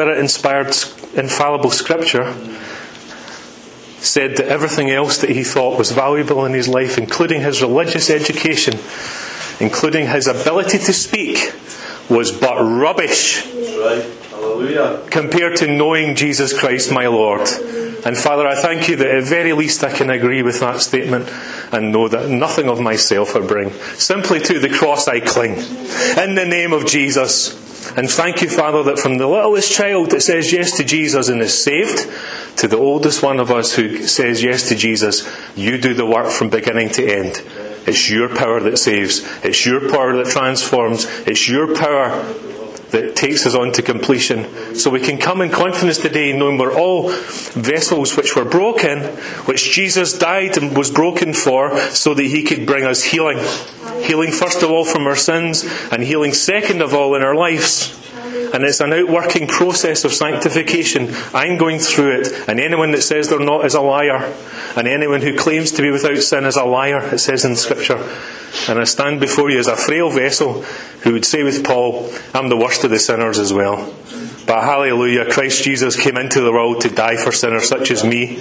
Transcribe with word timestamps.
Spirit 0.00 0.18
inspired, 0.18 0.68
infallible 1.14 1.70
scripture 1.70 2.32
said 3.98 4.36
that 4.38 4.46
everything 4.46 4.90
else 4.90 5.18
that 5.18 5.28
he 5.28 5.44
thought 5.44 5.76
was 5.76 5.90
valuable 5.90 6.46
in 6.46 6.54
his 6.54 6.68
life, 6.68 6.96
including 6.96 7.42
his 7.42 7.60
religious 7.60 8.08
education, 8.08 8.78
including 9.60 10.06
his 10.06 10.26
ability 10.26 10.78
to 10.78 10.92
speak, 10.94 11.52
was 12.08 12.32
but 12.32 12.58
rubbish 12.62 13.46
Right. 13.80 15.10
Compared 15.10 15.56
to 15.56 15.66
knowing 15.66 16.14
Jesus 16.14 16.58
Christ 16.58 16.92
my 16.92 17.06
Lord. 17.06 17.48
And 18.04 18.16
Father, 18.16 18.46
I 18.46 18.54
thank 18.54 18.88
you 18.88 18.96
that 18.96 19.06
at 19.06 19.24
very 19.24 19.52
least 19.52 19.82
I 19.84 19.92
can 19.92 20.10
agree 20.10 20.42
with 20.42 20.60
that 20.60 20.80
statement 20.80 21.30
and 21.72 21.92
know 21.92 22.08
that 22.08 22.28
nothing 22.28 22.68
of 22.68 22.80
myself 22.80 23.34
I 23.36 23.40
bring. 23.40 23.72
Simply 23.96 24.40
to 24.40 24.58
the 24.58 24.68
cross 24.68 25.08
I 25.08 25.20
cling. 25.20 25.54
In 25.54 26.34
the 26.34 26.46
name 26.46 26.72
of 26.72 26.86
Jesus. 26.86 27.59
And 27.96 28.08
thank 28.08 28.42
you, 28.42 28.48
Father, 28.48 28.82
that 28.84 28.98
from 28.98 29.18
the 29.18 29.26
littlest 29.26 29.72
child 29.72 30.10
that 30.10 30.22
says 30.22 30.52
yes 30.52 30.76
to 30.76 30.84
Jesus 30.84 31.28
and 31.28 31.40
is 31.40 31.62
saved, 31.62 32.08
to 32.58 32.68
the 32.68 32.78
oldest 32.78 33.22
one 33.22 33.40
of 33.40 33.50
us 33.50 33.74
who 33.74 34.06
says 34.06 34.42
yes 34.42 34.68
to 34.68 34.76
Jesus, 34.76 35.28
you 35.56 35.78
do 35.78 35.94
the 35.94 36.06
work 36.06 36.30
from 36.30 36.50
beginning 36.50 36.90
to 36.90 37.04
end. 37.04 37.42
It's 37.86 38.10
your 38.10 38.28
power 38.28 38.60
that 38.60 38.78
saves. 38.78 39.22
It's 39.44 39.64
your 39.66 39.90
power 39.90 40.16
that 40.16 40.26
transforms. 40.26 41.06
It's 41.26 41.48
your 41.48 41.74
power 41.74 42.10
that 42.90 43.16
takes 43.16 43.46
us 43.46 43.54
on 43.54 43.72
to 43.72 43.82
completion. 43.82 44.74
So 44.74 44.90
we 44.90 45.00
can 45.00 45.18
come 45.18 45.40
in 45.40 45.50
confidence 45.50 45.98
today 45.98 46.32
knowing 46.32 46.58
we're 46.58 46.76
all 46.76 47.10
vessels 47.10 48.16
which 48.16 48.36
were 48.36 48.44
broken, 48.44 49.02
which 49.46 49.70
Jesus 49.72 50.16
died 50.16 50.56
and 50.56 50.76
was 50.76 50.90
broken 50.90 51.32
for 51.32 51.78
so 51.90 52.14
that 52.14 52.24
he 52.24 52.42
could 52.42 52.66
bring 52.66 52.84
us 52.84 53.04
healing. 53.04 53.38
Healing 54.02 54.32
first 54.32 54.62
of 54.62 54.70
all 54.70 54.84
from 54.84 55.06
our 55.06 55.16
sins 55.16 55.64
and 55.90 56.02
healing 56.02 56.32
second 56.32 56.82
of 56.82 56.94
all 56.94 57.14
in 57.14 57.22
our 57.22 57.34
lives. 57.34 57.96
And 58.52 58.64
it's 58.64 58.80
an 58.80 58.92
outworking 58.92 59.46
process 59.46 60.04
of 60.04 60.12
sanctification. 60.12 61.14
I'm 61.32 61.56
going 61.56 61.78
through 61.78 62.20
it. 62.20 62.48
And 62.48 62.58
anyone 62.58 62.90
that 62.92 63.02
says 63.02 63.28
they're 63.28 63.38
not 63.38 63.64
is 63.64 63.74
a 63.74 63.80
liar. 63.80 64.34
And 64.76 64.88
anyone 64.88 65.22
who 65.22 65.36
claims 65.36 65.70
to 65.72 65.82
be 65.82 65.90
without 65.90 66.18
sin 66.18 66.44
is 66.44 66.56
a 66.56 66.64
liar, 66.64 67.14
it 67.14 67.18
says 67.18 67.44
in 67.44 67.56
Scripture. 67.56 67.98
And 68.68 68.78
I 68.78 68.84
stand 68.84 69.20
before 69.20 69.50
you 69.50 69.58
as 69.58 69.68
a 69.68 69.76
frail 69.76 70.10
vessel 70.10 70.62
who 71.02 71.12
would 71.12 71.24
say 71.24 71.42
with 71.42 71.64
Paul, 71.64 72.12
I'm 72.34 72.48
the 72.48 72.56
worst 72.56 72.84
of 72.84 72.90
the 72.90 72.98
sinners 72.98 73.38
as 73.38 73.52
well. 73.52 73.94
But 74.46 74.64
hallelujah, 74.64 75.30
Christ 75.30 75.62
Jesus 75.62 76.00
came 76.00 76.16
into 76.16 76.40
the 76.40 76.52
world 76.52 76.80
to 76.82 76.88
die 76.88 77.16
for 77.16 77.32
sinners 77.32 77.68
such 77.68 77.90
as 77.90 78.04
me. 78.04 78.38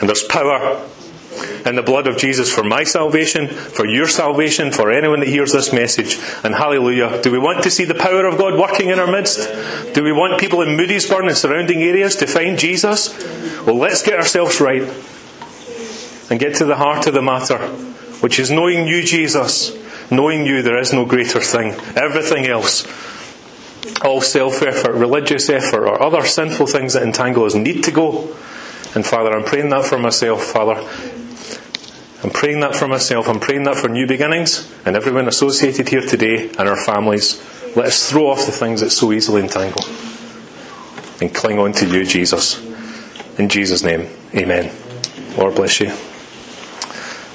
And 0.00 0.08
there's 0.08 0.24
power 0.24 0.84
in 1.64 1.76
the 1.76 1.82
blood 1.82 2.06
of 2.06 2.16
Jesus 2.16 2.52
for 2.52 2.64
my 2.64 2.84
salvation, 2.84 3.48
for 3.48 3.86
your 3.86 4.08
salvation, 4.08 4.72
for 4.72 4.90
anyone 4.90 5.20
that 5.20 5.28
hears 5.28 5.52
this 5.52 5.72
message. 5.72 6.18
And 6.42 6.54
hallelujah. 6.54 7.22
Do 7.22 7.30
we 7.30 7.38
want 7.38 7.62
to 7.64 7.70
see 7.70 7.84
the 7.84 7.94
power 7.94 8.26
of 8.26 8.38
God 8.38 8.58
working 8.58 8.90
in 8.90 8.98
our 8.98 9.10
midst? 9.10 9.38
Do 9.94 10.02
we 10.02 10.12
want 10.12 10.40
people 10.40 10.62
in 10.62 10.76
Moodiesburn 10.76 11.28
and 11.28 11.36
surrounding 11.36 11.82
areas 11.82 12.16
to 12.16 12.26
find 12.26 12.58
Jesus? 12.58 13.16
Well, 13.64 13.76
let's 13.76 14.02
get 14.02 14.18
ourselves 14.18 14.60
right 14.60 14.82
and 16.30 16.40
get 16.40 16.56
to 16.56 16.64
the 16.64 16.76
heart 16.76 17.06
of 17.06 17.14
the 17.14 17.22
matter, 17.22 17.58
which 18.20 18.38
is 18.38 18.50
knowing 18.50 18.86
you, 18.86 19.02
Jesus. 19.02 19.76
Knowing 20.10 20.46
you, 20.46 20.62
there 20.62 20.78
is 20.78 20.92
no 20.92 21.04
greater 21.04 21.40
thing. 21.40 21.72
Everything 21.96 22.46
else, 22.46 22.86
all 24.02 24.20
self 24.20 24.62
effort, 24.62 24.92
religious 24.92 25.50
effort, 25.50 25.86
or 25.86 26.02
other 26.02 26.24
sinful 26.24 26.66
things 26.66 26.94
that 26.94 27.02
entangle 27.02 27.44
us 27.44 27.54
need 27.54 27.84
to 27.84 27.90
go. 27.90 28.34
And 28.94 29.04
Father, 29.06 29.36
I'm 29.36 29.44
praying 29.44 29.68
that 29.70 29.84
for 29.84 29.98
myself, 29.98 30.44
Father. 30.44 30.82
I'm 32.24 32.30
praying 32.30 32.60
that 32.60 32.74
for 32.74 32.88
myself. 32.88 33.28
I'm 33.28 33.38
praying 33.38 33.64
that 33.64 33.76
for 33.76 33.88
new 33.88 34.06
beginnings 34.06 34.72
and 34.84 34.96
everyone 34.96 35.28
associated 35.28 35.88
here 35.88 36.00
today 36.00 36.48
and 36.58 36.68
our 36.68 36.76
families. 36.76 37.40
Let 37.76 37.86
us 37.86 38.10
throw 38.10 38.28
off 38.28 38.44
the 38.46 38.52
things 38.52 38.80
that 38.80 38.90
so 38.90 39.12
easily 39.12 39.42
entangle 39.42 39.84
and 41.20 41.32
cling 41.32 41.58
on 41.58 41.72
to 41.74 41.86
you, 41.88 42.04
Jesus. 42.04 42.64
In 43.38 43.48
Jesus' 43.48 43.84
name, 43.84 44.08
amen. 44.34 44.74
Lord 45.36 45.54
bless 45.54 45.80
you. 45.80 46.07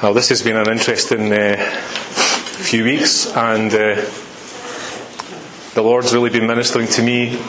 Well, 0.03 0.13
this 0.13 0.27
has 0.29 0.41
been 0.41 0.57
an 0.57 0.69
interesting 0.69 1.31
uh, 1.31 1.55
few 1.55 2.83
weeks, 2.83 3.25
and 3.25 3.73
uh, 3.73 3.95
the 5.75 5.81
Lord's 5.81 6.13
really 6.13 6.29
been 6.29 6.45
ministering 6.45 6.87
to 6.87 7.01
me 7.01 7.39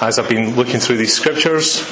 as 0.00 0.20
I've 0.20 0.28
been 0.28 0.54
looking 0.54 0.78
through 0.78 0.98
these 0.98 1.12
scriptures. 1.12 1.84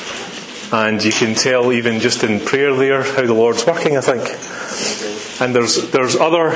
And 0.73 1.03
you 1.03 1.11
can 1.11 1.35
tell, 1.35 1.73
even 1.73 1.99
just 1.99 2.23
in 2.23 2.39
prayer 2.39 2.73
there, 2.77 3.03
how 3.03 3.27
the 3.27 3.35
Lord's 3.35 3.67
working, 3.67 3.97
I 3.97 4.03
think. 4.03 4.23
And 5.41 5.53
there's, 5.53 5.91
there's 5.91 6.15
other, 6.15 6.51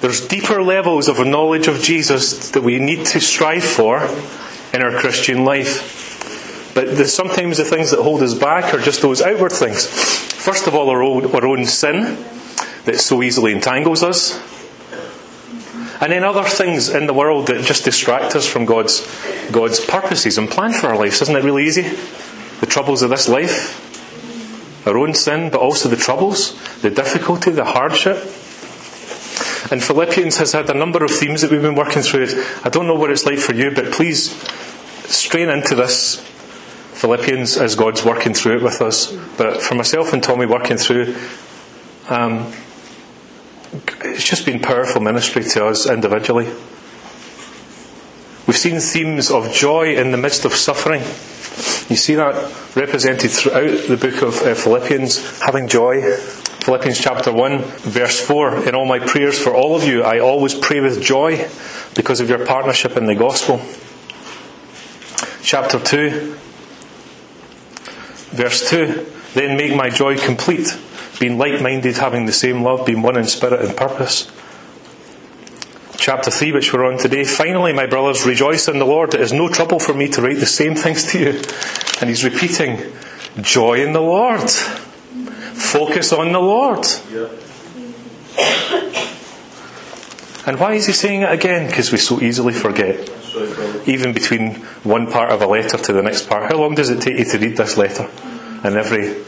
there's 0.00 0.24
deeper 0.28 0.62
levels 0.62 1.08
of 1.08 1.18
a 1.18 1.24
knowledge 1.24 1.66
of 1.66 1.82
Jesus 1.82 2.50
that 2.50 2.62
we 2.62 2.78
need 2.78 3.04
to 3.06 3.20
strive 3.20 3.64
for 3.64 3.98
in 4.72 4.80
our 4.80 4.92
Christian 4.92 5.44
life. 5.44 6.72
But 6.72 7.08
sometimes 7.08 7.56
the 7.56 7.64
things 7.64 7.90
that 7.90 8.00
hold 8.00 8.22
us 8.22 8.34
back 8.34 8.72
are 8.72 8.78
just 8.78 9.02
those 9.02 9.20
outward 9.20 9.50
things. 9.50 9.88
First 10.38 10.68
of 10.68 10.74
all, 10.74 10.88
our 10.88 11.02
own, 11.02 11.34
our 11.34 11.44
own 11.44 11.66
sin 11.66 12.24
that 12.88 12.98
so 12.98 13.22
easily 13.22 13.52
entangles 13.52 14.02
us. 14.02 14.40
And 16.00 16.12
then 16.12 16.24
other 16.24 16.44
things 16.44 16.88
in 16.88 17.06
the 17.06 17.12
world 17.12 17.48
that 17.48 17.64
just 17.64 17.84
distract 17.84 18.34
us 18.34 18.46
from 18.46 18.64
God's, 18.64 19.06
God's 19.50 19.84
purposes 19.84 20.38
and 20.38 20.48
plan 20.48 20.72
for 20.72 20.86
our 20.88 20.96
lives. 20.96 21.20
Isn't 21.20 21.36
it 21.36 21.44
really 21.44 21.66
easy? 21.66 21.82
The 22.60 22.66
troubles 22.66 23.02
of 23.02 23.10
this 23.10 23.28
life, 23.28 24.86
our 24.86 24.96
own 24.96 25.14
sin, 25.14 25.50
but 25.50 25.60
also 25.60 25.88
the 25.88 25.96
troubles, 25.96 26.54
the 26.80 26.90
difficulty, 26.90 27.50
the 27.50 27.64
hardship. 27.64 28.16
And 29.70 29.82
Philippians 29.84 30.38
has 30.38 30.52
had 30.52 30.70
a 30.70 30.74
number 30.74 31.04
of 31.04 31.10
themes 31.10 31.42
that 31.42 31.50
we've 31.50 31.60
been 31.60 31.74
working 31.74 32.02
through. 32.02 32.28
I 32.64 32.70
don't 32.70 32.86
know 32.86 32.94
what 32.94 33.10
it's 33.10 33.26
like 33.26 33.38
for 33.38 33.54
you, 33.54 33.70
but 33.70 33.92
please 33.92 34.30
strain 35.10 35.50
into 35.50 35.74
this 35.74 36.20
Philippians 36.94 37.58
as 37.58 37.76
God's 37.76 38.04
working 38.04 38.34
through 38.34 38.58
it 38.58 38.62
with 38.62 38.80
us. 38.80 39.12
But 39.36 39.60
for 39.60 39.74
myself 39.74 40.12
and 40.12 40.22
Tommy 40.22 40.46
working 40.46 40.78
through, 40.78 41.16
um, 42.08 42.52
it's 43.72 44.24
just 44.24 44.46
been 44.46 44.60
powerful 44.60 45.00
ministry 45.00 45.42
to 45.42 45.66
us 45.66 45.88
individually. 45.88 46.46
We've 48.46 48.56
seen 48.56 48.80
themes 48.80 49.30
of 49.30 49.52
joy 49.52 49.96
in 49.96 50.10
the 50.10 50.16
midst 50.16 50.46
of 50.46 50.54
suffering. 50.54 51.02
You 51.90 51.96
see 51.96 52.14
that 52.14 52.34
represented 52.74 53.30
throughout 53.30 53.88
the 53.88 53.96
book 53.96 54.22
of 54.22 54.40
uh, 54.42 54.54
Philippians, 54.54 55.40
having 55.42 55.68
joy. 55.68 56.16
Philippians 56.60 56.98
chapter 56.98 57.32
1, 57.32 57.58
verse 57.58 58.20
4 58.20 58.68
In 58.68 58.74
all 58.74 58.86
my 58.86 59.00
prayers 59.00 59.38
for 59.38 59.54
all 59.54 59.76
of 59.76 59.84
you, 59.84 60.02
I 60.02 60.20
always 60.20 60.54
pray 60.54 60.80
with 60.80 61.02
joy 61.02 61.48
because 61.94 62.20
of 62.20 62.28
your 62.28 62.46
partnership 62.46 62.96
in 62.96 63.06
the 63.06 63.14
gospel. 63.14 63.60
Chapter 65.42 65.78
2, 65.78 66.36
verse 68.30 68.70
2 68.70 69.06
Then 69.34 69.56
make 69.56 69.74
my 69.74 69.90
joy 69.90 70.16
complete, 70.16 70.78
being 71.18 71.38
like 71.38 71.60
minded, 71.60 71.96
having 71.96 72.26
the 72.26 72.32
same 72.32 72.62
love, 72.62 72.86
being 72.86 73.02
one 73.02 73.16
in 73.16 73.24
spirit 73.24 73.64
and 73.64 73.76
purpose. 73.76 74.30
Chapter 75.96 76.30
3, 76.30 76.52
which 76.52 76.72
we're 76.72 76.86
on 76.86 76.96
today. 76.96 77.24
Finally, 77.24 77.72
my 77.72 77.86
brothers, 77.86 78.24
rejoice 78.24 78.68
in 78.68 78.78
the 78.78 78.84
Lord. 78.84 79.14
It 79.14 79.20
is 79.20 79.32
no 79.32 79.48
trouble 79.48 79.80
for 79.80 79.94
me 79.94 80.08
to 80.08 80.22
write 80.22 80.38
the 80.38 80.46
same 80.46 80.76
things 80.76 81.10
to 81.12 81.18
you. 81.18 81.42
And 82.00 82.08
he's 82.08 82.22
repeating, 82.24 82.92
joy 83.40 83.84
in 83.84 83.92
the 83.92 84.00
Lord. 84.00 84.48
Focus 84.48 86.12
on 86.12 86.32
the 86.32 86.38
Lord. 86.38 86.86
Yeah. 87.10 87.28
And 90.46 90.58
why 90.58 90.74
is 90.74 90.86
he 90.86 90.92
saying 90.92 91.22
it 91.22 91.32
again? 91.32 91.66
Because 91.66 91.90
we 91.90 91.98
so 91.98 92.20
easily 92.22 92.54
forget. 92.54 93.10
Even 93.86 94.12
between 94.12 94.54
one 94.84 95.10
part 95.10 95.30
of 95.30 95.42
a 95.42 95.46
letter 95.46 95.76
to 95.76 95.92
the 95.92 96.02
next 96.02 96.28
part. 96.28 96.50
How 96.50 96.58
long 96.58 96.74
does 96.74 96.90
it 96.90 97.00
take 97.02 97.18
you 97.18 97.24
to 97.24 97.38
read 97.38 97.56
this 97.56 97.76
letter? 97.76 98.08
And 98.64 98.76
every 98.76 99.24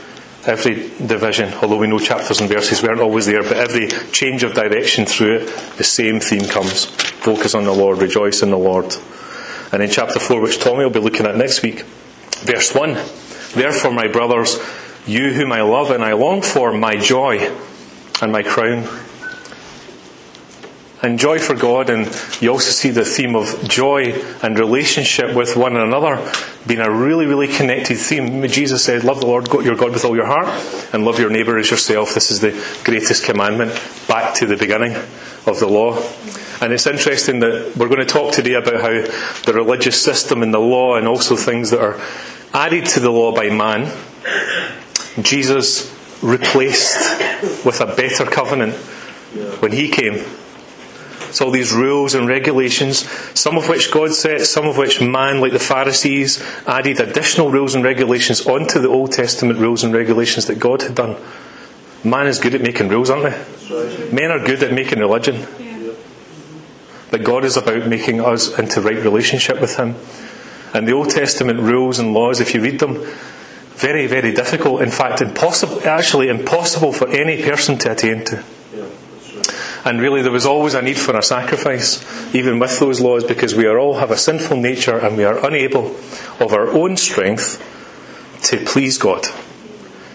every 0.46 0.88
division, 0.98 1.52
although 1.54 1.78
we 1.78 1.86
know 1.86 1.98
chapters 1.98 2.40
and 2.40 2.48
verses 2.48 2.82
weren't 2.82 3.00
always 3.00 3.26
there, 3.26 3.42
but 3.42 3.56
every 3.56 3.88
change 4.12 4.42
of 4.42 4.54
direction 4.54 5.06
through 5.06 5.38
it, 5.38 5.76
the 5.76 5.84
same 5.84 6.20
theme 6.20 6.48
comes. 6.48 6.86
Focus 6.86 7.54
on 7.54 7.64
the 7.64 7.72
Lord, 7.72 7.98
rejoice 7.98 8.42
in 8.42 8.50
the 8.50 8.58
Lord. 8.58 8.94
And 9.72 9.82
in 9.82 9.90
chapter 9.90 10.18
4, 10.18 10.40
which 10.40 10.58
Tommy 10.58 10.84
will 10.84 10.90
be 10.90 11.00
looking 11.00 11.26
at 11.26 11.36
next 11.36 11.62
week, 11.62 11.82
verse 12.42 12.74
1 12.74 12.94
Therefore, 13.54 13.92
my 13.92 14.06
brothers, 14.06 14.58
you 15.06 15.32
whom 15.32 15.52
I 15.52 15.62
love 15.62 15.90
and 15.90 16.04
I 16.04 16.12
long 16.12 16.40
for, 16.42 16.72
my 16.72 16.96
joy 16.96 17.54
and 18.22 18.32
my 18.32 18.42
crown. 18.42 18.84
And 21.02 21.18
joy 21.18 21.38
for 21.38 21.54
God, 21.54 21.88
and 21.88 22.06
you 22.42 22.50
also 22.50 22.70
see 22.70 22.90
the 22.90 23.06
theme 23.06 23.34
of 23.34 23.66
joy 23.66 24.12
and 24.42 24.58
relationship 24.58 25.34
with 25.34 25.56
one 25.56 25.76
another 25.76 26.30
being 26.66 26.80
a 26.80 26.90
really, 26.90 27.24
really 27.24 27.48
connected 27.48 27.96
theme. 27.96 28.46
Jesus 28.48 28.84
said, 28.84 29.02
Love 29.02 29.20
the 29.20 29.26
Lord 29.26 29.48
your 29.64 29.76
God 29.76 29.92
with 29.92 30.04
all 30.04 30.14
your 30.14 30.26
heart, 30.26 30.48
and 30.92 31.04
love 31.06 31.18
your 31.18 31.30
neighbour 31.30 31.58
as 31.58 31.70
yourself. 31.70 32.12
This 32.12 32.30
is 32.30 32.40
the 32.40 32.50
greatest 32.84 33.24
commandment, 33.24 33.72
back 34.08 34.34
to 34.36 34.46
the 34.46 34.58
beginning 34.58 34.94
of 35.46 35.58
the 35.58 35.66
law. 35.66 35.96
And 36.60 36.72
it's 36.74 36.86
interesting 36.86 37.40
that 37.40 37.74
we're 37.78 37.88
going 37.88 38.00
to 38.00 38.04
talk 38.04 38.34
today 38.34 38.54
about 38.54 38.82
how 38.82 38.90
the 39.46 39.52
religious 39.54 40.00
system 40.02 40.42
and 40.42 40.52
the 40.52 40.60
law, 40.60 40.96
and 40.96 41.08
also 41.08 41.34
things 41.34 41.70
that 41.70 41.80
are 41.80 41.98
added 42.52 42.84
to 42.84 43.00
the 43.00 43.10
law 43.10 43.34
by 43.34 43.48
man, 43.48 43.90
Jesus 45.22 45.96
replaced 46.22 47.18
with 47.64 47.80
a 47.80 47.86
better 47.96 48.26
covenant 48.26 48.74
when 49.62 49.72
he 49.72 49.88
came. 49.88 50.22
It's 51.30 51.40
all 51.40 51.52
these 51.52 51.72
rules 51.72 52.14
and 52.14 52.28
regulations, 52.28 53.08
some 53.38 53.56
of 53.56 53.68
which 53.68 53.92
God 53.92 54.12
set, 54.12 54.40
some 54.42 54.66
of 54.66 54.76
which 54.76 55.00
man, 55.00 55.40
like 55.40 55.52
the 55.52 55.60
Pharisees, 55.60 56.42
added 56.66 56.98
additional 56.98 57.52
rules 57.52 57.76
and 57.76 57.84
regulations 57.84 58.44
onto 58.46 58.80
the 58.80 58.88
Old 58.88 59.12
Testament 59.12 59.60
rules 59.60 59.84
and 59.84 59.94
regulations 59.94 60.46
that 60.46 60.58
God 60.58 60.82
had 60.82 60.96
done. 60.96 61.16
Man 62.02 62.26
is 62.26 62.40
good 62.40 62.56
at 62.56 62.62
making 62.62 62.88
rules, 62.88 63.10
aren't 63.10 63.32
they? 63.32 64.10
Men 64.10 64.32
are 64.32 64.44
good 64.44 64.60
at 64.64 64.72
making 64.72 64.98
religion. 64.98 65.46
But 67.12 67.22
God 67.22 67.44
is 67.44 67.56
about 67.56 67.86
making 67.86 68.20
us 68.20 68.58
into 68.58 68.80
right 68.80 68.96
relationship 68.96 69.60
with 69.60 69.76
Him. 69.76 69.94
And 70.74 70.86
the 70.88 70.92
Old 70.92 71.10
Testament 71.10 71.60
rules 71.60 72.00
and 72.00 72.12
laws, 72.12 72.40
if 72.40 72.54
you 72.54 72.60
read 72.60 72.80
them, 72.80 73.06
very, 73.76 74.08
very 74.08 74.32
difficult. 74.32 74.82
In 74.82 74.90
fact, 74.90 75.20
impossible, 75.20 75.80
actually 75.86 76.28
impossible 76.28 76.92
for 76.92 77.08
any 77.08 77.40
person 77.40 77.78
to 77.78 77.92
attain 77.92 78.24
to. 78.26 78.44
And 79.84 80.00
really, 80.00 80.22
there 80.22 80.32
was 80.32 80.46
always 80.46 80.74
a 80.74 80.82
need 80.82 80.98
for 80.98 81.16
a 81.16 81.22
sacrifice, 81.22 82.04
even 82.34 82.58
with 82.58 82.78
those 82.78 83.00
laws, 83.00 83.24
because 83.24 83.54
we 83.54 83.66
all 83.68 83.98
have 83.98 84.10
a 84.10 84.16
sinful 84.16 84.58
nature 84.58 84.98
and 84.98 85.16
we 85.16 85.24
are 85.24 85.44
unable 85.44 85.96
of 86.38 86.52
our 86.52 86.68
own 86.68 86.96
strength 86.96 87.62
to 88.44 88.58
please 88.58 88.98
God, 88.98 89.26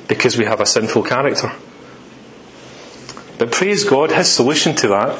because 0.08 0.38
we 0.38 0.46
have 0.46 0.62
a 0.62 0.66
sinful 0.66 1.04
character. 1.04 1.52
But 3.38 3.52
praise 3.52 3.84
God, 3.84 4.12
His 4.12 4.32
solution 4.32 4.76
to 4.78 4.88
that 4.90 5.20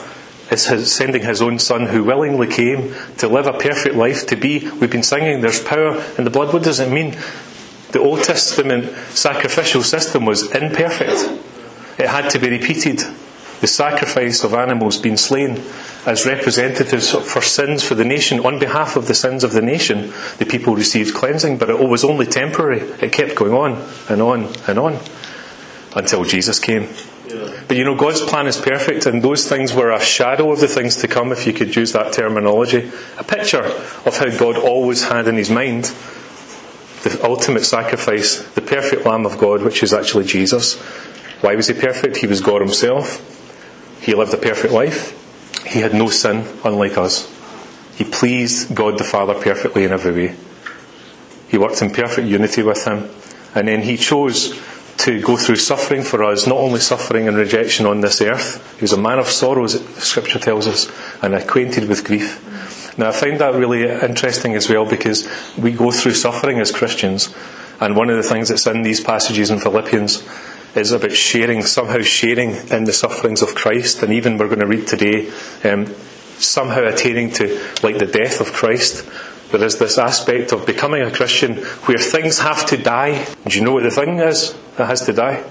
is 0.52 0.68
his 0.68 0.94
sending 0.94 1.24
His 1.24 1.42
own 1.42 1.58
Son, 1.58 1.88
who 1.88 2.04
willingly 2.04 2.48
came 2.48 2.94
to 3.18 3.28
live 3.28 3.48
a 3.48 3.54
perfect 3.54 3.96
life, 3.96 4.28
to 4.28 4.36
be. 4.36 4.70
We've 4.80 4.92
been 4.92 5.02
singing, 5.02 5.42
"There's 5.42 5.60
power 5.60 6.04
in 6.18 6.24
the 6.24 6.30
blood." 6.30 6.54
What 6.54 6.62
does 6.62 6.80
it 6.80 6.92
mean? 6.92 7.18
The 7.92 8.00
Old 8.00 8.24
Testament 8.24 8.94
sacrificial 9.10 9.82
system 9.82 10.26
was 10.26 10.52
imperfect. 10.52 11.30
It 11.98 12.08
had 12.08 12.30
to 12.30 12.40
be 12.40 12.50
repeated. 12.50 13.04
The 13.66 13.72
sacrifice 13.72 14.44
of 14.44 14.54
animals 14.54 15.00
being 15.00 15.18
slain 15.18 15.60
as 16.06 16.24
representatives 16.24 17.10
for 17.10 17.42
sins 17.42 17.82
for 17.82 17.96
the 17.96 18.06
nation, 18.06 18.40
on 18.42 18.60
behalf 18.60 18.96
of 18.96 19.08
the 19.08 19.16
sins 19.16 19.44
of 19.44 19.54
the 19.54 19.62
nation, 19.64 20.14
the 20.38 20.46
people 20.46 20.76
received 20.76 21.16
cleansing, 21.16 21.58
but 21.58 21.72
it 21.72 21.80
was 21.80 22.04
only 22.04 22.28
temporary. 22.28 22.82
It 23.02 23.12
kept 23.12 23.34
going 23.34 23.54
on 23.54 23.84
and 24.08 24.22
on 24.22 24.54
and 24.68 24.78
on 24.78 25.00
until 25.96 26.26
Jesus 26.26 26.60
came. 26.60 26.84
Yeah. 27.28 27.64
But 27.68 27.76
you 27.76 27.84
know, 27.84 27.96
God's 27.96 28.22
plan 28.22 28.46
is 28.46 28.62
perfect, 28.62 29.08
and 29.08 29.24
those 29.24 29.50
things 29.50 29.74
were 29.74 29.90
a 29.90 30.00
shadow 30.00 30.52
of 30.52 30.60
the 30.60 30.68
things 30.68 30.98
to 30.98 31.08
come, 31.08 31.32
if 31.32 31.48
you 31.48 31.54
could 31.54 31.76
use 31.76 31.92
that 31.94 32.14
terminology. 32.14 32.92
A 33.18 33.24
picture 33.24 33.64
of 33.64 34.16
how 34.16 34.30
God 34.38 34.58
always 34.58 35.06
had 35.06 35.28
in 35.28 35.38
his 35.38 35.50
mind 35.50 35.86
the 37.02 37.20
ultimate 37.24 37.66
sacrifice, 37.66 38.44
the 38.54 38.62
perfect 38.62 39.08
Lamb 39.08 39.26
of 39.26 39.40
God, 39.40 39.64
which 39.64 39.82
is 39.82 39.92
actually 39.92 40.26
Jesus. 40.26 40.80
Why 41.42 41.56
was 41.56 41.68
he 41.68 41.74
perfect? 41.74 42.18
He 42.18 42.28
was 42.28 42.42
God 42.42 42.62
himself. 42.62 43.32
He 44.06 44.14
lived 44.14 44.34
a 44.36 44.38
perfect 44.38 44.72
life. 44.72 45.20
He 45.66 45.80
had 45.80 45.96
no 45.96 46.10
sin, 46.10 46.46
unlike 46.64 46.96
us. 46.96 47.28
He 47.96 48.04
pleased 48.04 48.76
God 48.76 49.00
the 49.00 49.04
Father 49.04 49.34
perfectly 49.34 49.84
in 49.84 49.92
every 49.92 50.12
way. 50.12 50.36
He 51.48 51.58
worked 51.58 51.82
in 51.82 51.92
perfect 51.92 52.28
unity 52.28 52.62
with 52.62 52.86
him. 52.86 53.10
And 53.56 53.68
then 53.68 53.82
he 53.82 53.98
chose 53.98 54.60
to 54.98 55.22
go 55.22 55.38
through 55.38 55.56
suffering 55.56 56.04
for 56.04 56.24
us, 56.24 56.46
not 56.46 56.58
only 56.58 56.80
suffering 56.80 57.28
and 57.28 57.36
rejection 57.36 57.88
on 57.88 58.02
this 58.02 58.22
earth. 58.22 58.78
He 58.78 58.84
was 58.84 58.94
a 58.94 58.98
man 58.98 59.18
of 59.18 59.28
sorrows, 59.28 59.84
scripture 59.98 60.40
tells 60.40 60.68
us, 60.68 60.88
and 61.24 61.34
acquainted 61.34 61.90
with 61.90 62.04
grief. 62.04 62.98
Now 62.98 63.10
I 63.10 63.12
find 63.12 63.40
that 63.40 63.56
really 63.56 63.90
interesting 63.90 64.54
as 64.56 64.70
well 64.70 64.86
because 64.86 65.28
we 65.58 65.72
go 65.72 65.92
through 65.92 66.14
suffering 66.14 66.60
as 66.60 66.72
Christians, 66.72 67.34
and 67.82 67.96
one 67.96 68.10
of 68.10 68.18
the 68.18 68.24
things 68.24 68.50
that's 68.50 68.68
in 68.68 68.84
these 68.84 69.02
passages 69.02 69.50
in 69.50 69.60
Philippians 69.60 70.24
is 70.76 70.92
about 70.92 71.12
sharing, 71.12 71.64
somehow 71.64 72.02
sharing 72.02 72.56
in 72.70 72.84
the 72.84 72.94
sufferings 72.94 73.42
of 73.42 73.56
Christ, 73.56 74.04
and 74.04 74.12
even 74.14 74.38
we're 74.38 74.48
going 74.48 74.60
to 74.60 74.68
read 74.68 74.88
today, 74.88 75.32
um, 75.64 75.94
somehow 76.38 76.84
attaining 76.86 77.32
to 77.32 77.62
like 77.82 77.98
the 77.98 78.06
death 78.06 78.42
of 78.42 78.54
Christ. 78.54 79.08
There 79.52 79.64
is 79.64 79.78
this 79.78 79.98
aspect 79.98 80.52
of 80.52 80.66
becoming 80.66 81.02
a 81.02 81.12
Christian 81.12 81.58
where 81.86 81.98
things 81.98 82.40
have 82.40 82.66
to 82.68 82.78
die. 82.78 83.26
Do 83.48 83.58
you 83.58 83.64
know 83.64 83.74
what 83.74 83.84
the 83.84 83.92
thing 83.92 84.20
is 84.20 84.54
that 84.78 84.88
has 84.88 85.06
to 85.06 85.14
die? 85.14 85.44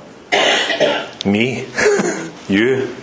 Me. 1.24 1.66
you. 2.48 2.94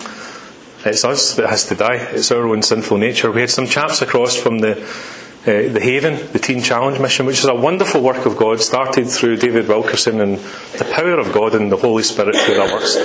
It's 0.84 1.06
us 1.06 1.36
that 1.36 1.50
has 1.50 1.66
to 1.68 1.76
die. 1.76 1.96
It's 1.96 2.32
our 2.32 2.46
own 2.48 2.62
sinful 2.62 2.98
nature. 2.98 3.32
We 3.32 3.42
had 3.42 3.50
some 3.50 3.68
chaps 3.68 4.02
across 4.02 4.36
from 4.36 4.60
the 4.60 4.76
uh, 5.42 5.74
the 5.74 5.80
Haven, 5.82 6.32
the 6.34 6.40
Teen 6.40 6.62
Challenge 6.62 7.00
Mission, 7.00 7.26
which 7.26 7.40
is 7.40 7.46
a 7.46 7.56
wonderful 7.56 8.02
work 8.02 8.26
of 8.28 8.38
God, 8.38 8.62
started 8.62 9.08
through 9.08 9.38
David 9.38 9.68
Wilkerson 9.68 10.22
and 10.22 10.38
the 10.38 10.86
power 10.94 11.18
of 11.18 11.34
God 11.34 11.56
and 11.56 11.72
the 11.72 11.78
Holy 11.78 12.04
Spirit 12.04 12.36
through 12.36 12.56
that 12.56 12.72
works. 12.72 12.96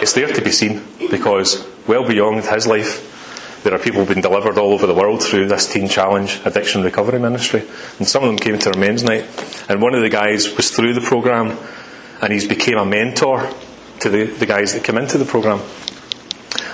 It's 0.00 0.12
there 0.12 0.32
to 0.32 0.40
be 0.40 0.52
seen 0.52 0.84
because 1.10 1.66
well 1.88 2.06
beyond 2.06 2.44
his 2.44 2.68
life, 2.68 3.60
there 3.64 3.74
are 3.74 3.78
people 3.78 4.04
being 4.04 4.20
delivered 4.20 4.56
all 4.56 4.72
over 4.72 4.86
the 4.86 4.94
world 4.94 5.20
through 5.20 5.48
this 5.48 5.66
Teen 5.66 5.88
Challenge 5.88 6.40
Addiction 6.44 6.82
Recovery 6.84 7.18
Ministry. 7.18 7.64
And 7.98 8.06
some 8.06 8.22
of 8.22 8.28
them 8.28 8.38
came 8.38 8.56
to 8.60 8.70
our 8.70 8.78
men's 8.78 9.02
night. 9.02 9.26
And 9.68 9.82
one 9.82 9.96
of 9.96 10.02
the 10.02 10.08
guys 10.08 10.56
was 10.56 10.70
through 10.70 10.94
the 10.94 11.00
programme 11.00 11.58
and 12.22 12.32
he's 12.32 12.46
became 12.46 12.78
a 12.78 12.86
mentor 12.86 13.50
to 14.00 14.08
the, 14.08 14.26
the 14.26 14.46
guys 14.46 14.74
that 14.74 14.84
come 14.84 14.96
into 14.96 15.18
the 15.18 15.24
programme. 15.24 15.60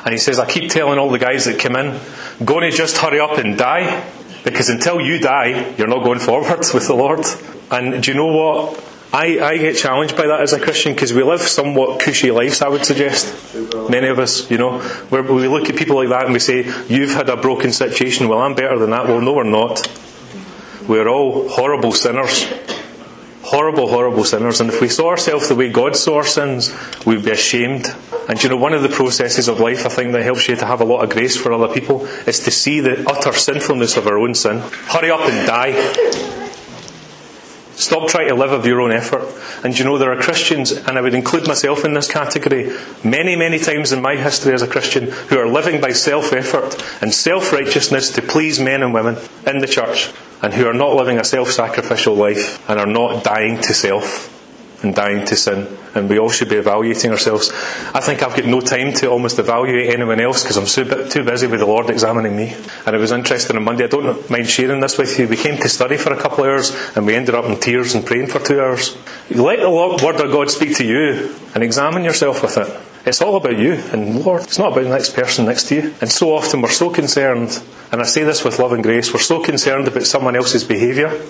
And 0.05 0.13
he 0.13 0.19
says, 0.19 0.39
I 0.39 0.47
keep 0.47 0.71
telling 0.71 0.99
all 0.99 1.11
the 1.11 1.19
guys 1.19 1.47
that 1.47 1.59
come 1.59 1.77
in, 1.77 1.99
go 2.45 2.61
to 2.61 2.71
just 2.71 2.99
hurry 2.99 3.21
up 3.21 3.39
and 3.39 3.57
die, 3.57 4.07
because 4.45 4.69
until 4.69 5.01
you 5.01 5.19
die, 5.19 5.75
you're 5.77 5.89
not 5.89 6.05
going 6.05 6.21
forward 6.21 6.59
with 6.75 6.87
the 6.87 6.95
Lord. 6.95 7.25
And 7.71 8.03
do 8.03 8.11
you 8.11 8.17
know 8.17 8.27
what? 8.27 8.85
I, 9.13 9.39
I 9.39 9.59
get 9.59 9.77
challenged 9.77 10.17
by 10.17 10.27
that 10.27 10.41
as 10.41 10.53
a 10.53 10.61
Christian 10.61 10.93
because 10.93 11.13
we 11.13 11.23
live 11.23 11.41
somewhat 11.41 12.01
cushy 12.01 12.33
lives, 12.33 12.61
I 12.63 12.69
would 12.69 12.85
suggest. 12.85 13.55
Many 13.89 14.09
of 14.09 14.19
us, 14.19 14.51
you 14.51 14.59
know, 14.59 14.79
we 15.11 15.47
look 15.47 15.71
at 15.71 15.77
people 15.77 15.97
like 15.97 16.09
that 16.09 16.25
and 16.25 16.33
we 16.33 16.41
say, 16.41 16.65
You've 16.89 17.13
had 17.13 17.29
a 17.29 17.37
broken 17.37 17.73
situation, 17.73 18.29
well, 18.29 18.41
I'm 18.41 18.57
better 18.57 18.77
than 18.77 18.91
that. 18.91 19.07
Well, 19.07 19.21
no, 19.21 19.33
we're 19.33 19.45
not. 19.45 19.89
We're 20.89 21.09
all 21.09 21.49
horrible 21.49 21.93
sinners. 21.93 22.45
Horrible, 23.43 23.89
horrible 23.89 24.25
sinners. 24.25 24.61
And 24.61 24.69
if 24.71 24.81
we 24.81 24.89
saw 24.89 25.11
ourselves 25.11 25.49
the 25.49 25.55
way 25.55 25.71
God 25.71 25.95
saw 25.95 26.17
our 26.17 26.27
sins, 26.27 26.75
we'd 27.07 27.25
be 27.25 27.31
ashamed. 27.31 27.87
And 28.29 28.43
you 28.43 28.49
know, 28.49 28.57
one 28.57 28.73
of 28.73 28.83
the 28.83 28.89
processes 28.89 29.49
of 29.49 29.61
life 29.61 29.85
I 29.85 29.91
think 29.91 30.13
that 30.13 30.23
helps 30.23 30.49
you 30.49 30.57
to 30.57 30.67
have 30.67 30.81
a 30.81 30.85
lot 30.85 31.05
of 31.05 31.11
grace 31.11 31.37
for 31.37 31.53
other 31.53 31.73
people 31.73 32.07
is 32.27 32.41
to 32.41 32.51
see 32.51 32.81
the 32.81 33.09
utter 33.09 33.33
sinfulness 33.33 33.97
of 33.97 34.07
our 34.07 34.19
own 34.19 34.35
sin. 34.35 34.61
Hurry 34.89 35.11
up 35.11 35.21
and 35.21 35.47
die. 35.47 36.35
Stop 37.77 38.09
trying 38.09 38.29
to 38.29 38.35
live 38.35 38.53
of 38.53 38.65
your 38.67 38.81
own 38.81 38.93
effort. 38.93 39.25
And 39.65 39.77
you 39.77 39.85
know, 39.85 39.99
there 39.99 40.13
are 40.13 40.21
Christians, 40.21 40.71
and 40.71 40.97
I 40.97 41.01
would 41.01 41.13
include 41.13 41.49
myself 41.49 41.85
in 41.85 41.93
this 41.93 42.11
category, 42.11 42.73
many, 43.03 43.35
many 43.35 43.59
times 43.59 43.93
in 43.93 44.01
my 44.01 44.17
history 44.17 44.55
as 44.55 44.63
a 44.63 44.69
Christian, 44.69 45.11
who 45.11 45.39
are 45.39 45.49
living 45.49 45.81
by 45.81 45.91
self 45.91 46.33
effort 46.33 46.83
and 47.03 47.13
self 47.13 47.53
righteousness 47.53 48.11
to 48.11 48.23
please 48.23 48.61
men 48.61 48.83
and 48.83 48.95
women 48.95 49.17
in 49.47 49.59
the 49.59 49.67
church, 49.67 50.13
and 50.41 50.55
who 50.55 50.67
are 50.67 50.75
not 50.75 50.95
living 50.95 51.19
a 51.19 51.25
self 51.25 51.51
sacrificial 51.51 52.15
life 52.15 52.69
and 52.71 52.79
are 52.79 52.87
not 52.87 53.25
dying 53.25 53.61
to 53.63 53.75
self 53.75 54.31
and 54.85 54.95
dying 54.95 55.27
to 55.27 55.35
sin. 55.35 55.67
And 55.95 56.09
we 56.09 56.19
all 56.19 56.31
should 56.31 56.49
be 56.49 56.57
evaluating 56.57 57.11
ourselves. 57.11 57.51
I 57.95 58.01
think 58.01 58.23
I've 58.23 58.37
got 58.37 58.47
no 58.47 58.61
time 58.61 58.93
to 58.95 59.11
almost 59.11 59.39
evaluate 59.39 59.95
anyone 59.95 60.21
else 60.21 60.43
because 60.43 60.57
I'm 60.57 60.67
so 60.67 61.09
too 61.09 61.25
busy 61.25 61.47
with 61.47 61.61
the 61.61 61.67
Lord 61.67 61.89
examining 61.91 62.37
me. 62.37 62.57
And 62.87 62.97
it 62.97 62.99
was 62.99 63.13
interesting 63.13 63.57
on 63.57 63.65
Monday. 63.65 63.85
I 63.85 63.89
don't 63.89 64.29
mind 64.29 64.49
sharing 64.49 64.81
this 64.81 64.99
with 64.99 65.19
you. 65.19 65.29
We 65.29 65.37
came 65.37 65.57
to 65.59 65.69
study 65.69 65.97
for 65.97 66.13
a 66.13 66.21
couple 66.21 66.45
of 66.45 66.51
hours 66.51 66.75
and 66.97 67.07
we 67.07 67.15
ended 67.15 67.35
up 67.35 67.45
in 67.45 67.59
tears 67.61 67.95
and 67.95 68.05
praying 68.05 68.27
for 68.27 68.41
two 68.41 68.61
hours. 68.61 68.97
Let 69.31 69.61
the 69.61 69.71
Word 69.71 70.21
of 70.21 70.33
God 70.33 70.51
speak 70.51 70.77
to 70.79 70.85
you 70.85 71.35
and 71.55 71.63
examine 71.63 72.05
yourself 72.05 72.43
with 72.43 72.59
it. 72.59 72.69
It's 73.07 73.21
all 73.21 73.37
about 73.37 73.59
you 73.59 73.75
and 73.93 74.25
Lord. 74.25 74.43
It's 74.43 74.59
not 74.59 74.73
about 74.73 74.85
the 74.85 74.91
next 74.91 75.15
person 75.15 75.45
next 75.45 75.69
to 75.69 75.75
you. 75.75 75.95
And 76.01 76.11
so 76.11 76.35
often 76.35 76.63
we're 76.63 76.71
so 76.71 76.89
concerned, 76.89 77.63
and 77.93 78.01
I 78.01 78.05
say 78.05 78.25
this 78.25 78.43
with 78.43 78.59
love 78.59 78.73
and 78.73 78.83
grace, 78.83 79.13
we're 79.13 79.21
so 79.21 79.43
concerned 79.43 79.87
about 79.87 80.05
someone 80.05 80.37
else's 80.37 80.65
behaviour 80.65 81.21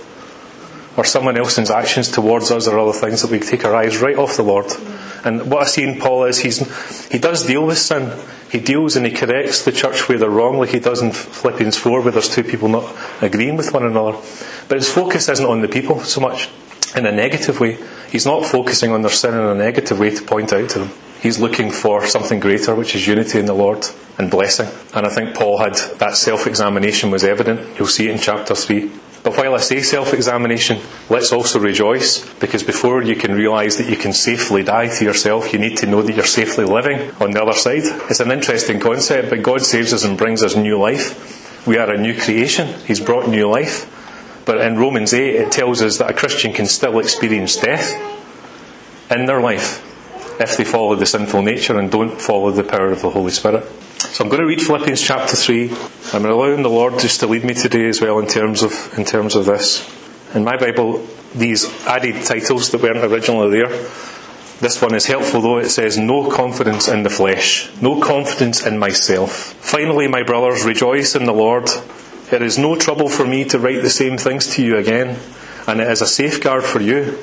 or 0.97 1.05
someone 1.05 1.37
else's 1.37 1.71
actions 1.71 2.11
towards 2.11 2.51
us 2.51 2.69
or 2.69 2.79
other 2.79 2.93
things 2.93 3.23
that 3.23 3.31
we 3.31 3.41
take 3.41 3.65
our 3.65 3.75
eyes 3.75 3.99
right 3.99 4.17
off 4.17 4.37
the 4.37 4.43
Lord. 4.43 4.67
And 5.25 5.51
what 5.51 5.63
I 5.63 5.67
see 5.67 5.83
in 5.83 5.99
Paul 5.99 6.25
is 6.25 6.39
he's, 6.39 7.09
he 7.09 7.19
does 7.19 7.47
deal 7.47 7.67
with 7.67 7.79
sin. 7.79 8.13
He 8.51 8.61
deals 8.61 8.95
and 8.95 9.05
he 9.05 9.13
corrects 9.13 9.65
the 9.65 9.73
church 9.73 10.09
where 10.09 10.19
they're 10.19 10.31
wrong, 10.31 10.59
like 10.59 10.69
he 10.69 10.79
does 10.79 11.03
in 11.03 11.11
Philippians 11.13 11.77
4, 11.77 12.03
where 12.03 12.13
there's 12.13 12.29
two 12.29 12.45
people 12.45 12.69
not 12.69 12.95
agreeing 13.21 13.57
with 13.57 13.73
one 13.73 13.85
another. 13.85 14.17
But 14.69 14.79
his 14.79 14.93
focus 14.93 15.29
isn't 15.29 15.45
on 15.45 15.61
the 15.61 15.69
people 15.69 16.01
so 16.01 16.21
much 16.21 16.49
in 16.95 17.07
a 17.07 17.13
negative 17.13 17.59
way. 17.59 17.79
He's 18.11 18.27
not 18.27 18.47
focusing 18.47 18.93
on 18.93 19.03
their 19.03 19.11
sin 19.11 19.35
in 19.35 19.41
a 19.41 19.55
negative 19.55 19.99
way 19.99 20.11
to 20.15 20.23
point 20.23 20.53
out 20.53 20.71
to 20.71 20.79
them. 20.81 20.91
He's 21.21 21.41
looking 21.41 21.71
for 21.71 22.07
something 22.07 22.39
greater, 22.39 22.75
which 22.75 22.95
is 22.95 23.07
unity 23.07 23.39
in 23.41 23.47
the 23.47 23.55
Lord 23.55 23.85
and 24.19 24.31
blessing. 24.31 24.69
And 24.95 25.07
I 25.07 25.09
think 25.09 25.35
Paul 25.35 25.59
had 25.59 25.75
that 25.99 26.15
self 26.17 26.47
examination 26.47 27.11
was 27.11 27.25
evident. 27.25 27.79
You'll 27.79 27.89
see 27.89 28.09
it 28.09 28.13
in 28.13 28.19
chapter 28.19 28.55
3. 28.55 28.91
But 29.25 29.39
while 29.39 29.55
I 29.55 29.59
say 29.59 29.81
self 29.81 30.13
examination, 30.13 30.81
let's 31.09 31.33
also 31.33 31.59
rejoice 31.59 32.29
because 32.35 32.63
before 32.63 33.03
you 33.03 33.17
can 33.17 33.33
realise 33.33 33.77
that 33.77 33.89
you 33.89 33.97
can 33.97 34.13
safely 34.13 34.63
die 34.63 34.89
to 34.99 35.05
yourself, 35.05 35.51
you 35.51 35.59
need 35.59 35.79
to 35.79 35.87
know 35.87 36.03
that 36.03 36.15
you're 36.15 36.27
safely 36.27 36.67
living 36.67 37.11
on 37.23 37.31
the 37.31 37.43
other 37.43 37.55
side. 37.55 37.85
It's 38.11 38.21
an 38.21 38.31
interesting 38.31 38.81
concept, 38.81 39.31
but 39.31 39.43
God 39.43 39.63
saves 39.63 39.95
us 39.95 40.05
and 40.05 40.19
brings 40.19 40.43
us 40.43 40.55
new 40.55 40.79
life. 40.79 41.67
We 41.67 41.79
are 41.79 41.91
a 41.91 41.97
new 41.97 42.15
creation, 42.21 42.79
He's 42.85 43.01
brought 43.01 43.27
new 43.27 43.49
life. 43.49 43.91
But 44.45 44.61
in 44.61 44.77
Romans 44.77 45.15
8, 45.15 45.37
it 45.37 45.51
tells 45.51 45.81
us 45.81 45.97
that 45.97 46.11
a 46.11 46.15
Christian 46.15 46.53
can 46.53 46.67
still 46.67 46.99
experience 46.99 47.57
death 47.57 47.95
in 49.11 49.25
their 49.25 49.41
life 49.41 49.81
if 50.39 50.59
they 50.59 50.65
follow 50.65 50.97
the 50.97 51.07
sinful 51.07 51.41
nature 51.41 51.79
and 51.79 51.91
don't 51.91 52.21
follow 52.21 52.51
the 52.51 52.63
power 52.63 52.91
of 52.91 53.01
the 53.01 53.09
Holy 53.09 53.31
Spirit. 53.31 53.65
So 54.05 54.23
I'm 54.23 54.31
going 54.31 54.43
to 54.43 54.47
read 54.47 54.61
Philippians 54.61 55.01
chapter 55.01 55.35
3. 55.35 55.73
I'm 56.13 56.25
allowing 56.25 56.63
the 56.63 56.71
Lord 56.71 57.01
just 57.01 57.21
to 57.21 57.27
lead 57.27 57.43
me 57.43 57.55
today 57.55 57.89
as 57.89 58.01
well 58.01 58.19
in 58.21 58.27
terms 58.27 58.63
of, 58.63 58.73
in 58.97 59.05
terms 59.05 59.35
of 59.35 59.47
this. 59.47 59.83
In 60.35 60.45
my 60.45 60.57
Bible, 60.57 61.05
these 61.35 61.65
added 61.87 62.25
titles 62.25 62.71
that 62.71 62.83
weren't 62.83 62.99
originally 62.99 63.51
there, 63.51 63.71
this 64.61 64.81
one 64.81 64.95
is 64.95 65.07
helpful 65.07 65.41
though. 65.41 65.59
It 65.59 65.71
says, 65.71 65.99
No 65.99 66.31
confidence 66.31 66.87
in 66.87 67.03
the 67.03 67.11
flesh, 67.11 67.71
no 67.81 68.01
confidence 68.01 68.65
in 68.65 68.79
myself. 68.79 69.33
Finally, 69.33 70.07
my 70.07 70.23
brothers, 70.23 70.65
rejoice 70.65 71.17
in 71.17 71.25
the 71.25 71.33
Lord. 71.33 71.69
It 72.31 72.43
is 72.43 72.57
no 72.57 72.77
trouble 72.77 73.09
for 73.09 73.27
me 73.27 73.45
to 73.47 73.59
write 73.59 73.83
the 73.83 73.91
same 73.91 74.17
things 74.17 74.47
to 74.55 74.65
you 74.65 74.77
again, 74.77 75.19
and 75.67 75.81
it 75.81 75.91
is 75.91 76.03
a 76.03 76.07
safeguard 76.07 76.63
for 76.63 76.81
you. 76.81 77.19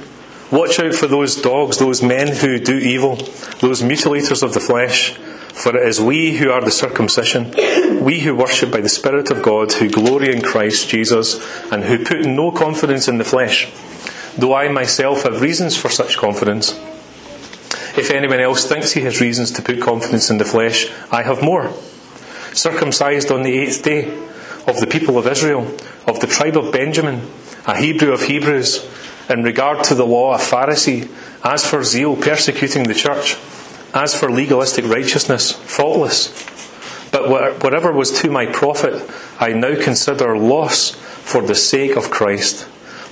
Watch 0.51 0.79
out 0.79 0.93
for 0.93 1.07
those 1.07 1.39
dogs, 1.41 1.77
those 1.77 2.03
men 2.03 2.35
who 2.35 2.59
do 2.59 2.77
evil, 2.77 3.15
those 3.59 3.81
mutilators 3.81 4.43
of 4.43 4.53
the 4.53 4.59
flesh. 4.59 5.17
For 5.61 5.77
it 5.77 5.87
is 5.87 6.01
we 6.01 6.37
who 6.37 6.49
are 6.49 6.61
the 6.61 6.71
circumcision, 6.71 7.51
we 8.03 8.21
who 8.21 8.33
worship 8.35 8.71
by 8.71 8.81
the 8.81 8.89
Spirit 8.89 9.29
of 9.29 9.43
God, 9.43 9.71
who 9.73 9.91
glory 9.91 10.33
in 10.33 10.41
Christ 10.41 10.89
Jesus, 10.89 11.39
and 11.71 11.83
who 11.83 12.03
put 12.03 12.25
no 12.25 12.51
confidence 12.51 13.07
in 13.07 13.19
the 13.19 13.23
flesh, 13.23 13.71
though 14.35 14.55
I 14.55 14.69
myself 14.69 15.21
have 15.21 15.39
reasons 15.39 15.77
for 15.77 15.89
such 15.89 16.17
confidence. 16.17 16.71
If 17.95 18.09
anyone 18.09 18.39
else 18.39 18.67
thinks 18.67 18.93
he 18.93 19.01
has 19.01 19.21
reasons 19.21 19.51
to 19.51 19.61
put 19.61 19.79
confidence 19.81 20.31
in 20.31 20.39
the 20.39 20.45
flesh, 20.45 20.89
I 21.11 21.21
have 21.21 21.43
more. 21.43 21.71
Circumcised 22.53 23.29
on 23.29 23.43
the 23.43 23.59
eighth 23.59 23.83
day, 23.83 24.11
of 24.65 24.79
the 24.79 24.87
people 24.87 25.19
of 25.19 25.27
Israel, 25.27 25.67
of 26.07 26.21
the 26.21 26.27
tribe 26.27 26.57
of 26.57 26.71
Benjamin, 26.71 27.29
a 27.67 27.77
Hebrew 27.77 28.13
of 28.13 28.23
Hebrews, 28.23 28.89
in 29.29 29.43
regard 29.43 29.83
to 29.83 29.93
the 29.93 30.07
law, 30.07 30.33
a 30.33 30.39
Pharisee, 30.39 31.07
as 31.43 31.63
for 31.63 31.83
zeal, 31.83 32.15
persecuting 32.15 32.85
the 32.85 32.95
church 32.95 33.37
as 33.93 34.17
for 34.17 34.31
legalistic 34.31 34.85
righteousness, 34.85 35.51
faultless. 35.51 36.29
But 37.11 37.61
whatever 37.61 37.91
was 37.91 38.11
to 38.21 38.31
my 38.31 38.45
profit, 38.45 39.09
I 39.39 39.53
now 39.53 39.75
consider 39.75 40.37
loss 40.37 40.91
for 40.91 41.41
the 41.41 41.55
sake 41.55 41.97
of 41.97 42.09
Christ. 42.09 42.63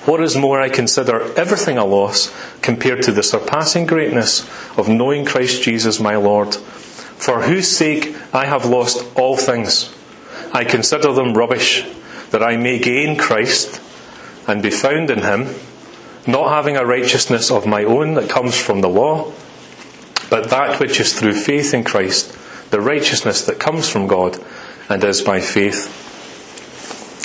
What 0.06 0.22
is 0.22 0.38
more, 0.38 0.62
I 0.62 0.70
consider 0.70 1.22
everything 1.38 1.78
a 1.78 1.86
loss 1.86 2.34
compared 2.62 3.04
to 3.04 3.12
the 3.12 3.24
surpassing 3.24 3.86
greatness 3.86 4.48
of 4.78 4.88
knowing 4.88 5.26
Christ 5.26 5.62
Jesus 5.62 6.00
my 6.00 6.16
Lord, 6.16 6.56
for 6.56 7.42
whose 7.42 7.68
sake 7.68 8.16
I 8.34 8.46
have 8.46 8.66
lost 8.66 9.06
all 9.18 9.36
things. 9.36 9.94
I 10.54 10.64
consider 10.64 11.12
them 11.12 11.34
rubbish, 11.34 11.86
that 12.32 12.42
I 12.42 12.56
may 12.56 12.80
gain 12.80 13.18
Christ 13.18 13.82
and 14.48 14.64
be 14.64 14.72
found 14.72 15.12
in 15.12 15.22
him, 15.22 15.54
not 16.26 16.50
having 16.50 16.78
a 16.78 16.86
righteousness 16.86 17.52
of 17.52 17.68
my 17.68 17.84
own 17.84 18.14
that 18.14 18.30
comes 18.30 18.58
from 18.58 18.82
the 18.82 18.90
law 18.90 19.34
but 20.30 20.50
that 20.50 20.80
which 20.80 21.00
is 21.00 21.18
through 21.18 21.34
faith 21.34 21.74
in 21.74 21.84
Christ, 21.84 22.38
the 22.72 22.82
righteousness 22.82 23.46
that 23.46 23.60
comes 23.60 23.90
from 23.90 24.08
God 24.08 24.38
and 24.88 25.04
is 25.04 25.22
by 25.22 25.40
faith. 25.40 25.96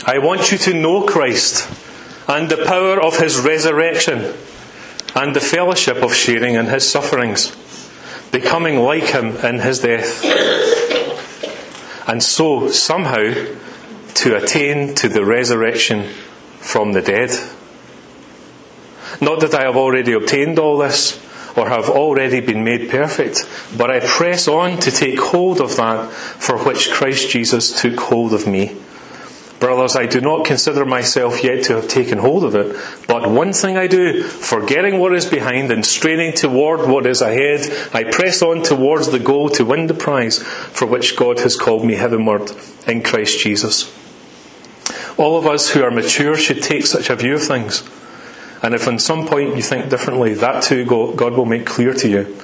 I 0.07 0.19
want 0.19 0.53
you 0.53 0.59
to 0.59 0.75
know 0.75 1.03
Christ 1.03 1.69
and 2.29 2.51
the 2.51 2.65
power 2.65 3.01
of 3.01 3.19
his 3.19 3.39
resurrection 3.39 4.35
and 5.15 5.35
the 5.35 5.41
fellowship 5.41 5.99
of 5.99 6.15
sharing 6.15 6.55
in 6.55 6.67
his 6.67 6.91
sufferings, 6.91 7.55
becoming 8.33 8.81
like 8.81 9.05
him 9.05 9.37
in 9.39 9.61
his 9.61 9.81
death, 9.81 10.25
and 12.09 12.23
so 12.23 12.69
somehow 12.69 13.33
to 14.15 14.37
attain 14.37 14.95
to 14.95 15.09
the 15.09 15.25
resurrection 15.25 16.09
from 16.59 16.93
the 16.93 17.03
dead. 17.03 17.31
Not 19.21 19.41
that 19.41 19.55
I 19.55 19.63
have 19.63 19.77
already 19.77 20.13
obtained 20.13 20.59
all 20.59 20.79
this 20.79 21.24
or 21.57 21.69
have 21.69 21.89
already 21.89 22.41
been 22.41 22.65
made 22.65 22.91
perfect, 22.91 23.49
but 23.77 23.91
I 23.91 24.01
press 24.01 24.49
on 24.49 24.79
to 24.81 24.91
take 24.91 25.19
hold 25.19 25.61
of 25.61 25.77
that 25.77 26.11
for 26.11 26.59
which 26.59 26.91
Christ 26.91 27.31
Jesus 27.31 27.81
took 27.81 27.99
hold 27.99 28.33
of 28.33 28.47
me. 28.47 28.77
Brothers, 29.61 29.97
I 29.97 30.07
do 30.07 30.21
not 30.21 30.45
consider 30.45 30.85
myself 30.85 31.43
yet 31.43 31.65
to 31.65 31.77
have 31.77 31.89
taken 31.89 32.19
hold 32.19 32.45
of 32.45 32.55
it, 32.55 32.77
but 33.07 33.31
one 33.31 33.53
thing 33.53 33.79
I 33.79 33.87
do, 33.87 34.23
forgetting 34.23 34.99
what 34.99 35.15
is 35.15 35.25
behind 35.25 35.71
and 35.71 35.87
straining 35.87 36.35
toward 36.35 36.87
what 36.89 37.07
is 37.07 37.23
ahead, 37.23 37.61
I 37.95 38.05
press 38.05 38.43
on 38.43 38.63
towards 38.63 39.11
the 39.11 39.19
goal 39.19 39.49
to 39.51 39.65
win 39.65 39.87
the 39.87 39.95
prize 39.95 40.43
for 40.43 40.87
which 40.87 41.17
God 41.17 41.39
has 41.41 41.57
called 41.57 41.85
me 41.85 41.95
heavenward 41.95 42.51
in 42.87 43.03
Christ 43.03 43.39
Jesus. 43.43 43.91
All 45.17 45.39
of 45.39 45.47
us 45.47 45.71
who 45.71 45.83
are 45.83 45.91
mature 45.91 46.37
should 46.37 46.63
take 46.63 46.87
such 46.87 47.09
a 47.09 47.17
view 47.17 47.37
of 47.37 47.43
things. 47.43 47.89
And 48.65 48.75
if 48.75 48.89
on 48.89 48.99
some 48.99 49.27
point 49.27 49.57
you 49.57 49.63
think 49.63 49.91
differently, 49.91 50.33
that 50.33 50.63
too 50.63 50.87
God 50.87 51.35
will 51.35 51.45
make 51.45 51.67
clear 51.67 51.93
to 51.93 52.09
you. 52.09 52.35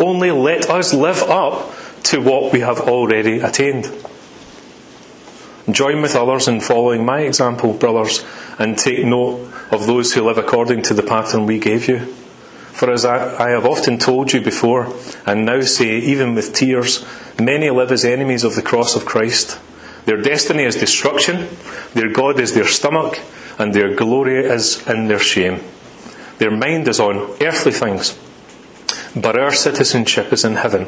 Only 0.00 0.30
let 0.30 0.70
us 0.70 0.94
live 0.94 1.22
up 1.24 1.70
to 2.04 2.18
what 2.22 2.50
we 2.50 2.60
have 2.60 2.80
already 2.80 3.40
attained. 3.40 3.92
Join 5.70 6.00
with 6.00 6.16
others 6.16 6.48
in 6.48 6.62
following 6.62 7.04
my 7.04 7.20
example, 7.20 7.74
brothers, 7.74 8.24
and 8.58 8.78
take 8.78 9.04
note 9.04 9.52
of 9.70 9.86
those 9.86 10.14
who 10.14 10.24
live 10.24 10.38
according 10.38 10.80
to 10.84 10.94
the 10.94 11.02
pattern 11.02 11.44
we 11.44 11.58
gave 11.58 11.88
you. 11.88 12.06
For 12.72 12.90
as 12.90 13.04
I, 13.04 13.48
I, 13.48 13.50
have 13.50 13.66
often 13.66 13.98
told 13.98 14.32
you 14.32 14.40
before, 14.40 14.94
and 15.26 15.44
now 15.44 15.60
say, 15.60 15.98
even 15.98 16.34
with 16.34 16.54
tears, 16.54 17.04
many 17.38 17.68
live 17.68 17.92
as 17.92 18.04
enemies 18.04 18.44
of 18.44 18.54
the 18.54 18.62
cross 18.62 18.96
of 18.96 19.04
Christ. 19.04 19.60
Their 20.06 20.22
destiny 20.22 20.62
is 20.62 20.76
destruction, 20.76 21.48
their 21.92 22.10
God 22.10 22.40
is 22.40 22.54
their 22.54 22.66
stomach, 22.66 23.20
and 23.58 23.74
their 23.74 23.94
glory 23.94 24.44
is 24.44 24.86
in 24.86 25.08
their 25.08 25.18
shame. 25.18 25.60
Their 26.38 26.50
mind 26.50 26.88
is 26.88 27.00
on 27.00 27.36
earthly 27.40 27.72
things, 27.72 28.18
but 29.14 29.38
our 29.38 29.52
citizenship 29.52 30.32
is 30.32 30.44
in 30.44 30.56
heaven, 30.56 30.86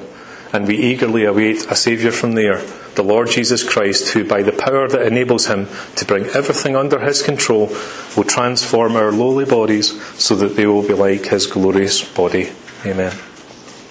and 0.52 0.66
we 0.66 0.76
eagerly 0.76 1.24
await 1.24 1.70
a 1.70 1.74
Saviour 1.74 2.12
from 2.12 2.32
there, 2.32 2.62
the 2.94 3.02
Lord 3.02 3.30
Jesus 3.30 3.62
Christ, 3.62 4.10
who, 4.10 4.24
by 4.24 4.42
the 4.42 4.52
power 4.52 4.88
that 4.88 5.06
enables 5.06 5.46
him 5.46 5.68
to 5.96 6.04
bring 6.04 6.26
everything 6.26 6.76
under 6.76 6.98
his 7.00 7.22
control, 7.22 7.68
will 8.16 8.24
transform 8.24 8.96
our 8.96 9.12
lowly 9.12 9.44
bodies 9.44 10.02
so 10.22 10.34
that 10.36 10.56
they 10.56 10.66
will 10.66 10.86
be 10.86 10.94
like 10.94 11.26
his 11.26 11.46
glorious 11.46 12.02
body. 12.02 12.50
Amen. 12.84 13.12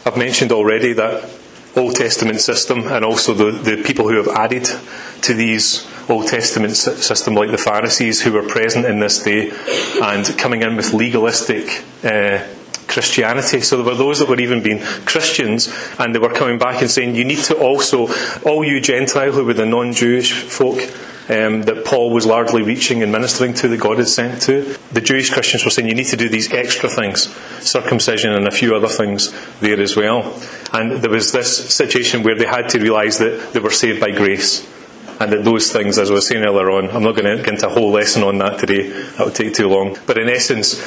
I've 0.06 0.18
mentioned 0.18 0.52
already 0.52 0.94
that 0.94 1.30
Old 1.76 1.96
Testament 1.96 2.42
system 2.42 2.88
and 2.88 3.06
also 3.06 3.34
the, 3.34 3.52
the 3.52 3.84
people 3.84 4.10
who 4.10 4.18
have 4.18 4.28
added 4.30 4.68
to 5.22 5.34
these 5.34 5.86
Old 6.10 6.28
Testament 6.28 6.76
system, 6.76 7.36
like 7.36 7.52
the 7.52 7.58
Pharisees 7.58 8.22
who 8.22 8.32
were 8.32 8.48
present 8.48 8.86
in 8.86 9.00
this 9.00 9.22
day 9.24 9.52
and 10.02 10.26
coming 10.38 10.62
in 10.62 10.76
with 10.76 10.94
legalistic 10.94 11.84
uh, 12.04 12.46
Christianity. 12.88 13.62
So 13.62 13.78
there 13.78 13.86
were 13.86 13.98
those 13.98 14.20
that 14.20 14.30
were 14.30 14.40
even 14.40 14.64
being 14.64 14.80
Christians 15.06 15.74
and 16.00 16.16
they 16.16 16.20
were 16.20 16.34
coming 16.34 16.58
back 16.58 16.82
and 16.82 16.90
saying, 16.90 17.16
You 17.16 17.26
need 17.26 17.44
to 17.46 17.58
also, 17.58 18.08
all 18.46 18.64
you 18.64 18.80
Gentile 18.80 19.32
who 19.32 19.46
were 19.46 19.54
the 19.54 19.66
non 19.66 19.94
Jewish 19.94 20.32
folk, 20.32 20.80
um, 21.30 21.64
that 21.64 21.84
Paul 21.86 22.12
was 22.12 22.26
largely 22.26 22.62
reaching 22.62 23.04
and 23.04 23.12
ministering 23.12 23.54
to, 23.56 23.68
that 23.68 23.82
God 23.82 23.98
had 23.98 24.08
sent 24.08 24.42
to. 24.44 24.78
The 24.94 25.02
Jewish 25.02 25.30
Christians 25.30 25.66
were 25.66 25.72
saying 25.72 25.90
you 25.90 25.96
need 25.96 26.08
to 26.08 26.18
do 26.18 26.30
these 26.30 26.54
extra 26.54 26.88
things, 26.88 27.28
circumcision 27.60 28.32
and 28.32 28.48
a 28.48 28.52
few 28.52 28.76
other 28.76 28.88
things 28.88 29.34
there 29.60 29.80
as 29.82 29.98
well. 29.98 30.42
And 30.72 30.94
there 31.02 31.12
was 31.12 31.34
this 31.34 31.74
situation 31.74 32.24
where 32.24 32.36
they 32.36 32.46
had 32.46 32.70
to 32.70 32.80
realise 32.80 33.18
that 33.18 33.52
they 33.54 33.60
were 33.60 33.72
saved 33.72 34.00
by 34.00 34.12
grace. 34.12 34.66
And 35.20 35.32
that 35.32 35.44
those 35.44 35.72
things, 35.72 35.98
as 35.98 36.12
was 36.12 36.28
saying 36.28 36.44
earlier 36.44 36.70
on, 36.70 36.90
I'm 36.92 37.04
not 37.04 37.16
going 37.16 37.26
to 37.26 37.44
get 37.44 37.54
into 37.56 37.68
a 37.68 37.70
whole 37.70 37.92
lesson 37.92 38.24
on 38.24 38.38
that 38.38 38.60
today, 38.60 38.90
that 38.90 39.26
would 39.26 39.36
take 39.36 39.54
too 39.54 39.68
long. 39.68 39.98
But 40.06 40.18
in 40.18 40.30
essence, 40.30 40.80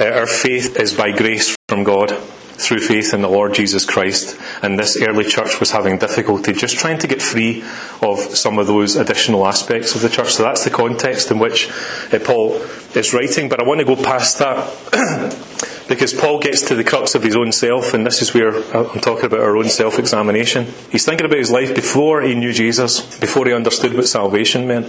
uh, 0.00 0.06
our 0.06 0.26
faith 0.26 0.78
is 0.78 0.94
by 0.94 1.12
grace 1.12 1.54
from 1.68 1.84
God 1.84 2.16
through 2.56 2.80
faith 2.80 3.12
in 3.12 3.22
the 3.22 3.28
Lord 3.28 3.54
Jesus 3.54 3.84
Christ. 3.84 4.38
And 4.62 4.78
this 4.78 5.00
early 5.00 5.24
church 5.24 5.60
was 5.60 5.70
having 5.70 5.98
difficulty 5.98 6.52
just 6.52 6.76
trying 6.76 6.98
to 6.98 7.06
get 7.06 7.20
free 7.20 7.64
of 8.00 8.18
some 8.18 8.58
of 8.58 8.66
those 8.66 8.96
additional 8.96 9.46
aspects 9.46 9.94
of 9.94 10.02
the 10.02 10.08
church. 10.08 10.34
So 10.34 10.42
that's 10.42 10.64
the 10.64 10.70
context 10.70 11.30
in 11.30 11.38
which 11.38 11.70
uh, 12.12 12.18
Paul 12.24 12.54
is 12.94 13.12
writing. 13.12 13.48
But 13.48 13.60
I 13.60 13.64
want 13.64 13.80
to 13.80 13.86
go 13.86 13.96
past 13.96 14.38
that 14.38 15.84
because 15.88 16.14
Paul 16.14 16.38
gets 16.38 16.62
to 16.62 16.74
the 16.74 16.84
crux 16.84 17.14
of 17.14 17.22
his 17.22 17.36
own 17.36 17.52
self, 17.52 17.92
and 17.92 18.06
this 18.06 18.22
is 18.22 18.32
where 18.32 18.54
I'm 18.54 19.00
talking 19.00 19.26
about 19.26 19.40
our 19.40 19.56
own 19.56 19.68
self 19.68 19.98
examination. 19.98 20.66
He's 20.90 21.04
thinking 21.04 21.26
about 21.26 21.38
his 21.38 21.50
life 21.50 21.74
before 21.74 22.22
he 22.22 22.34
knew 22.34 22.52
Jesus, 22.52 23.18
before 23.18 23.46
he 23.46 23.52
understood 23.52 23.94
what 23.94 24.06
salvation 24.06 24.66
meant. 24.66 24.86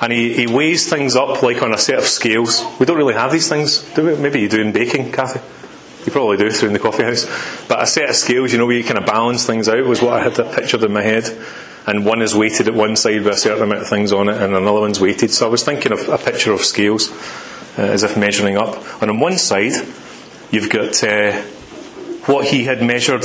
And 0.00 0.12
he, 0.12 0.34
he 0.34 0.46
weighs 0.46 0.90
things 0.90 1.16
up 1.16 1.42
like 1.42 1.62
on 1.62 1.72
a 1.72 1.78
set 1.78 1.98
of 1.98 2.04
scales. 2.04 2.62
We 2.78 2.84
don't 2.84 2.98
really 2.98 3.14
have 3.14 3.32
these 3.32 3.48
things, 3.48 3.82
do 3.94 4.04
we? 4.04 4.16
Maybe 4.16 4.40
you 4.40 4.48
do 4.48 4.60
in 4.60 4.72
baking, 4.72 5.12
Kathy. 5.12 5.40
You 6.06 6.12
probably 6.12 6.36
do 6.36 6.50
through 6.50 6.68
in 6.68 6.72
the 6.74 6.80
coffee 6.80 7.02
house. 7.02 7.24
But 7.68 7.82
a 7.82 7.86
set 7.86 8.10
of 8.10 8.16
scales, 8.16 8.52
you 8.52 8.58
know, 8.58 8.66
where 8.66 8.76
you 8.76 8.84
kind 8.84 8.98
of 8.98 9.06
balance 9.06 9.46
things 9.46 9.68
out 9.68 9.84
was 9.84 10.02
what 10.02 10.14
I 10.14 10.28
had 10.28 10.34
pictured 10.54 10.82
in 10.82 10.92
my 10.92 11.02
head. 11.02 11.24
And 11.86 12.04
one 12.04 12.22
is 12.22 12.34
weighted 12.34 12.68
at 12.68 12.74
one 12.74 12.96
side 12.96 13.22
with 13.22 13.34
a 13.34 13.36
certain 13.36 13.64
amount 13.64 13.82
of 13.82 13.88
things 13.88 14.12
on 14.12 14.28
it, 14.28 14.40
and 14.40 14.54
another 14.54 14.80
one's 14.80 15.00
weighted. 15.00 15.30
So 15.30 15.46
I 15.46 15.50
was 15.50 15.64
thinking 15.64 15.92
of 15.92 16.08
a 16.08 16.18
picture 16.18 16.52
of 16.52 16.60
scales 16.60 17.10
uh, 17.78 17.82
as 17.82 18.02
if 18.02 18.16
measuring 18.16 18.56
up. 18.56 19.02
And 19.02 19.10
on 19.10 19.20
one 19.20 19.36
side, 19.36 19.72
you've 20.50 20.70
got 20.70 21.02
uh, 21.04 21.42
what 22.26 22.46
he 22.46 22.64
had 22.64 22.82
measured 22.82 23.24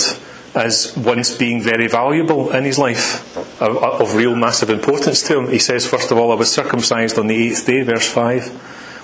as 0.56 0.96
once 0.98 1.36
being 1.36 1.62
very 1.62 1.88
valuable 1.88 2.52
in 2.52 2.66
his 2.66 2.78
life, 2.78 3.38
of, 3.62 3.78
of, 3.78 4.16
real 4.16 4.36
massive 4.36 4.70
importance 4.70 5.22
to 5.24 5.38
him. 5.38 5.50
He 5.50 5.60
says, 5.60 5.86
first 5.86 6.12
of 6.12 6.18
all, 6.18 6.32
I 6.32 6.36
was 6.36 6.52
circumcised 6.52 7.20
on 7.20 7.28
the 7.28 7.36
eighth 7.36 7.66
day, 7.66 7.84
verse 7.84 8.10
5, 8.10 8.48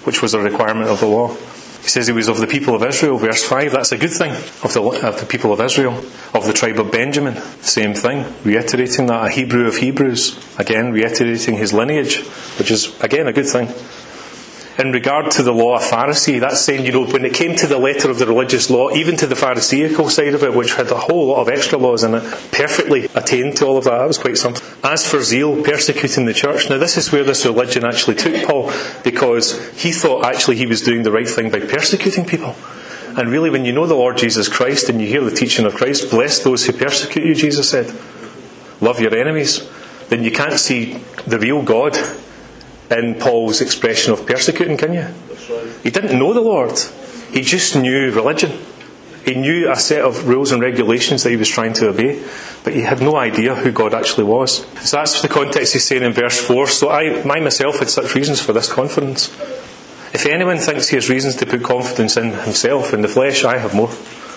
which 0.05 0.22
was 0.22 0.34
a 0.34 0.39
requirement 0.39 0.89
of 0.89 1.00
the 1.00 1.08
law. 1.08 1.36
He 1.85 1.91
says 1.91 2.07
he 2.07 2.13
was 2.13 2.27
of 2.27 2.39
the 2.39 2.47
people 2.47 2.73
of 2.73 2.81
Israel, 2.81 3.19
verse 3.19 3.43
5. 3.43 3.71
That's 3.71 3.91
a 3.91 3.97
good 3.99 4.09
thing, 4.09 4.31
of 4.63 4.73
the, 4.73 4.81
of 4.81 5.19
the 5.19 5.27
people 5.27 5.53
of 5.53 5.61
Israel. 5.61 6.03
Of 6.33 6.47
the 6.47 6.51
tribe 6.51 6.79
of 6.79 6.91
Benjamin, 6.91 7.35
same 7.61 7.93
thing, 7.93 8.25
reiterating 8.43 9.05
that. 9.05 9.27
A 9.27 9.29
Hebrew 9.29 9.67
of 9.67 9.77
Hebrews, 9.77 10.43
again, 10.57 10.91
reiterating 10.91 11.57
his 11.57 11.73
lineage, 11.73 12.25
which 12.57 12.71
is, 12.71 12.99
again, 13.01 13.27
a 13.27 13.33
good 13.33 13.45
thing. 13.45 13.67
In 14.77 14.91
regard 14.91 15.32
to 15.32 15.44
the 15.44 15.53
law 15.53 15.77
of 15.77 15.84
Pharisee, 15.84 16.41
that's 16.41 16.60
saying, 16.60 16.86
you 16.86 16.91
know, 16.91 17.05
when 17.05 17.24
it 17.24 17.34
came 17.34 17.55
to 17.55 17.65
the 17.65 17.77
letter 17.77 18.10
of 18.12 18.20
the 18.20 18.27
religious 18.27 18.70
law, 18.70 18.89
even 18.91 19.15
to 19.15 19.25
the 19.25 19.36
Pharisaical 19.36 20.10
side 20.10 20.34
of 20.34 20.44
it, 20.44 20.53
which 20.53 20.74
had 20.74 20.91
a 20.91 20.98
whole 20.98 21.27
lot 21.27 21.41
of 21.41 21.48
extra 21.48 21.77
laws 21.77 22.03
in 22.03 22.13
it, 22.13 22.24
perfectly 22.51 23.05
attained 23.15 23.55
to 23.55 23.65
all 23.65 23.77
of 23.77 23.86
that. 23.86 23.98
That 23.98 24.08
was 24.08 24.17
quite 24.17 24.38
something. 24.38 24.62
As 24.84 25.08
for 25.10 25.24
zeal, 25.24 25.63
persecuting 25.63 26.25
the 26.25 26.34
church. 26.34 26.70
Now, 26.70 26.77
this 26.77 26.98
is 26.98 27.10
where 27.10 27.24
this 27.24 27.46
religion 27.46 27.86
actually 27.86 28.17
took 28.17 28.46
Paul, 28.46 28.70
because 29.01 29.74
he 29.82 29.94
thought 29.94 30.25
actually 30.25 30.58
he 30.58 30.65
was 30.65 30.82
doing 30.82 31.03
the 31.03 31.12
right 31.12 31.29
thing 31.29 31.50
by 31.50 31.62
persecuting 31.62 32.25
people. 32.25 32.53
And 33.17 33.29
really, 33.29 33.50
when 33.50 33.63
you 33.63 33.72
know 33.72 33.88
the 33.88 33.96
Lord 33.96 34.17
Jesus 34.17 34.50
Christ 34.50 34.89
and 34.89 35.00
you 35.00 35.08
hear 35.08 35.24
the 35.24 35.32
teaching 35.32 35.65
of 35.65 35.75
Christ, 35.75 36.12
bless 36.12 36.44
those 36.44 36.65
who 36.65 36.74
persecute 36.74 37.25
you, 37.25 37.34
Jesus 37.34 37.70
said. 37.70 37.96
Love 38.82 39.00
your 39.00 39.15
enemies. 39.15 39.65
Then 40.10 40.25
you 40.25 40.32
can't 40.32 40.60
see 40.60 40.96
the 41.25 41.39
real 41.39 41.63
God 41.63 41.98
in 42.91 43.15
Paul's 43.15 43.61
expression 43.61 44.13
of 44.13 44.25
persecuting, 44.25 44.77
can 44.77 44.93
you? 44.93 45.07
He 45.83 45.89
didn't 45.89 46.17
know 46.17 46.33
the 46.33 46.41
Lord. 46.41 46.77
He 47.31 47.41
just 47.41 47.75
knew 47.75 48.11
religion. 48.11 48.59
He 49.25 49.33
knew 49.33 49.71
a 49.71 49.75
set 49.75 50.03
of 50.03 50.27
rules 50.27 50.51
and 50.51 50.61
regulations 50.61 51.23
that 51.23 51.31
he 51.31 51.35
was 51.35 51.49
trying 51.49 51.73
to 51.73 51.89
obey, 51.89 52.23
but 52.63 52.73
he 52.73 52.81
had 52.81 53.01
no 53.01 53.15
idea 53.15 53.55
who 53.55 53.71
God 53.71 53.95
actually 53.95 54.25
was. 54.25 54.65
So 54.87 54.97
that's 54.97 55.21
the 55.21 55.27
context 55.27 55.73
he's 55.73 55.83
saying 55.83 56.03
in 56.03 56.13
verse 56.13 56.39
4. 56.39 56.67
So 56.67 56.89
I, 56.89 57.21
I 57.21 57.39
myself 57.39 57.79
had 57.79 57.89
such 57.89 58.13
reasons 58.13 58.39
for 58.39 58.53
this 58.53 58.71
confidence. 58.71 59.29
If 60.13 60.27
anyone 60.27 60.59
thinks 60.59 60.89
he 60.89 60.95
has 60.95 61.09
reasons 61.09 61.35
to 61.37 61.45
put 61.45 61.63
confidence 61.63 62.17
in 62.17 62.33
himself, 62.33 62.93
in 62.93 63.01
the 63.01 63.07
flesh, 63.07 63.43
I 63.43 63.57
have 63.57 63.73
more. 63.73 63.89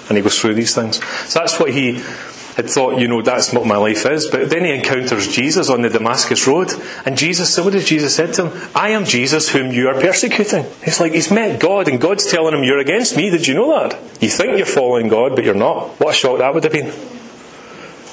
And 0.09 0.17
he 0.17 0.23
goes 0.23 0.41
through 0.41 0.55
these 0.55 0.75
things. 0.75 1.05
So 1.31 1.41
that's 1.41 1.61
what 1.61 1.71
he 1.71 2.03
had 2.59 2.69
thought, 2.69 2.99
you 2.99 3.07
know, 3.07 3.23
that's 3.23 3.53
what 3.53 3.67
my 3.67 3.77
life 3.77 4.05
is. 4.05 4.27
But 4.27 4.51
then 4.51 4.65
he 4.65 4.73
encounters 4.73 5.29
Jesus 5.29 5.71
on 5.71 5.83
the 5.83 5.89
Damascus 5.89 6.45
Road, 6.45 6.73
and 7.07 7.17
Jesus, 7.17 7.55
so 7.55 7.63
what 7.63 7.73
did 7.73 7.87
Jesus 7.87 8.17
say 8.17 8.33
to 8.33 8.49
him? 8.49 8.71
I 8.75 8.89
am 8.91 9.05
Jesus 9.05 9.49
whom 9.49 9.71
you 9.71 9.89
are 9.89 10.01
persecuting. 10.01 10.67
He's 10.85 10.99
like, 10.99 11.13
he's 11.13 11.31
met 11.31 11.61
God, 11.61 11.87
and 11.87 12.01
God's 12.01 12.29
telling 12.29 12.55
him, 12.55 12.65
You're 12.65 12.81
against 12.81 13.17
me. 13.17 13.31
Did 13.31 13.47
you 13.47 13.55
know 13.55 13.79
that? 13.79 13.97
You 14.21 14.29
think 14.29 14.57
you're 14.57 14.67
following 14.67 15.07
God, 15.07 15.37
but 15.37 15.45
you're 15.45 15.55
not. 15.55 16.01
What 16.01 16.11
a 16.11 16.19
shock 16.19 16.39
that 16.39 16.53
would 16.53 16.65
have 16.65 16.73
been. 16.73 16.93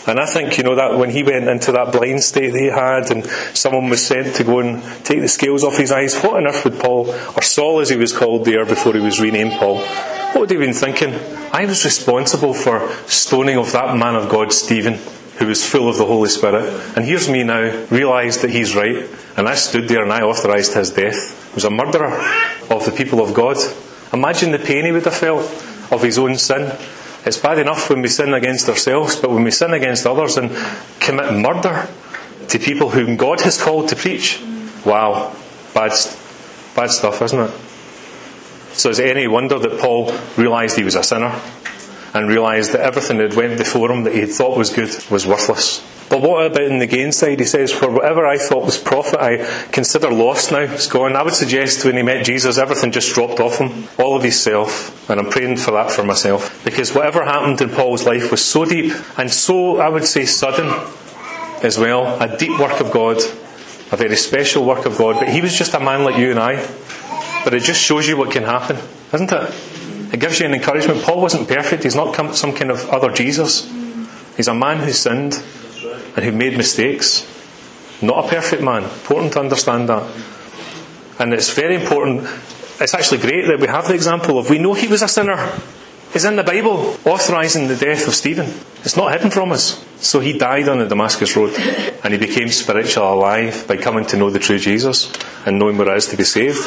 And 0.07 0.19
I 0.19 0.27
think, 0.27 0.57
you 0.57 0.63
know, 0.63 0.75
that 0.75 0.97
when 0.97 1.09
he 1.09 1.23
went 1.23 1.47
into 1.47 1.71
that 1.71 1.91
blind 1.91 2.21
state 2.23 2.53
he 2.53 2.67
had 2.67 3.09
and 3.09 3.25
someone 3.55 3.89
was 3.89 4.05
sent 4.05 4.35
to 4.35 4.43
go 4.43 4.59
and 4.59 4.83
take 5.03 5.21
the 5.21 5.27
scales 5.27 5.63
off 5.63 5.77
his 5.77 5.91
eyes, 5.91 6.15
what 6.21 6.35
on 6.35 6.47
earth 6.47 6.63
would 6.63 6.79
Paul, 6.79 7.09
or 7.09 7.41
Saul 7.41 7.79
as 7.79 7.89
he 7.89 7.97
was 7.97 8.15
called 8.15 8.45
there 8.45 8.65
before 8.65 8.93
he 8.93 8.99
was 8.99 9.19
renamed 9.19 9.53
Paul, 9.53 9.79
what 9.79 10.41
would 10.41 10.49
he 10.51 10.57
have 10.57 10.65
been 10.65 10.73
thinking? 10.73 11.13
I 11.51 11.65
was 11.65 11.85
responsible 11.85 12.53
for 12.53 12.87
stoning 13.07 13.57
of 13.57 13.71
that 13.71 13.97
man 13.97 14.15
of 14.15 14.29
God, 14.29 14.53
Stephen, 14.53 14.99
who 15.39 15.47
was 15.47 15.67
full 15.67 15.89
of 15.89 15.97
the 15.97 16.05
Holy 16.05 16.29
Spirit. 16.29 16.65
And 16.95 17.05
here's 17.05 17.29
me 17.29 17.43
now, 17.43 17.85
realised 17.89 18.41
that 18.41 18.51
he's 18.51 18.75
right, 18.75 19.09
and 19.37 19.47
I 19.47 19.55
stood 19.55 19.87
there 19.87 20.03
and 20.03 20.13
I 20.13 20.21
authorised 20.21 20.73
his 20.73 20.91
death. 20.91 21.49
He 21.49 21.55
was 21.55 21.63
a 21.63 21.69
murderer 21.71 22.11
of 22.69 22.85
the 22.85 22.91
people 22.91 23.21
of 23.21 23.33
God. 23.33 23.57
Imagine 24.13 24.51
the 24.51 24.59
pain 24.59 24.85
he 24.85 24.91
would 24.91 25.05
have 25.05 25.15
felt 25.15 25.43
of 25.91 26.03
his 26.03 26.17
own 26.17 26.37
sin. 26.37 26.77
It's 27.25 27.37
bad 27.37 27.57
enough 27.57 27.89
when 27.89 28.03
we 28.03 28.07
sin 28.07 28.33
against 28.33 28.69
ourselves, 28.69 29.15
but 29.15 29.31
when 29.31 29.43
we 29.43 29.51
sin 29.51 29.73
against 29.73 30.05
others 30.05 30.37
and 30.37 30.51
commit 30.99 31.33
murder 31.33 31.87
to 32.49 32.59
people 32.59 32.91
whom 32.91 33.17
God 33.17 33.41
has 33.41 33.61
called 33.61 33.89
to 33.89 33.95
preach, 33.95 34.39
wow, 34.85 35.35
bad, 35.73 35.91
bad 36.75 36.91
stuff, 36.91 37.21
isn't 37.23 37.39
it? 37.39 37.51
So 38.73 38.89
is 38.89 38.99
it 38.99 39.07
any 39.07 39.27
wonder 39.27 39.57
that 39.57 39.79
Paul 39.79 40.13
realised 40.37 40.77
he 40.77 40.83
was 40.83 40.95
a 40.95 41.01
sinner 41.01 41.39
and 42.13 42.27
realised 42.27 42.73
that 42.73 42.81
everything 42.81 43.17
that 43.17 43.35
went 43.35 43.57
before 43.57 43.91
him 43.91 44.03
that 44.03 44.13
he 44.13 44.19
had 44.19 44.29
thought 44.29 44.57
was 44.57 44.71
good 44.71 44.93
was 45.09 45.25
worthless? 45.25 45.83
But 46.09 46.21
what 46.21 46.45
about 46.45 46.63
in 46.63 46.77
the 46.77 46.85
gain 46.85 47.11
side? 47.11 47.39
He 47.39 47.45
says, 47.45 47.71
For 47.71 47.89
whatever 47.89 48.27
I 48.27 48.37
thought 48.37 48.65
was 48.65 48.77
profit, 48.77 49.19
I 49.19 49.37
consider 49.71 50.11
loss 50.11 50.51
now. 50.51 50.59
It's 50.59 50.87
gone. 50.87 51.15
I 51.15 51.23
would 51.23 51.33
suggest 51.33 51.83
when 51.83 51.97
he 51.97 52.03
met 52.03 52.25
Jesus, 52.25 52.59
everything 52.59 52.91
just 52.91 53.13
dropped 53.13 53.39
off 53.39 53.57
him. 53.57 53.87
All 53.97 54.15
of 54.15 54.23
his 54.23 54.39
self. 54.39 55.09
And 55.09 55.19
I'm 55.19 55.31
praying 55.31 55.57
for 55.57 55.71
that 55.71 55.91
for 55.91 56.03
myself. 56.03 56.63
Because 56.63 56.93
whatever 56.93 57.25
happened 57.25 57.59
in 57.61 57.69
Paul's 57.69 58.05
life 58.05 58.29
was 58.29 58.43
so 58.43 58.65
deep 58.65 58.93
and 59.17 59.31
so, 59.31 59.77
I 59.77 59.89
would 59.89 60.05
say, 60.05 60.25
sudden 60.25 60.71
as 61.63 61.79
well. 61.79 62.21
A 62.21 62.37
deep 62.37 62.59
work 62.59 62.79
of 62.79 62.91
God. 62.91 63.17
A 63.91 63.97
very 63.97 64.15
special 64.15 64.63
work 64.63 64.85
of 64.85 64.97
God. 64.97 65.15
But 65.19 65.29
he 65.29 65.41
was 65.41 65.57
just 65.57 65.73
a 65.73 65.79
man 65.79 66.03
like 66.03 66.17
you 66.17 66.29
and 66.29 66.39
I. 66.39 66.55
But 67.43 67.55
it 67.55 67.63
just 67.63 67.81
shows 67.81 68.07
you 68.07 68.17
what 68.17 68.31
can 68.31 68.43
happen, 68.43 68.77
isn't 69.13 69.31
it? 69.31 69.53
It 70.13 70.19
gives 70.19 70.39
you 70.39 70.45
an 70.45 70.53
encouragement. 70.53 71.03
Paul 71.03 71.21
wasn't 71.21 71.47
perfect. 71.47 71.83
He's 71.83 71.95
not 71.95 72.35
some 72.35 72.53
kind 72.53 72.71
of 72.71 72.87
other 72.89 73.11
Jesus. 73.11 73.71
He's 74.37 74.47
a 74.47 74.53
man 74.53 74.79
who 74.79 74.91
sinned 74.91 75.43
and 76.15 76.25
who 76.25 76.31
made 76.31 76.57
mistakes. 76.57 77.27
Not 78.01 78.25
a 78.25 78.27
perfect 78.27 78.61
man. 78.61 78.83
Important 78.83 79.33
to 79.33 79.39
understand 79.39 79.89
that. 79.89 80.03
And 81.19 81.33
it's 81.33 81.51
very 81.53 81.75
important. 81.75 82.27
It's 82.79 82.93
actually 82.93 83.19
great 83.19 83.47
that 83.47 83.59
we 83.59 83.67
have 83.67 83.87
the 83.87 83.93
example 83.93 84.37
of 84.37 84.49
we 84.49 84.57
know 84.57 84.73
he 84.73 84.87
was 84.87 85.01
a 85.01 85.07
sinner. 85.07 85.53
It's 86.13 86.25
in 86.25 86.35
the 86.35 86.43
Bible, 86.43 86.95
authorising 87.05 87.67
the 87.67 87.75
death 87.75 88.07
of 88.07 88.15
Stephen. 88.15 88.53
It's 88.83 88.95
not 88.95 89.11
hidden 89.11 89.31
from 89.31 89.51
us. 89.51 89.83
So 89.97 90.19
he 90.19 90.37
died 90.37 90.69
on 90.69 90.79
the 90.79 90.87
Damascus 90.87 91.35
Road 91.35 91.53
and 92.03 92.13
he 92.13 92.19
became 92.19 92.49
spiritually 92.49 93.09
alive 93.09 93.67
by 93.67 93.77
coming 93.77 94.05
to 94.07 94.17
know 94.17 94.29
the 94.29 94.39
true 94.39 94.59
Jesus 94.59 95.11
and 95.45 95.59
knowing 95.59 95.77
what 95.77 95.87
it 95.87 95.97
is 95.97 96.07
to 96.07 96.17
be 96.17 96.23
saved. 96.23 96.59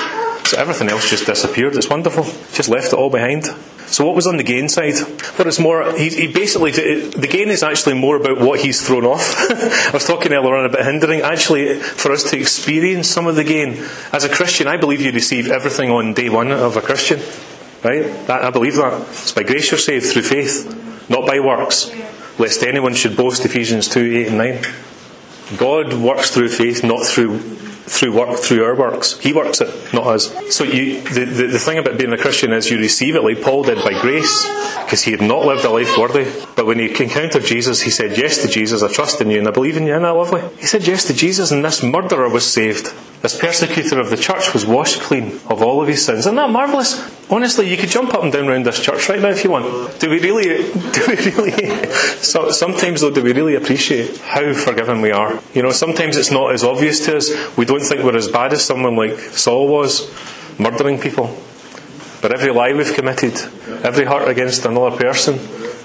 So 0.46 0.58
everything 0.58 0.88
else 0.88 1.08
just 1.08 1.26
disappeared. 1.26 1.76
It's 1.76 1.88
wonderful. 1.88 2.24
Just 2.52 2.68
left 2.68 2.88
it 2.88 2.94
all 2.94 3.11
behind. 3.11 3.44
So 3.90 4.05
what 4.05 4.14
was 4.14 4.27
on 4.27 4.37
the 4.37 4.42
gain 4.42 4.68
side? 4.68 4.94
Well, 5.38 5.48
it's 5.48 5.59
more. 5.59 5.96
He, 5.96 6.11
he 6.11 6.27
basically 6.27 6.72
the 6.72 7.27
gain 7.29 7.48
is 7.48 7.62
actually 7.62 7.94
more 7.94 8.16
about 8.16 8.38
what 8.38 8.61
he's 8.61 8.87
thrown 8.87 9.05
off. 9.07 9.35
I 9.51 9.90
was 9.92 10.05
talking 10.05 10.33
earlier 10.33 10.55
on 10.55 10.66
about 10.66 10.85
hindering. 10.85 11.22
Actually, 11.22 11.79
for 11.79 12.12
us 12.12 12.31
to 12.31 12.38
experience 12.38 13.09
some 13.09 13.27
of 13.27 13.35
the 13.35 13.44
gain 13.44 13.83
as 14.12 14.24
a 14.24 14.29
Christian, 14.29 14.68
I 14.68 14.77
believe 14.77 15.01
you 15.01 15.11
receive 15.11 15.51
everything 15.51 15.90
on 15.90 16.12
day 16.12 16.29
one 16.29 16.53
of 16.53 16.77
a 16.77 16.83
Christian. 16.83 17.20
Right? 17.83 18.05
That, 18.27 18.44
I 18.44 18.51
believe 18.51 18.77
that. 18.77 19.09
It's 19.09 19.33
by 19.33 19.42
grace 19.42 19.70
you're 19.70 19.79
saved 19.79 20.07
through 20.07 20.22
faith, 20.22 21.09
not 21.09 21.27
by 21.27 21.40
works, 21.40 21.90
lest 22.38 22.62
anyone 22.62 22.94
should 22.94 23.16
boast. 23.16 23.44
Ephesians 23.44 23.88
two 23.88 24.05
eight 24.05 24.29
and 24.29 24.38
nine. 24.38 24.61
God 25.57 25.94
works 25.94 26.31
through 26.31 26.51
faith, 26.51 26.85
not 26.85 27.07
through 27.07 27.38
through 27.88 28.12
work 28.12 28.38
through 28.38 28.64
our 28.64 28.74
works. 28.74 29.18
He 29.18 29.33
works 29.33 29.61
it, 29.61 29.68
not 29.92 30.07
us. 30.07 30.55
So 30.55 30.64
you, 30.64 31.01
the, 31.03 31.24
the, 31.24 31.46
the 31.48 31.59
thing 31.59 31.79
about 31.79 31.98
being 31.98 32.12
a 32.12 32.18
Christian 32.18 32.53
is 32.53 32.70
you 32.70 32.79
receive 32.79 33.16
it 33.16 33.22
like 33.22 33.42
Paul 33.42 33.64
did 33.64 33.83
by 33.83 34.01
grace, 34.01 34.46
because 34.85 35.03
he 35.03 35.11
had 35.11 35.22
not 35.22 35.44
lived 35.44 35.64
a 35.64 35.70
life 35.70 35.96
worthy. 35.98 36.31
But 36.55 36.66
when 36.66 36.79
he 36.79 36.88
encountered 36.88 37.44
Jesus, 37.44 37.83
he 37.83 37.90
said 37.90 38.18
yes 38.18 38.42
to 38.42 38.48
Jesus. 38.48 38.83
I 38.83 38.92
trust 38.92 39.20
in 39.20 39.31
you 39.31 39.38
and 39.38 39.48
I 39.48 39.51
believe 39.51 39.77
in 39.77 39.87
you. 39.87 39.92
Isn't 39.92 40.03
that 40.03 40.11
lovely? 40.11 40.42
He 40.59 40.66
said 40.66 40.87
yes 40.87 41.05
to 41.07 41.14
Jesus, 41.14 41.51
and 41.51 41.64
this 41.64 41.83
murderer 41.83 42.29
was 42.29 42.51
saved. 42.51 42.92
This 43.20 43.37
persecutor 43.37 43.98
of 43.98 44.11
the 44.11 44.16
church 44.16 44.54
was 44.54 44.64
washed 44.64 45.00
clean 45.00 45.40
of 45.48 45.61
all 45.61 45.83
of 45.83 45.88
his 45.88 46.04
sins. 46.04 46.20
Isn't 46.20 46.37
that 46.37 46.50
marvellous? 46.50 47.02
Honestly, 47.28 47.68
you 47.68 47.76
could 47.76 47.88
jump 47.88 48.14
up 48.14 48.22
and 48.22 48.33
down 48.33 48.48
around 48.48 48.64
this 48.64 48.81
church 48.81 49.09
right 49.09 49.20
now 49.20 49.31
if 49.31 49.42
you 49.42 49.50
want. 49.50 49.98
Do 49.98 50.09
we 50.09 50.20
really, 50.20 50.44
do 50.92 51.04
we 51.09 51.16
really, 51.16 51.92
so, 52.20 52.52
sometimes 52.52 53.00
though, 53.00 53.11
do 53.11 53.22
we 53.22 53.33
really 53.33 53.57
appreciate 53.57 54.18
how 54.18 54.52
forgiven 54.54 55.00
we 55.00 55.11
are? 55.11 55.40
You 55.52 55.62
know, 55.62 55.72
sometimes 55.72 56.16
it's 56.16 56.31
not 56.31 56.52
as 56.52 56.62
obvious 56.62 57.04
to 57.07 57.16
us. 57.16 57.57
We 57.57 57.64
don't 57.64 57.83
think 57.83 58.04
we're 58.04 58.16
as 58.16 58.28
bad 58.28 58.52
as 58.52 58.64
someone 58.64 58.94
like 58.94 59.18
Saul 59.18 59.66
was, 59.66 60.09
murdering 60.59 61.00
people. 61.00 61.37
But 62.22 62.33
every 62.33 62.52
lie 62.52 62.72
we've 62.72 62.94
committed, 62.94 63.35
every 63.85 64.04
hurt 64.04 64.28
against 64.28 64.64
another 64.64 64.96
person, 64.96 65.35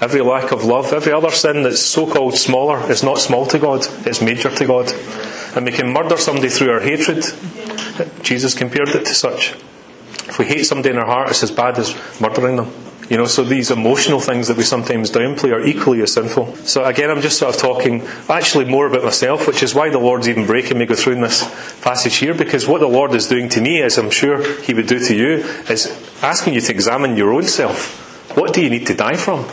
every 0.00 0.20
lack 0.20 0.52
of 0.52 0.64
love, 0.64 0.92
every 0.92 1.12
other 1.12 1.30
sin 1.30 1.62
that's 1.62 1.80
so 1.80 2.06
called 2.06 2.36
smaller 2.36 2.90
is 2.90 3.02
not 3.02 3.18
small 3.18 3.46
to 3.46 3.58
God, 3.58 3.86
it's 4.06 4.20
major 4.20 4.50
to 4.50 4.66
God. 4.66 4.92
And 5.56 5.66
we 5.66 5.72
can 5.72 5.92
murder 5.92 6.16
somebody 6.16 6.48
through 6.48 6.72
our 6.72 6.80
hatred. 6.80 7.24
Jesus 8.22 8.54
compared 8.54 8.88
it 8.88 9.06
to 9.06 9.14
such. 9.14 9.52
If 10.26 10.38
we 10.38 10.46
hate 10.46 10.64
somebody 10.64 10.90
in 10.90 10.98
our 10.98 11.06
heart, 11.06 11.30
it's 11.30 11.42
as 11.42 11.50
bad 11.50 11.78
as 11.78 11.94
murdering 12.20 12.56
them. 12.56 12.72
You 13.08 13.18
know, 13.18 13.26
so 13.26 13.44
these 13.44 13.70
emotional 13.70 14.18
things 14.18 14.48
that 14.48 14.56
we 14.56 14.62
sometimes 14.62 15.10
downplay 15.10 15.52
are 15.52 15.62
equally 15.62 16.00
as 16.00 16.14
sinful. 16.14 16.56
So 16.56 16.84
again, 16.84 17.10
I'm 17.10 17.20
just 17.20 17.38
sort 17.38 17.54
of 17.54 17.60
talking 17.60 18.02
actually 18.30 18.64
more 18.64 18.86
about 18.86 19.04
myself, 19.04 19.46
which 19.46 19.62
is 19.62 19.74
why 19.74 19.90
the 19.90 19.98
Lord's 19.98 20.26
even 20.26 20.46
breaking 20.46 20.78
me 20.78 20.86
go 20.86 20.94
through 20.94 21.12
in 21.14 21.20
this 21.20 21.44
passage 21.82 22.16
here, 22.16 22.32
because 22.32 22.66
what 22.66 22.80
the 22.80 22.88
Lord 22.88 23.12
is 23.14 23.28
doing 23.28 23.50
to 23.50 23.60
me, 23.60 23.82
as 23.82 23.98
I'm 23.98 24.10
sure 24.10 24.42
He 24.62 24.72
would 24.72 24.86
do 24.86 24.98
to 24.98 25.14
you, 25.14 25.44
is 25.68 25.86
asking 26.22 26.54
you 26.54 26.62
to 26.62 26.72
examine 26.72 27.16
your 27.16 27.32
own 27.34 27.44
self. 27.44 28.36
What 28.38 28.54
do 28.54 28.62
you 28.62 28.70
need 28.70 28.86
to 28.86 28.94
die 28.94 29.16
from? 29.16 29.44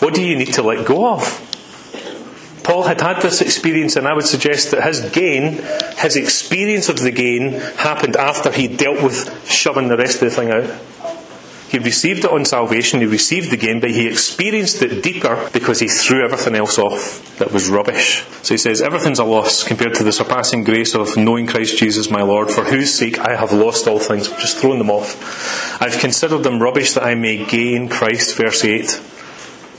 What 0.00 0.12
do 0.12 0.22
you 0.22 0.36
need 0.36 0.52
to 0.54 0.62
let 0.62 0.86
go 0.86 1.14
of? 1.14 1.43
Paul 2.64 2.84
had 2.84 3.00
had 3.02 3.20
this 3.20 3.42
experience, 3.42 3.94
and 3.94 4.08
I 4.08 4.14
would 4.14 4.24
suggest 4.24 4.70
that 4.70 4.82
his 4.82 5.00
gain, 5.10 5.62
his 5.98 6.16
experience 6.16 6.88
of 6.88 6.98
the 6.98 7.12
gain, 7.12 7.52
happened 7.76 8.16
after 8.16 8.50
he 8.50 8.68
dealt 8.68 9.02
with 9.02 9.46
shoving 9.46 9.88
the 9.88 9.98
rest 9.98 10.22
of 10.22 10.30
the 10.30 10.34
thing 10.34 10.50
out. 10.50 10.70
He 11.68 11.78
received 11.78 12.24
it 12.24 12.30
on 12.30 12.44
salvation, 12.44 13.00
he 13.00 13.06
received 13.06 13.50
the 13.50 13.56
gain, 13.56 13.80
but 13.80 13.90
he 13.90 14.06
experienced 14.06 14.80
it 14.80 15.02
deeper 15.02 15.50
because 15.52 15.80
he 15.80 15.88
threw 15.88 16.24
everything 16.24 16.54
else 16.54 16.78
off 16.78 17.36
that 17.38 17.52
was 17.52 17.68
rubbish. 17.68 18.24
So 18.42 18.54
he 18.54 18.58
says, 18.58 18.80
Everything's 18.80 19.18
a 19.18 19.24
loss 19.24 19.64
compared 19.64 19.94
to 19.94 20.04
the 20.04 20.12
surpassing 20.12 20.64
grace 20.64 20.94
of 20.94 21.16
knowing 21.16 21.46
Christ 21.46 21.76
Jesus 21.76 22.10
my 22.10 22.22
Lord, 22.22 22.50
for 22.50 22.64
whose 22.64 22.94
sake 22.94 23.18
I 23.18 23.34
have 23.34 23.52
lost 23.52 23.88
all 23.88 23.98
things, 23.98 24.28
just 24.28 24.58
thrown 24.58 24.78
them 24.78 24.90
off. 24.90 25.82
I've 25.82 25.98
considered 25.98 26.44
them 26.44 26.62
rubbish 26.62 26.92
that 26.92 27.02
I 27.02 27.14
may 27.14 27.44
gain 27.44 27.88
Christ, 27.88 28.36
verse 28.36 28.64
8. 28.64 29.13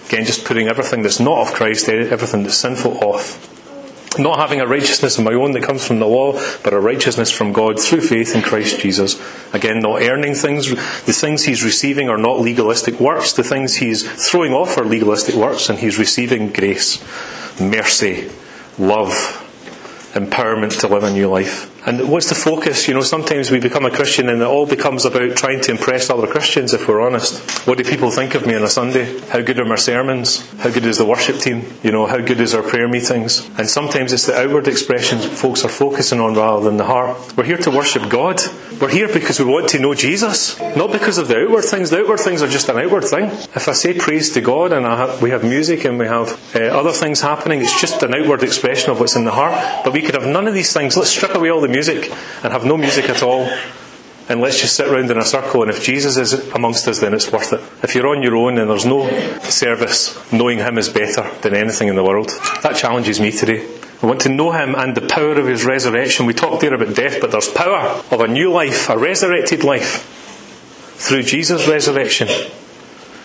Again, 0.07 0.25
just 0.25 0.45
putting 0.45 0.67
everything 0.67 1.01
that's 1.01 1.19
not 1.19 1.47
of 1.47 1.53
Christ, 1.53 1.89
eh, 1.89 2.07
everything 2.09 2.43
that's 2.43 2.57
sinful 2.57 2.97
off. 3.03 3.51
Not 4.17 4.39
having 4.39 4.61
a 4.61 4.67
righteousness 4.67 5.17
of 5.17 5.25
my 5.25 5.33
own 5.33 5.51
that 5.53 5.63
comes 5.63 5.85
from 5.85 5.99
the 5.99 6.05
law, 6.05 6.39
but 6.63 6.73
a 6.73 6.79
righteousness 6.79 7.31
from 7.31 7.51
God 7.51 7.79
through 7.79 8.01
faith 8.01 8.33
in 8.33 8.41
Christ 8.41 8.79
Jesus. 8.79 9.19
Again, 9.53 9.79
not 9.79 10.01
earning 10.03 10.35
things. 10.35 10.69
The 10.69 11.11
things 11.11 11.43
he's 11.43 11.65
receiving 11.65 12.07
are 12.07 12.17
not 12.17 12.39
legalistic 12.39 12.99
works. 12.99 13.33
The 13.33 13.43
things 13.43 13.75
he's 13.75 14.03
throwing 14.29 14.53
off 14.53 14.77
are 14.77 14.85
legalistic 14.85 15.35
works, 15.35 15.69
and 15.69 15.79
he's 15.79 15.99
receiving 15.99 16.53
grace, 16.53 17.03
mercy, 17.59 18.29
love, 18.79 19.41
empowerment 20.13 20.79
to 20.79 20.87
live 20.87 21.03
a 21.03 21.11
new 21.11 21.27
life. 21.27 21.74
And 21.85 22.09
what's 22.09 22.29
the 22.29 22.35
focus? 22.35 22.87
You 22.87 22.95
know, 22.95 23.01
sometimes 23.01 23.51
we 23.51 23.59
become 23.59 23.85
a 23.85 23.91
Christian 23.91 24.27
and 24.29 24.41
it 24.41 24.45
all 24.45 24.65
becomes 24.65 25.05
about 25.05 25.37
trying 25.37 25.61
to 25.61 25.71
impress 25.71 26.09
other 26.09 26.25
Christians, 26.25 26.73
if 26.73 26.87
we're 26.87 27.01
honest. 27.01 27.67
What 27.67 27.77
do 27.77 27.83
people 27.83 28.09
think 28.09 28.33
of 28.33 28.47
me 28.47 28.55
on 28.55 28.63
a 28.63 28.67
Sunday? 28.67 29.19
How 29.29 29.41
good 29.41 29.59
are 29.59 29.65
my 29.65 29.75
sermons? 29.75 30.49
How 30.57 30.71
good 30.71 30.85
is 30.85 30.97
the 30.97 31.05
worship 31.05 31.37
team? 31.37 31.63
You 31.83 31.91
know, 31.91 32.07
how 32.07 32.17
good 32.17 32.39
is 32.39 32.55
our 32.55 32.63
prayer 32.63 32.87
meetings? 32.87 33.47
And 33.59 33.69
sometimes 33.69 34.13
it's 34.13 34.25
the 34.25 34.35
outward 34.35 34.67
expressions 34.67 35.25
folks 35.25 35.63
are 35.63 35.69
focusing 35.69 36.19
on 36.19 36.33
rather 36.33 36.63
than 36.63 36.77
the 36.77 36.85
heart. 36.85 37.37
We're 37.37 37.45
here 37.45 37.57
to 37.57 37.69
worship 37.69 38.09
God. 38.09 38.41
We're 38.81 38.89
here 38.89 39.07
because 39.07 39.39
we 39.39 39.45
want 39.45 39.69
to 39.69 39.79
know 39.79 39.93
Jesus, 39.93 40.59
not 40.59 40.91
because 40.91 41.17
of 41.17 41.29
the 41.29 41.43
outward 41.43 41.63
things. 41.63 41.91
The 41.91 42.01
outward 42.01 42.19
things 42.19 42.41
are 42.41 42.47
just 42.47 42.67
an 42.67 42.77
outward 42.77 43.05
thing. 43.05 43.25
If 43.25 43.69
I 43.69 43.71
say 43.71 43.97
praise 43.97 44.31
to 44.33 44.41
God 44.41 44.73
and 44.73 44.85
have, 44.85 45.21
we 45.21 45.29
have 45.29 45.43
music 45.43 45.85
and 45.85 45.97
we 45.97 46.07
have 46.07 46.37
uh, 46.53 46.59
other 46.59 46.91
things 46.91 47.21
happening, 47.21 47.61
it's 47.61 47.79
just 47.79 48.03
an 48.03 48.13
outward 48.13 48.43
expression 48.43 48.91
of 48.91 48.99
what's 48.99 49.15
in 49.15 49.23
the 49.23 49.31
heart. 49.31 49.85
But 49.85 49.93
we 49.93 50.01
could 50.01 50.15
have 50.15 50.25
none 50.25 50.45
of 50.45 50.53
these 50.53 50.73
things. 50.73 50.97
Let's 50.97 51.09
strip 51.09 51.35
away 51.35 51.51
all 51.51 51.61
the 51.61 51.69
music 51.75 52.09
and 52.41 52.53
have 52.53 52.65
no 52.65 52.77
music 52.77 53.09
at 53.09 53.21
all. 53.21 53.47
And 54.27 54.41
let's 54.41 54.59
just 54.59 54.75
sit 54.75 54.87
around 54.87 55.11
in 55.11 55.19
a 55.19 55.23
circle, 55.23 55.61
and 55.61 55.69
if 55.69 55.83
Jesus 55.83 56.17
is 56.17 56.33
amongst 56.55 56.87
us, 56.87 56.99
then 56.99 57.13
it's 57.13 57.31
worth 57.31 57.53
it. 57.53 57.61
If 57.83 57.93
you're 57.93 58.07
on 58.07 58.23
your 58.23 58.35
own 58.35 58.57
and 58.57 58.67
there's 58.67 58.85
no 58.85 59.07
service, 59.41 60.17
knowing 60.33 60.57
Him 60.57 60.79
is 60.79 60.89
better 60.89 61.29
than 61.41 61.53
anything 61.53 61.89
in 61.89 61.95
the 61.95 62.03
world. 62.03 62.29
That 62.63 62.75
challenges 62.75 63.19
me 63.19 63.31
today. 63.31 63.67
We 64.01 64.07
want 64.07 64.21
to 64.21 64.29
know 64.29 64.51
Him 64.51 64.73
and 64.73 64.95
the 64.97 65.07
power 65.07 65.33
of 65.33 65.45
His 65.45 65.63
resurrection. 65.63 66.25
We 66.25 66.33
talked 66.33 66.61
there 66.61 66.73
about 66.73 66.95
death, 66.95 67.21
but 67.21 67.29
there's 67.29 67.49
power 67.49 68.01
of 68.09 68.19
a 68.19 68.27
new 68.27 68.51
life, 68.51 68.89
a 68.89 68.97
resurrected 68.97 69.63
life, 69.63 70.01
through 70.97 71.21
Jesus' 71.23 71.67
resurrection. 71.67 72.27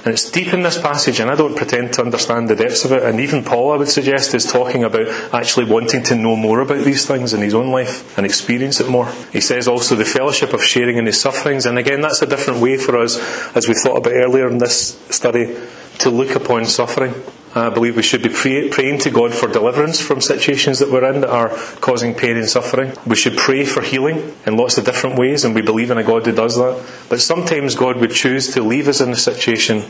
And 0.05 0.15
it's 0.15 0.31
deep 0.31 0.55
in 0.55 0.63
this 0.63 0.81
passage, 0.81 1.21
and 1.21 1.31
I 1.31 1.35
don't 1.35 1.57
pretend 1.57 1.93
to 1.95 2.03
understand 2.03 2.49
the 2.49 2.57
depths 2.57 2.85
of 2.85 2.93
it. 2.93 3.03
And 3.03 3.21
even 3.21 3.45
Paul, 3.45 3.73
I 3.73 3.77
would 3.77 3.89
suggest, 3.89 4.35
is 4.35 4.51
talking 4.51 4.83
about 4.83 5.09
actually 5.35 5.67
wanting 5.67 6.03
to 6.05 6.15
know 6.15 6.37
more 6.37 6.61
about 6.61 6.85
these 6.85 7.07
things 7.07 7.35
in 7.35 7.43
his 7.43 7.55
own 7.55 7.71
life 7.71 8.17
and 8.17 8.25
experience 8.25 8.81
it 8.81 8.89
more. 8.89 9.13
He 9.33 9.41
says 9.41 9.69
also 9.69 9.95
the 9.95 10.05
fellowship 10.05 10.55
of 10.55 10.65
sharing 10.65 10.97
in 10.97 11.07
his 11.07 11.21
sufferings. 11.21 11.67
And 11.67 11.79
again, 11.79 12.01
that's 12.01 12.23
a 12.23 12.27
different 12.27 12.61
way 12.61 12.79
for 12.79 12.97
us, 12.97 13.19
as 13.55 13.69
we 13.69 13.75
thought 13.75 13.99
about 13.99 14.15
earlier 14.15 14.49
in 14.49 14.59
this 14.59 14.99
study, 15.11 15.55
to 15.99 16.11
look 16.11 16.35
upon 16.35 16.65
suffering. 16.65 17.15
I 17.53 17.69
believe 17.69 17.97
we 17.97 18.03
should 18.03 18.23
be 18.23 18.29
pray, 18.29 18.69
praying 18.69 19.01
to 19.01 19.11
God 19.11 19.35
for 19.35 19.49
deliverance 19.49 20.01
from 20.01 20.21
situations 20.21 20.79
that 20.79 20.91
we're 20.91 21.11
in 21.13 21.23
that 21.23 21.31
are 21.31 21.49
causing 21.81 22.15
pain 22.15 22.37
and 22.37 22.49
suffering. 22.49 22.93
We 23.05 23.17
should 23.17 23.37
pray 23.37 23.65
for 23.65 23.83
healing 23.83 24.37
in 24.47 24.57
lots 24.57 24.79
of 24.79 24.85
different 24.85 25.19
ways, 25.19 25.45
and 25.45 25.53
we 25.53 25.63
believe 25.63 25.91
in 25.91 25.99
a 25.99 26.05
God 26.05 26.27
who 26.27 26.33
does 26.33 26.55
that. 26.57 26.81
But 27.09 27.21
sometimes 27.21 27.75
God 27.75 27.97
would 27.97 28.13
choose 28.13 28.53
to 28.55 28.63
leave 28.63 28.87
us 28.87 29.01
in 29.01 29.11
a 29.11 29.17
situation 29.17 29.83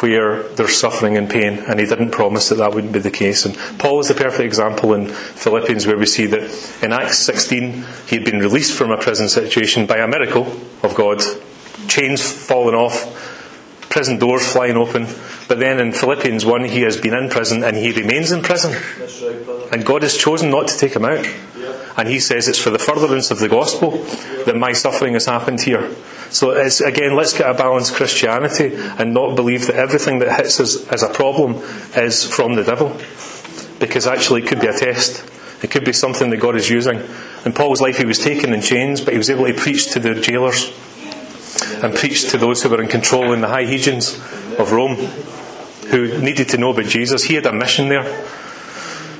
where 0.00 0.42
there's 0.54 0.80
suffering 0.80 1.18
and 1.18 1.28
pain, 1.28 1.58
and 1.58 1.78
He 1.78 1.84
didn't 1.84 2.12
promise 2.12 2.48
that 2.48 2.56
that 2.56 2.74
wouldn't 2.74 2.94
be 2.94 2.98
the 2.98 3.10
case. 3.10 3.44
And 3.44 3.56
Paul 3.78 4.00
is 4.00 4.08
the 4.08 4.14
perfect 4.14 4.44
example 4.44 4.94
in 4.94 5.08
Philippians, 5.08 5.86
where 5.86 5.98
we 5.98 6.06
see 6.06 6.24
that 6.26 6.82
in 6.82 6.94
Acts 6.94 7.18
16 7.18 7.84
he 8.06 8.16
had 8.16 8.24
been 8.24 8.40
released 8.40 8.72
from 8.72 8.90
a 8.90 8.96
prison 8.96 9.28
situation 9.28 9.84
by 9.84 9.98
a 9.98 10.08
miracle 10.08 10.46
of 10.82 10.94
God, 10.94 11.22
chains 11.88 12.22
falling 12.22 12.74
off 12.74 13.35
prison 13.96 14.18
doors 14.18 14.46
flying 14.46 14.76
open. 14.76 15.06
But 15.48 15.58
then 15.58 15.80
in 15.80 15.90
Philippians 15.90 16.44
1, 16.44 16.64
he 16.64 16.82
has 16.82 16.98
been 16.98 17.14
in 17.14 17.30
prison 17.30 17.64
and 17.64 17.74
he 17.74 17.92
remains 17.92 18.30
in 18.30 18.42
prison. 18.42 18.76
And 19.72 19.86
God 19.86 20.02
has 20.02 20.14
chosen 20.14 20.50
not 20.50 20.68
to 20.68 20.76
take 20.76 20.94
him 20.94 21.06
out. 21.06 21.26
And 21.96 22.06
he 22.06 22.20
says 22.20 22.46
it's 22.46 22.58
for 22.58 22.68
the 22.68 22.78
furtherance 22.78 23.30
of 23.30 23.38
the 23.38 23.48
gospel 23.48 23.92
that 24.44 24.54
my 24.54 24.74
suffering 24.74 25.14
has 25.14 25.24
happened 25.24 25.62
here. 25.62 25.94
So 26.28 26.50
it's, 26.50 26.82
again, 26.82 27.16
let's 27.16 27.32
get 27.32 27.48
a 27.48 27.54
balanced 27.54 27.94
Christianity 27.94 28.74
and 28.76 29.14
not 29.14 29.34
believe 29.34 29.66
that 29.68 29.76
everything 29.76 30.18
that 30.18 30.36
hits 30.36 30.60
us 30.60 30.86
as 30.88 31.02
a 31.02 31.08
problem 31.08 31.54
is 31.96 32.22
from 32.22 32.54
the 32.54 32.64
devil. 32.64 33.00
Because 33.78 34.06
actually 34.06 34.42
it 34.42 34.46
could 34.46 34.60
be 34.60 34.66
a 34.66 34.74
test. 34.74 35.24
It 35.64 35.70
could 35.70 35.86
be 35.86 35.94
something 35.94 36.28
that 36.28 36.36
God 36.36 36.54
is 36.54 36.68
using. 36.68 37.00
In 37.46 37.54
Paul's 37.54 37.80
life, 37.80 37.96
he 37.96 38.04
was 38.04 38.18
taken 38.18 38.52
in 38.52 38.60
chains, 38.60 39.00
but 39.00 39.14
he 39.14 39.18
was 39.18 39.30
able 39.30 39.46
to 39.46 39.54
preach 39.54 39.90
to 39.92 40.00
the 40.00 40.14
jailers 40.16 40.70
and 41.82 41.94
preached 41.94 42.30
to 42.30 42.38
those 42.38 42.62
who 42.62 42.68
were 42.68 42.82
in 42.82 42.88
control 42.88 43.32
in 43.32 43.40
the 43.40 43.48
high 43.48 43.62
regions 43.62 44.14
of 44.58 44.72
Rome 44.72 44.96
who 45.88 46.18
needed 46.18 46.48
to 46.50 46.58
know 46.58 46.70
about 46.70 46.86
Jesus. 46.86 47.24
He 47.24 47.34
had 47.34 47.46
a 47.46 47.52
mission 47.52 47.88
there. 47.88 48.26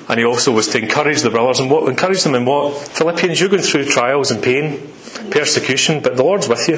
And 0.09 0.21
he 0.21 0.25
also 0.25 0.53
was 0.53 0.69
to 0.69 0.79
encourage 0.79 1.23
the 1.23 1.31
brothers 1.31 1.59
and 1.59 1.71
what 1.71 1.89
encourage 1.89 2.23
them 2.23 2.35
in 2.35 2.45
what? 2.45 2.77
Philippians, 2.89 3.41
you're 3.41 3.49
going 3.49 3.63
through 3.63 3.87
trials 3.87 4.31
and 4.31 4.43
pain, 4.43 4.93
persecution, 5.31 6.01
but 6.01 6.17
the 6.17 6.23
Lord's 6.23 6.49
with 6.49 6.69
you. 6.69 6.77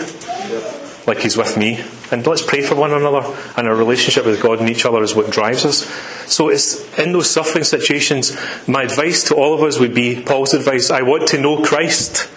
Like 1.06 1.20
he's 1.20 1.36
with 1.36 1.56
me. 1.56 1.82
And 2.10 2.26
let's 2.26 2.42
pray 2.42 2.62
for 2.62 2.74
one 2.74 2.92
another 2.92 3.36
and 3.56 3.68
our 3.68 3.74
relationship 3.74 4.24
with 4.24 4.42
God 4.42 4.60
and 4.60 4.68
each 4.68 4.86
other 4.86 5.02
is 5.02 5.14
what 5.14 5.30
drives 5.30 5.64
us. 5.64 5.86
So 6.26 6.48
it's 6.48 6.98
in 6.98 7.12
those 7.12 7.30
suffering 7.30 7.64
situations, 7.64 8.36
my 8.66 8.84
advice 8.84 9.24
to 9.24 9.34
all 9.34 9.54
of 9.54 9.62
us 9.62 9.78
would 9.78 9.94
be 9.94 10.22
Paul's 10.22 10.54
advice, 10.54 10.90
I 10.90 11.02
want 11.02 11.28
to 11.28 11.40
know 11.40 11.62
Christ 11.62 12.30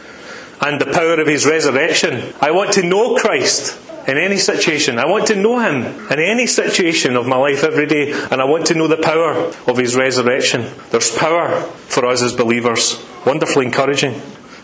and 0.61 0.79
the 0.79 0.85
power 0.85 1.19
of 1.19 1.27
his 1.27 1.45
resurrection. 1.45 2.33
I 2.39 2.51
want 2.51 2.73
to 2.73 2.83
know 2.83 3.15
Christ 3.15 3.79
in 4.07 4.17
any 4.17 4.37
situation. 4.37 4.97
I 4.99 5.05
want 5.05 5.27
to 5.27 5.35
know 5.35 5.59
him 5.59 5.83
in 6.11 6.19
any 6.19 6.47
situation 6.47 7.15
of 7.15 7.27
my 7.27 7.37
life 7.37 7.63
every 7.63 7.85
day, 7.85 8.11
and 8.11 8.41
I 8.41 8.45
want 8.45 8.67
to 8.67 8.75
know 8.75 8.87
the 8.87 8.97
power 8.97 9.53
of 9.67 9.77
his 9.77 9.95
resurrection. 9.95 10.65
There's 10.89 11.15
power 11.15 11.61
for 11.61 12.05
us 12.05 12.21
as 12.21 12.33
believers. 12.33 13.03
Wonderfully 13.25 13.65
encouraging. 13.65 14.21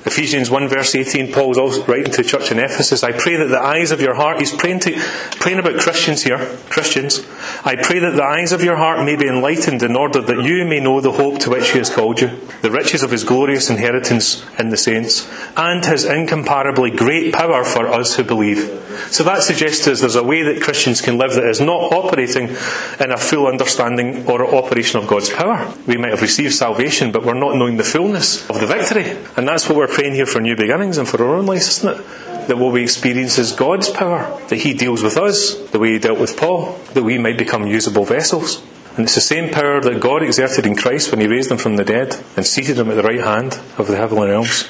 Ephesians 0.08 0.50
1 0.50 0.70
verse 0.70 0.96
18, 0.96 1.34
Paul's 1.34 1.58
also 1.58 1.84
writing 1.86 2.12
to 2.12 2.24
the 2.24 2.30
church 2.30 2.50
in 2.50 2.60
Ephesus, 2.60 3.04
I 3.04 3.12
pray 3.12 3.36
that 3.36 3.50
the 3.50 3.60
eyes 3.60 3.92
of 3.92 4.00
your 4.00 4.16
heart, 4.16 4.40
he's 4.40 4.56
praying, 4.56 4.80
to, 4.82 4.96
praying 5.42 5.60
about 5.60 5.82
Christians 5.82 6.24
here, 6.24 6.38
Christians. 6.70 7.28
I 7.66 7.76
pray 7.76 8.00
that 8.00 8.16
the 8.16 8.24
eyes 8.24 8.54
of 8.54 8.64
your 8.64 8.78
heart 8.78 9.04
may 9.04 9.18
be 9.18 9.28
enlightened 9.28 9.84
in 9.84 9.98
order 9.98 10.22
that 10.22 10.44
you 10.46 10.64
may 10.66 10.80
know 10.80 11.02
the 11.02 11.12
hope 11.12 11.40
to 11.40 11.50
which 11.50 11.72
he 11.72 11.80
has 11.80 11.90
called 11.90 12.22
you, 12.22 12.40
the 12.62 12.72
riches 12.72 13.04
of 13.04 13.12
his 13.12 13.26
glorious 13.26 13.70
inheritance 13.70 14.46
in 14.58 14.70
the 14.70 14.78
saints, 14.78 15.30
and 15.58 15.84
his 15.84 16.06
incomparably 16.06 16.90
great 16.90 17.34
power 17.34 17.66
for 17.66 17.88
us 17.88 18.16
who 18.16 18.24
believe. 18.24 18.87
So 19.10 19.24
that 19.24 19.44
suggests 19.44 19.86
to 19.86 19.92
us 19.92 20.02
there's 20.02 20.16
a 20.16 20.24
way 20.24 20.44
that 20.44 20.62
Christians 20.62 21.02
can 21.02 21.18
live 21.18 21.34
that 21.34 21.46
is 21.46 21.62
not 21.62 21.94
operating 21.94 22.50
in 23.00 23.12
a 23.12 23.18
full 23.18 23.48
understanding 23.48 24.26
or 24.28 24.56
operation 24.56 25.00
of 25.00 25.08
God's 25.08 25.30
power. 25.30 25.74
We 25.86 25.98
might 25.98 26.12
have 26.12 26.22
received 26.22 26.54
salvation, 26.54 27.12
but 27.12 27.26
we're 27.26 27.34
not 27.34 27.56
knowing 27.56 27.78
the 27.78 27.84
fullness 27.84 28.50
of 28.50 28.60
the 28.60 28.68
victory. 28.68 29.18
And 29.36 29.48
that's 29.48 29.68
what 29.68 29.78
we're 29.78 29.88
praying 29.88 30.16
here 30.16 30.26
for 30.26 30.40
new 30.40 30.56
beginnings 30.56 30.98
and 30.98 31.08
for 31.08 31.24
our 31.24 31.36
own 31.36 31.46
lives, 31.46 31.68
isn't 31.68 32.00
it? 32.00 32.48
That 32.48 32.58
what 32.58 32.72
we 32.72 32.84
experience 32.84 33.38
is 33.38 33.52
God's 33.52 33.90
power, 33.90 34.40
that 34.48 34.58
He 34.58 34.74
deals 34.74 35.04
with 35.04 35.18
us 35.18 35.56
the 35.72 35.80
way 35.80 35.94
He 35.94 36.00
dealt 36.00 36.20
with 36.20 36.38
Paul, 36.38 36.80
that 36.94 37.04
we 37.04 37.18
might 37.18 37.38
become 37.38 37.68
usable 37.68 38.06
vessels. 38.06 38.64
And 38.96 39.06
it's 39.06 39.16
the 39.16 39.22
same 39.22 39.52
power 39.52 39.80
that 39.82 40.00
God 40.00 40.24
exerted 40.24 40.66
in 40.66 40.76
Christ 40.76 41.12
when 41.12 41.20
He 41.20 41.28
raised 41.28 41.52
Him 41.52 41.58
from 41.58 41.76
the 41.76 41.84
dead 41.84 42.16
and 42.36 42.46
seated 42.46 42.80
Him 42.80 42.90
at 42.90 42.96
the 42.96 43.04
right 43.04 43.20
hand 43.20 43.60
of 43.78 43.88
the 43.88 43.98
heavenly 43.98 44.30
realms. 44.30 44.68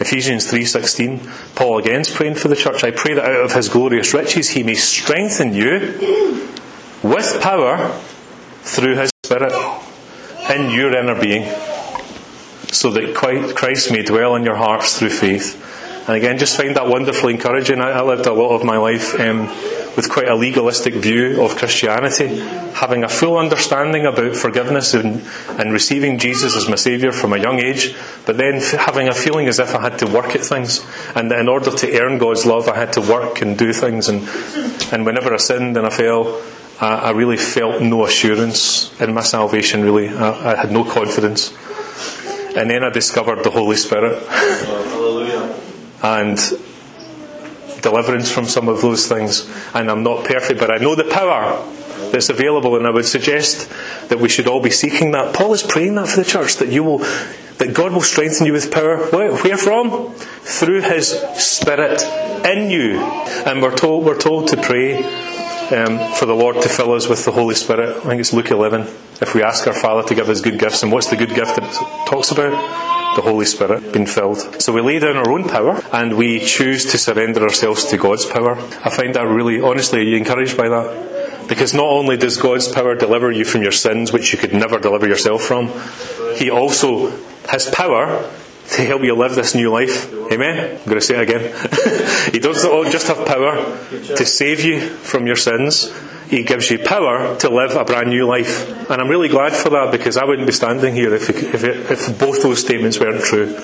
Ephesians 0.00 0.50
3:16 0.50 1.54
Paul 1.56 1.78
again 1.78 2.02
is 2.02 2.10
praying 2.10 2.36
for 2.36 2.48
the 2.48 2.56
church 2.56 2.84
I 2.84 2.90
pray 2.90 3.14
that 3.14 3.24
out 3.24 3.44
of 3.44 3.52
his 3.52 3.68
glorious 3.68 4.14
riches 4.14 4.50
he 4.50 4.62
may 4.62 4.74
strengthen 4.74 5.54
you 5.54 6.48
with 7.02 7.40
power 7.40 7.92
through 8.62 8.96
his 8.96 9.10
spirit 9.24 9.52
in 10.50 10.70
your 10.70 10.94
inner 10.96 11.20
being 11.20 11.44
so 12.70 12.90
that 12.90 13.14
Christ 13.14 13.90
may 13.90 14.02
dwell 14.02 14.36
in 14.36 14.44
your 14.44 14.56
hearts 14.56 14.98
through 14.98 15.10
faith 15.10 15.64
and 16.08 16.16
again 16.16 16.38
just 16.38 16.56
find 16.56 16.74
that 16.74 16.88
wonderfully 16.88 17.34
encouraging 17.34 17.80
I 17.80 18.00
lived 18.00 18.26
a 18.26 18.32
lot 18.32 18.56
of 18.56 18.64
my 18.64 18.78
life 18.78 19.18
um, 19.20 19.46
with 19.98 20.08
quite 20.08 20.28
a 20.28 20.34
legalistic 20.36 20.94
view 20.94 21.42
of 21.42 21.56
Christianity, 21.56 22.38
having 22.72 23.02
a 23.02 23.08
full 23.08 23.36
understanding 23.36 24.06
about 24.06 24.36
forgiveness 24.36 24.94
and, 24.94 25.24
and 25.58 25.72
receiving 25.72 26.18
Jesus 26.18 26.54
as 26.56 26.68
my 26.68 26.76
Saviour 26.76 27.10
from 27.10 27.32
a 27.32 27.36
young 27.36 27.58
age, 27.58 27.96
but 28.24 28.36
then 28.36 28.60
having 28.60 29.08
a 29.08 29.12
feeling 29.12 29.48
as 29.48 29.58
if 29.58 29.74
I 29.74 29.82
had 29.82 29.98
to 29.98 30.06
work 30.06 30.36
at 30.36 30.42
things, 30.42 30.86
and 31.16 31.32
that 31.32 31.40
in 31.40 31.48
order 31.48 31.72
to 31.72 32.00
earn 32.00 32.18
God's 32.18 32.46
love, 32.46 32.68
I 32.68 32.76
had 32.76 32.92
to 32.92 33.00
work 33.00 33.42
and 33.42 33.58
do 33.58 33.72
things, 33.72 34.08
and, 34.08 34.22
and 34.92 35.04
whenever 35.04 35.34
I 35.34 35.38
sinned 35.38 35.76
and 35.76 35.84
I 35.84 35.90
fell, 35.90 36.40
I, 36.80 36.94
I 36.94 37.10
really 37.10 37.36
felt 37.36 37.82
no 37.82 38.06
assurance 38.06 38.98
in 39.00 39.12
my 39.12 39.22
salvation, 39.22 39.82
really. 39.82 40.10
I, 40.10 40.52
I 40.52 40.54
had 40.54 40.70
no 40.70 40.84
confidence. 40.84 41.52
And 42.56 42.70
then 42.70 42.84
I 42.84 42.90
discovered 42.90 43.42
the 43.42 43.50
Holy 43.50 43.76
Spirit. 43.76 44.22
and 46.02 46.36
deliverance 47.82 48.30
from 48.30 48.44
some 48.44 48.68
of 48.68 48.82
those 48.82 49.06
things. 49.06 49.48
And 49.74 49.90
I'm 49.90 50.02
not 50.02 50.24
perfect, 50.24 50.60
but 50.60 50.70
I 50.70 50.78
know 50.78 50.94
the 50.94 51.04
power 51.04 51.64
that's 52.10 52.28
available, 52.28 52.76
and 52.76 52.86
I 52.86 52.90
would 52.90 53.04
suggest 53.04 53.70
that 54.08 54.18
we 54.18 54.28
should 54.28 54.46
all 54.46 54.62
be 54.62 54.70
seeking 54.70 55.12
that. 55.12 55.34
Paul 55.34 55.52
is 55.52 55.62
praying 55.62 55.94
that 55.96 56.08
for 56.08 56.20
the 56.20 56.24
church, 56.24 56.56
that 56.56 56.68
you 56.68 56.84
will 56.84 57.04
that 57.58 57.74
God 57.74 57.92
will 57.92 58.02
strengthen 58.02 58.46
you 58.46 58.52
with 58.52 58.72
power. 58.72 58.98
Where, 59.10 59.34
where 59.34 59.56
from? 59.56 60.14
Through 60.14 60.82
his 60.82 61.10
spirit 61.34 62.02
in 62.44 62.70
you. 62.70 63.00
And 63.00 63.60
we're 63.60 63.74
told, 63.74 64.04
we're 64.04 64.18
told 64.18 64.48
to 64.48 64.56
pray 64.56 65.02
um, 65.74 66.14
for 66.14 66.26
the 66.26 66.34
Lord 66.34 66.62
to 66.62 66.68
fill 66.68 66.92
us 66.92 67.08
with 67.08 67.24
the 67.24 67.32
Holy 67.32 67.56
Spirit. 67.56 67.96
I 67.96 68.00
think 68.00 68.20
it's 68.20 68.32
Luke 68.32 68.50
11. 68.52 68.82
If 69.20 69.34
we 69.34 69.42
ask 69.42 69.66
our 69.66 69.74
Father 69.74 70.06
to 70.08 70.14
give 70.14 70.28
us 70.28 70.40
good 70.40 70.58
gifts, 70.58 70.84
and 70.84 70.92
what's 70.92 71.08
the 71.08 71.16
good 71.16 71.34
gift 71.34 71.56
that 71.56 71.64
it 71.64 72.06
talks 72.08 72.30
about? 72.30 72.97
The 73.18 73.22
Holy 73.22 73.46
Spirit 73.46 73.92
being 73.92 74.06
filled. 74.06 74.62
So 74.62 74.72
we 74.72 74.80
lay 74.80 75.00
down 75.00 75.16
our 75.16 75.28
own 75.28 75.48
power 75.48 75.82
and 75.92 76.16
we 76.16 76.38
choose 76.38 76.84
to 76.92 76.98
surrender 76.98 77.42
ourselves 77.42 77.84
to 77.86 77.96
God's 77.96 78.24
power. 78.24 78.56
I 78.56 78.90
find 78.90 79.12
that 79.16 79.26
really, 79.26 79.60
honestly, 79.60 79.98
are 79.98 80.04
you 80.04 80.16
encouraged 80.16 80.56
by 80.56 80.68
that? 80.68 81.48
Because 81.48 81.74
not 81.74 81.86
only 81.86 82.16
does 82.16 82.36
God's 82.36 82.68
power 82.68 82.94
deliver 82.94 83.32
you 83.32 83.44
from 83.44 83.62
your 83.62 83.72
sins, 83.72 84.12
which 84.12 84.32
you 84.32 84.38
could 84.38 84.52
never 84.52 84.78
deliver 84.78 85.08
yourself 85.08 85.42
from, 85.42 85.72
He 86.36 86.48
also 86.48 87.10
has 87.50 87.68
power 87.70 88.30
to 88.68 88.82
help 88.82 89.02
you 89.02 89.16
live 89.16 89.34
this 89.34 89.52
new 89.52 89.72
life. 89.72 90.12
Amen? 90.30 90.78
I'm 90.78 90.84
going 90.84 91.00
to 91.00 91.00
say 91.00 91.16
it 91.16 91.28
again. 91.28 91.42
he 92.32 92.38
doesn't 92.38 92.92
just 92.92 93.08
have 93.08 93.26
power 93.26 93.56
to 93.90 94.24
save 94.24 94.60
you 94.60 94.78
from 94.78 95.26
your 95.26 95.34
sins. 95.34 95.90
He 96.28 96.42
gives 96.42 96.70
you 96.70 96.78
power 96.78 97.36
to 97.38 97.48
live 97.48 97.74
a 97.74 97.84
brand 97.84 98.10
new 98.10 98.26
life. 98.26 98.68
And 98.90 99.00
I'm 99.00 99.08
really 99.08 99.28
glad 99.28 99.54
for 99.54 99.70
that 99.70 99.92
because 99.92 100.16
I 100.16 100.24
wouldn't 100.24 100.46
be 100.46 100.52
standing 100.52 100.94
here 100.94 101.14
if, 101.14 101.30
if, 101.30 101.64
if 101.64 102.18
both 102.18 102.42
those 102.42 102.60
statements 102.60 103.00
weren't 103.00 103.24
true. 103.24 103.56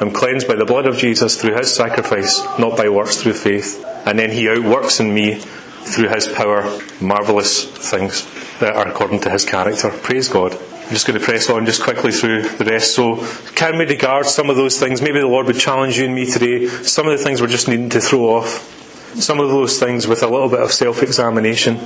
I'm 0.00 0.10
cleansed 0.10 0.48
by 0.48 0.56
the 0.56 0.64
blood 0.64 0.86
of 0.86 0.96
Jesus 0.96 1.40
through 1.40 1.56
his 1.56 1.74
sacrifice, 1.74 2.42
not 2.58 2.76
by 2.76 2.88
works 2.88 3.22
through 3.22 3.34
faith. 3.34 3.84
And 4.06 4.18
then 4.18 4.30
he 4.30 4.48
outworks 4.48 5.00
in 5.00 5.12
me 5.12 5.34
through 5.36 6.08
his 6.08 6.26
power 6.28 6.80
marvellous 7.00 7.66
things 7.66 8.26
that 8.60 8.74
are 8.74 8.88
according 8.88 9.20
to 9.20 9.30
his 9.30 9.44
character. 9.44 9.90
Praise 9.90 10.28
God. 10.28 10.54
I'm 10.54 10.88
just 10.88 11.06
going 11.06 11.18
to 11.18 11.24
press 11.24 11.48
on 11.50 11.66
just 11.66 11.82
quickly 11.82 12.10
through 12.10 12.48
the 12.48 12.64
rest. 12.64 12.94
So, 12.94 13.24
can 13.54 13.78
we 13.78 13.86
regard 13.86 14.26
some 14.26 14.50
of 14.50 14.56
those 14.56 14.80
things? 14.80 15.00
Maybe 15.00 15.20
the 15.20 15.26
Lord 15.26 15.46
would 15.46 15.58
challenge 15.58 15.98
you 15.98 16.06
and 16.06 16.14
me 16.14 16.30
today. 16.30 16.66
Some 16.66 17.06
of 17.06 17.16
the 17.16 17.22
things 17.22 17.40
we're 17.40 17.48
just 17.48 17.68
needing 17.68 17.90
to 17.90 18.00
throw 18.00 18.36
off. 18.36 18.81
Some 19.14 19.40
of 19.40 19.48
those 19.48 19.78
things 19.78 20.06
with 20.06 20.22
a 20.22 20.26
little 20.26 20.48
bit 20.48 20.60
of 20.60 20.72
self 20.72 21.02
examination. 21.02 21.78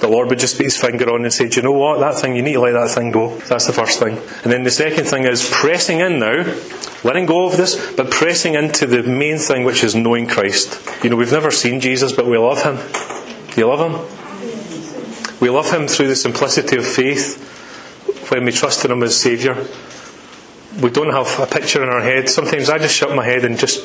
The 0.00 0.08
Lord 0.08 0.28
would 0.28 0.38
just 0.38 0.56
put 0.56 0.64
his 0.64 0.78
finger 0.78 1.10
on 1.10 1.24
and 1.24 1.32
say, 1.32 1.48
Do 1.48 1.56
you 1.56 1.62
know 1.62 1.72
what? 1.72 2.00
That 2.00 2.18
thing, 2.18 2.34
you 2.34 2.42
need 2.42 2.54
to 2.54 2.60
let 2.60 2.72
that 2.72 2.90
thing 2.90 3.10
go. 3.10 3.36
That's 3.40 3.66
the 3.66 3.72
first 3.72 3.98
thing. 3.98 4.16
And 4.44 4.52
then 4.52 4.62
the 4.62 4.70
second 4.70 5.04
thing 5.04 5.24
is 5.24 5.48
pressing 5.50 6.00
in 6.00 6.18
now, 6.18 6.44
letting 7.04 7.26
go 7.26 7.46
of 7.46 7.56
this, 7.56 7.92
but 7.94 8.10
pressing 8.10 8.54
into 8.54 8.86
the 8.86 9.02
main 9.02 9.38
thing, 9.38 9.64
which 9.64 9.84
is 9.84 9.94
knowing 9.94 10.26
Christ. 10.26 10.80
You 11.04 11.10
know, 11.10 11.16
we've 11.16 11.32
never 11.32 11.50
seen 11.50 11.80
Jesus, 11.80 12.12
but 12.12 12.26
we 12.26 12.38
love 12.38 12.62
him. 12.62 12.76
Do 13.54 13.60
you 13.60 13.66
love 13.66 13.80
him? 13.80 15.38
We 15.40 15.50
love 15.50 15.70
him 15.70 15.86
through 15.86 16.08
the 16.08 16.16
simplicity 16.16 16.76
of 16.76 16.86
faith 16.86 17.46
when 18.30 18.44
we 18.44 18.52
trust 18.52 18.84
in 18.84 18.90
Him 18.90 19.02
as 19.02 19.16
Saviour. 19.16 19.56
We 20.80 20.90
don't 20.90 21.12
have 21.12 21.40
a 21.40 21.46
picture 21.46 21.82
in 21.82 21.88
our 21.88 22.00
head. 22.00 22.28
Sometimes 22.28 22.70
I 22.70 22.78
just 22.78 22.94
shut 22.94 23.14
my 23.14 23.24
head 23.24 23.44
and 23.44 23.58
just 23.58 23.84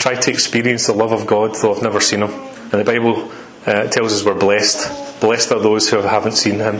try 0.00 0.14
to 0.14 0.30
experience 0.30 0.86
the 0.86 0.94
love 0.94 1.12
of 1.12 1.26
God, 1.26 1.54
though 1.56 1.74
I've 1.74 1.82
never 1.82 2.00
seen 2.00 2.22
Him. 2.22 2.30
And 2.72 2.80
the 2.80 2.84
Bible 2.84 3.30
uh, 3.66 3.86
tells 3.88 4.14
us 4.14 4.24
we're 4.24 4.38
blessed. 4.38 5.20
Blessed 5.20 5.52
are 5.52 5.60
those 5.60 5.90
who 5.90 5.98
haven't 5.98 6.32
seen 6.32 6.58
Him, 6.58 6.76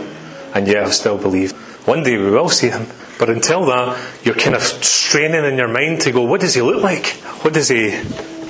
and 0.54 0.66
yet 0.66 0.82
have 0.82 0.94
still 0.94 1.18
believed. 1.18 1.54
One 1.86 2.02
day 2.02 2.16
we 2.16 2.30
will 2.30 2.48
see 2.48 2.70
Him. 2.70 2.86
But 3.18 3.28
until 3.28 3.66
that, 3.66 4.00
you're 4.24 4.34
kind 4.34 4.56
of 4.56 4.62
straining 4.62 5.44
in 5.44 5.58
your 5.58 5.68
mind 5.68 6.00
to 6.02 6.12
go, 6.12 6.22
what 6.22 6.40
does 6.40 6.54
He 6.54 6.62
look 6.62 6.82
like? 6.82 7.06
What 7.44 7.52
does 7.52 7.68
He 7.68 8.00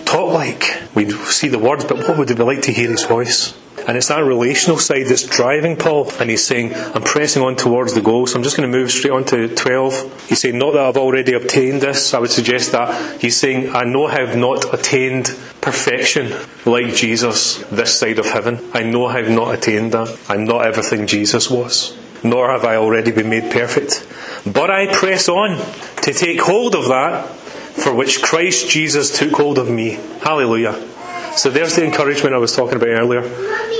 talk 0.04 0.32
like? 0.32 0.80
We 0.94 1.10
see 1.10 1.48
the 1.48 1.58
words, 1.58 1.84
but 1.84 1.98
what 2.06 2.16
would 2.16 2.30
it 2.30 2.36
be 2.36 2.44
like 2.44 2.62
to 2.62 2.72
hear 2.72 2.88
His 2.88 3.04
voice? 3.04 3.59
And 3.86 3.96
it's 3.96 4.08
that 4.08 4.24
relational 4.24 4.78
side 4.78 5.06
that's 5.06 5.24
driving 5.24 5.76
Paul. 5.76 6.10
And 6.20 6.30
he's 6.30 6.44
saying, 6.44 6.74
I'm 6.74 7.02
pressing 7.02 7.42
on 7.42 7.56
towards 7.56 7.94
the 7.94 8.00
goal. 8.00 8.26
So 8.26 8.36
I'm 8.36 8.42
just 8.42 8.56
going 8.56 8.70
to 8.70 8.78
move 8.78 8.90
straight 8.90 9.12
on 9.12 9.24
to 9.26 9.54
12. 9.54 10.28
He's 10.28 10.40
saying, 10.40 10.58
Not 10.58 10.72
that 10.72 10.82
I've 10.82 10.96
already 10.96 11.32
obtained 11.34 11.80
this. 11.80 12.14
I 12.14 12.18
would 12.18 12.30
suggest 12.30 12.72
that. 12.72 13.20
He's 13.20 13.36
saying, 13.36 13.74
I 13.74 13.84
know 13.84 14.06
I 14.06 14.20
have 14.20 14.36
not 14.36 14.72
attained 14.74 15.26
perfection 15.60 16.32
like 16.64 16.94
Jesus 16.94 17.58
this 17.68 17.98
side 17.98 18.18
of 18.18 18.26
heaven. 18.26 18.70
I 18.72 18.82
know 18.82 19.06
I 19.06 19.18
have 19.20 19.30
not 19.30 19.54
attained 19.54 19.92
that. 19.92 20.18
I'm 20.28 20.44
not 20.44 20.66
everything 20.66 21.06
Jesus 21.06 21.50
was. 21.50 21.96
Nor 22.22 22.50
have 22.50 22.64
I 22.64 22.76
already 22.76 23.12
been 23.12 23.30
made 23.30 23.50
perfect. 23.50 24.06
But 24.46 24.70
I 24.70 24.92
press 24.92 25.28
on 25.28 25.56
to 26.02 26.12
take 26.12 26.40
hold 26.40 26.74
of 26.74 26.88
that 26.88 27.28
for 27.28 27.94
which 27.94 28.22
Christ 28.22 28.68
Jesus 28.68 29.16
took 29.18 29.32
hold 29.32 29.58
of 29.58 29.70
me. 29.70 29.98
Hallelujah. 30.22 30.89
So 31.36 31.48
there's 31.48 31.76
the 31.76 31.84
encouragement 31.84 32.34
I 32.34 32.38
was 32.38 32.54
talking 32.54 32.76
about 32.76 32.88
earlier. 32.88 33.22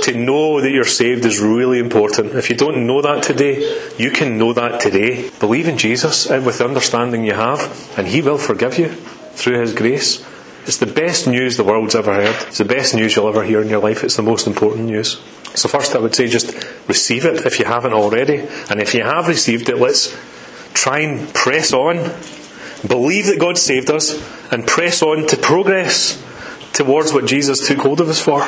To 0.03 0.13
know 0.15 0.61
that 0.61 0.71
you're 0.71 0.83
saved 0.83 1.25
is 1.25 1.39
really 1.39 1.79
important. 1.79 2.33
If 2.33 2.49
you 2.49 2.55
don't 2.55 2.87
know 2.87 3.01
that 3.01 3.23
today, 3.23 3.91
you 3.97 4.09
can 4.09 4.37
know 4.37 4.53
that 4.53 4.79
today. 4.79 5.29
Believe 5.39 5.67
in 5.67 5.77
Jesus 5.77 6.25
and 6.25 6.45
with 6.45 6.57
the 6.57 6.65
understanding 6.65 7.23
you 7.23 7.33
have, 7.33 7.97
and 7.97 8.07
He 8.07 8.21
will 8.21 8.37
forgive 8.37 8.79
you 8.79 8.89
through 8.89 9.59
His 9.59 9.73
grace. 9.73 10.25
It's 10.65 10.77
the 10.77 10.85
best 10.85 11.27
news 11.27 11.57
the 11.57 11.63
world's 11.63 11.95
ever 11.95 12.13
heard. 12.13 12.35
It's 12.47 12.59
the 12.59 12.65
best 12.65 12.95
news 12.95 13.15
you'll 13.15 13.27
ever 13.27 13.43
hear 13.43 13.61
in 13.61 13.69
your 13.69 13.81
life. 13.81 14.03
It's 14.03 14.15
the 14.15 14.23
most 14.23 14.47
important 14.47 14.85
news. 14.85 15.21
So 15.53 15.67
first 15.67 15.95
I 15.95 15.99
would 15.99 16.15
say 16.15 16.27
just 16.27 16.53
receive 16.87 17.25
it 17.25 17.45
if 17.45 17.59
you 17.59 17.65
haven't 17.65 17.93
already. 17.93 18.47
And 18.69 18.79
if 18.79 18.93
you 18.93 19.03
have 19.03 19.27
received 19.27 19.69
it, 19.69 19.77
let's 19.77 20.15
try 20.73 20.99
and 20.99 21.31
press 21.33 21.73
on. 21.73 21.97
Believe 22.87 23.25
that 23.27 23.37
God 23.39 23.57
saved 23.57 23.89
us 23.89 24.15
and 24.51 24.65
press 24.65 25.01
on 25.03 25.27
to 25.27 25.37
progress 25.37 26.23
towards 26.73 27.13
what 27.13 27.25
Jesus 27.25 27.67
took 27.67 27.79
hold 27.79 28.01
of 28.01 28.09
us 28.09 28.21
for. 28.21 28.41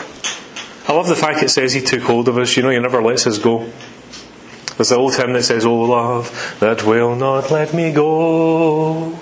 I 0.88 0.94
love 0.94 1.08
the 1.08 1.16
fact 1.16 1.44
it 1.44 1.50
says 1.50 1.74
He 1.74 1.82
took 1.82 2.04
hold 2.04 2.28
of 2.28 2.38
us. 2.38 2.56
You 2.58 2.64
know, 2.64 2.70
He 2.70 2.80
never 2.80 3.02
lets 3.02 3.26
us 3.28 3.38
go. 3.38 3.72
There's 4.78 4.90
the 4.90 4.96
old 4.98 5.16
hymn 5.16 5.34
that 5.34 5.44
says, 5.44 5.66
Oh, 5.66 5.82
love 5.82 6.58
that 6.60 6.84
will 6.84 7.16
not 7.16 7.52
let 7.52 7.74
me 7.74 7.92
go. 7.92 9.18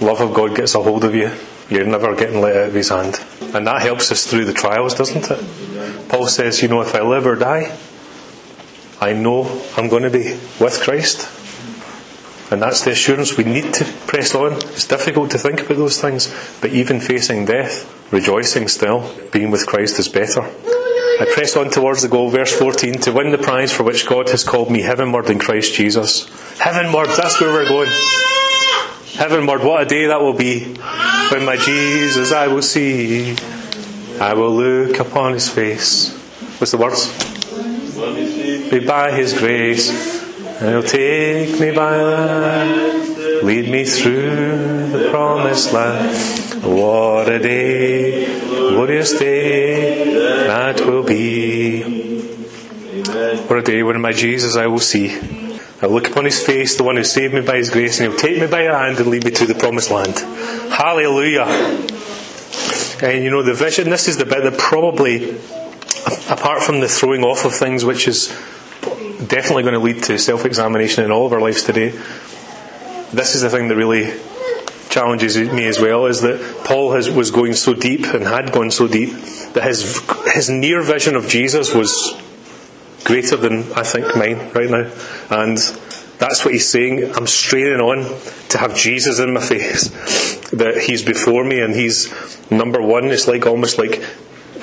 Love 0.00 0.20
of 0.20 0.34
God 0.34 0.56
gets 0.56 0.74
a 0.74 0.82
hold 0.82 1.04
of 1.04 1.14
you. 1.14 1.30
You're 1.70 1.86
never 1.86 2.14
getting 2.14 2.40
let 2.40 2.56
out 2.56 2.68
of 2.68 2.74
His 2.74 2.90
hand. 2.90 3.20
And 3.54 3.66
that 3.66 3.82
helps 3.82 4.12
us 4.12 4.26
through 4.26 4.44
the 4.44 4.52
trials, 4.52 4.94
doesn't 4.94 5.30
it? 5.30 6.08
Paul 6.08 6.26
says, 6.26 6.62
You 6.62 6.68
know, 6.68 6.80
if 6.82 6.94
I 6.94 7.00
live 7.00 7.26
or 7.26 7.36
die, 7.36 7.76
I 9.00 9.12
know 9.12 9.62
I'm 9.76 9.88
going 9.88 10.02
to 10.02 10.10
be 10.10 10.38
with 10.60 10.80
Christ. 10.82 11.28
And 12.50 12.62
that's 12.62 12.84
the 12.84 12.92
assurance 12.92 13.36
we 13.36 13.44
need 13.44 13.74
to 13.74 13.84
press 14.06 14.34
on. 14.34 14.52
It's 14.52 14.86
difficult 14.86 15.30
to 15.32 15.38
think 15.38 15.60
about 15.60 15.78
those 15.78 16.00
things, 16.00 16.32
but 16.60 16.70
even 16.70 17.00
facing 17.00 17.44
death, 17.44 17.92
rejoicing 18.12 18.68
still, 18.68 19.12
being 19.32 19.50
with 19.50 19.66
Christ 19.66 19.98
is 19.98 20.08
better. 20.08 20.42
I 20.42 21.26
press 21.32 21.56
on 21.56 21.70
towards 21.70 22.02
the 22.02 22.08
goal, 22.08 22.28
verse 22.28 22.52
14, 22.52 23.00
to 23.00 23.12
win 23.12 23.32
the 23.32 23.38
prize 23.38 23.72
for 23.72 23.82
which 23.82 24.06
God 24.06 24.28
has 24.28 24.44
called 24.44 24.70
me 24.70 24.82
heavenward 24.82 25.30
in 25.30 25.38
Christ 25.38 25.74
Jesus. 25.74 26.28
Heavenward, 26.58 27.08
that's 27.16 27.40
where 27.40 27.50
we're 27.52 27.68
going. 27.68 27.90
Heavenward, 29.14 29.64
what 29.64 29.82
a 29.82 29.86
day 29.86 30.06
that 30.06 30.20
will 30.20 30.34
be. 30.34 30.74
When 31.30 31.44
my 31.44 31.56
Jesus 31.56 32.32
I 32.32 32.48
will 32.48 32.62
see, 32.62 33.34
I 34.20 34.34
will 34.34 34.54
look 34.54 35.00
upon 35.00 35.32
his 35.32 35.48
face. 35.48 36.14
What's 36.58 36.72
the 36.72 36.78
words? 36.78 37.10
Be 38.70 38.80
by 38.80 39.12
his 39.12 39.32
grace, 39.32 40.15
and 40.58 40.68
he'll 40.70 40.82
take 40.82 41.60
me 41.60 41.70
by 41.70 41.96
the 41.98 42.16
hand, 42.16 43.44
lead 43.44 43.68
me 43.68 43.84
through 43.84 44.88
the 44.88 45.08
promised 45.10 45.72
land. 45.72 46.64
What 46.64 47.28
a 47.28 47.38
day, 47.38 48.40
glorious 48.48 49.18
day 49.18 50.14
that 50.46 50.80
will 50.80 51.04
be. 51.04 51.82
What 53.46 53.58
a 53.58 53.62
day 53.62 53.82
when 53.82 54.00
my 54.00 54.12
Jesus 54.12 54.56
I 54.56 54.66
will 54.66 54.78
see. 54.78 55.14
I'll 55.82 55.90
look 55.90 56.08
upon 56.08 56.24
his 56.24 56.42
face, 56.42 56.76
the 56.76 56.84
one 56.84 56.96
who 56.96 57.04
saved 57.04 57.34
me 57.34 57.42
by 57.42 57.56
his 57.56 57.68
grace, 57.68 58.00
and 58.00 58.10
he'll 58.10 58.18
take 58.18 58.40
me 58.40 58.46
by 58.46 58.62
the 58.62 58.72
hand 58.74 58.98
and 58.98 59.08
lead 59.08 59.24
me 59.24 59.30
to 59.32 59.44
the 59.44 59.54
promised 59.54 59.90
land. 59.90 60.18
Hallelujah. 60.72 61.44
And 63.02 63.22
you 63.22 63.30
know, 63.30 63.42
the 63.42 63.52
vision, 63.52 63.90
this 63.90 64.08
is 64.08 64.16
the 64.16 64.24
bit 64.24 64.42
that 64.42 64.58
probably, 64.58 65.32
apart 66.30 66.62
from 66.62 66.80
the 66.80 66.88
throwing 66.88 67.22
off 67.22 67.44
of 67.44 67.52
things, 67.52 67.84
which 67.84 68.08
is 68.08 68.30
definitely 69.28 69.62
going 69.62 69.74
to 69.74 69.80
lead 69.80 70.02
to 70.04 70.18
self 70.18 70.44
examination 70.44 71.04
in 71.04 71.10
all 71.10 71.26
of 71.26 71.32
our 71.32 71.40
lives 71.40 71.62
today, 71.62 71.90
this 73.12 73.34
is 73.34 73.42
the 73.42 73.50
thing 73.50 73.68
that 73.68 73.76
really 73.76 74.12
challenges 74.88 75.36
me 75.36 75.66
as 75.66 75.78
well 75.78 76.06
is 76.06 76.22
that 76.22 76.64
Paul 76.64 76.92
has, 76.92 77.10
was 77.10 77.30
going 77.30 77.52
so 77.54 77.74
deep 77.74 78.06
and 78.06 78.24
had 78.24 78.52
gone 78.52 78.70
so 78.70 78.88
deep 78.88 79.10
that 79.52 79.62
his, 79.64 80.00
his 80.32 80.48
near 80.48 80.82
vision 80.82 81.16
of 81.16 81.28
Jesus 81.28 81.74
was 81.74 82.16
greater 83.04 83.36
than 83.36 83.72
I 83.72 83.82
think 83.82 84.16
mine 84.16 84.50
right 84.52 84.70
now. 84.70 84.90
And 85.30 85.58
that's 86.18 86.44
what 86.44 86.54
he's 86.54 86.68
saying. 86.68 87.14
I'm 87.14 87.26
straining 87.26 87.80
on 87.80 88.04
to 88.48 88.58
have 88.58 88.74
Jesus 88.74 89.18
in 89.18 89.34
my 89.34 89.40
face. 89.46 89.90
That 90.50 90.82
he's 90.86 91.02
before 91.02 91.44
me 91.44 91.60
and 91.60 91.74
he's 91.74 92.10
number 92.50 92.80
one. 92.80 93.06
It's 93.06 93.28
like 93.28 93.46
almost 93.46 93.78
like 93.78 94.02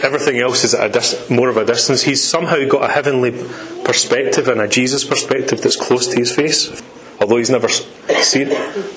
everything 0.04 0.40
else 0.40 0.64
is 0.64 0.74
at 0.74 0.90
a 0.90 0.94
dis- 0.94 1.30
more 1.30 1.50
of 1.50 1.58
a 1.58 1.66
distance. 1.66 2.04
He's 2.04 2.24
somehow 2.24 2.68
got 2.68 2.90
a 2.90 2.94
heavenly 2.94 3.32
perspective 3.84 4.48
and 4.48 4.62
a 4.62 4.68
Jesus 4.68 5.04
perspective 5.04 5.62
that's 5.62 5.76
close 5.76 6.08
to 6.08 6.16
his 6.16 6.34
face. 6.36 6.82
Although 7.20 7.38
he's 7.38 7.50
never 7.50 7.70
seen 7.70 8.50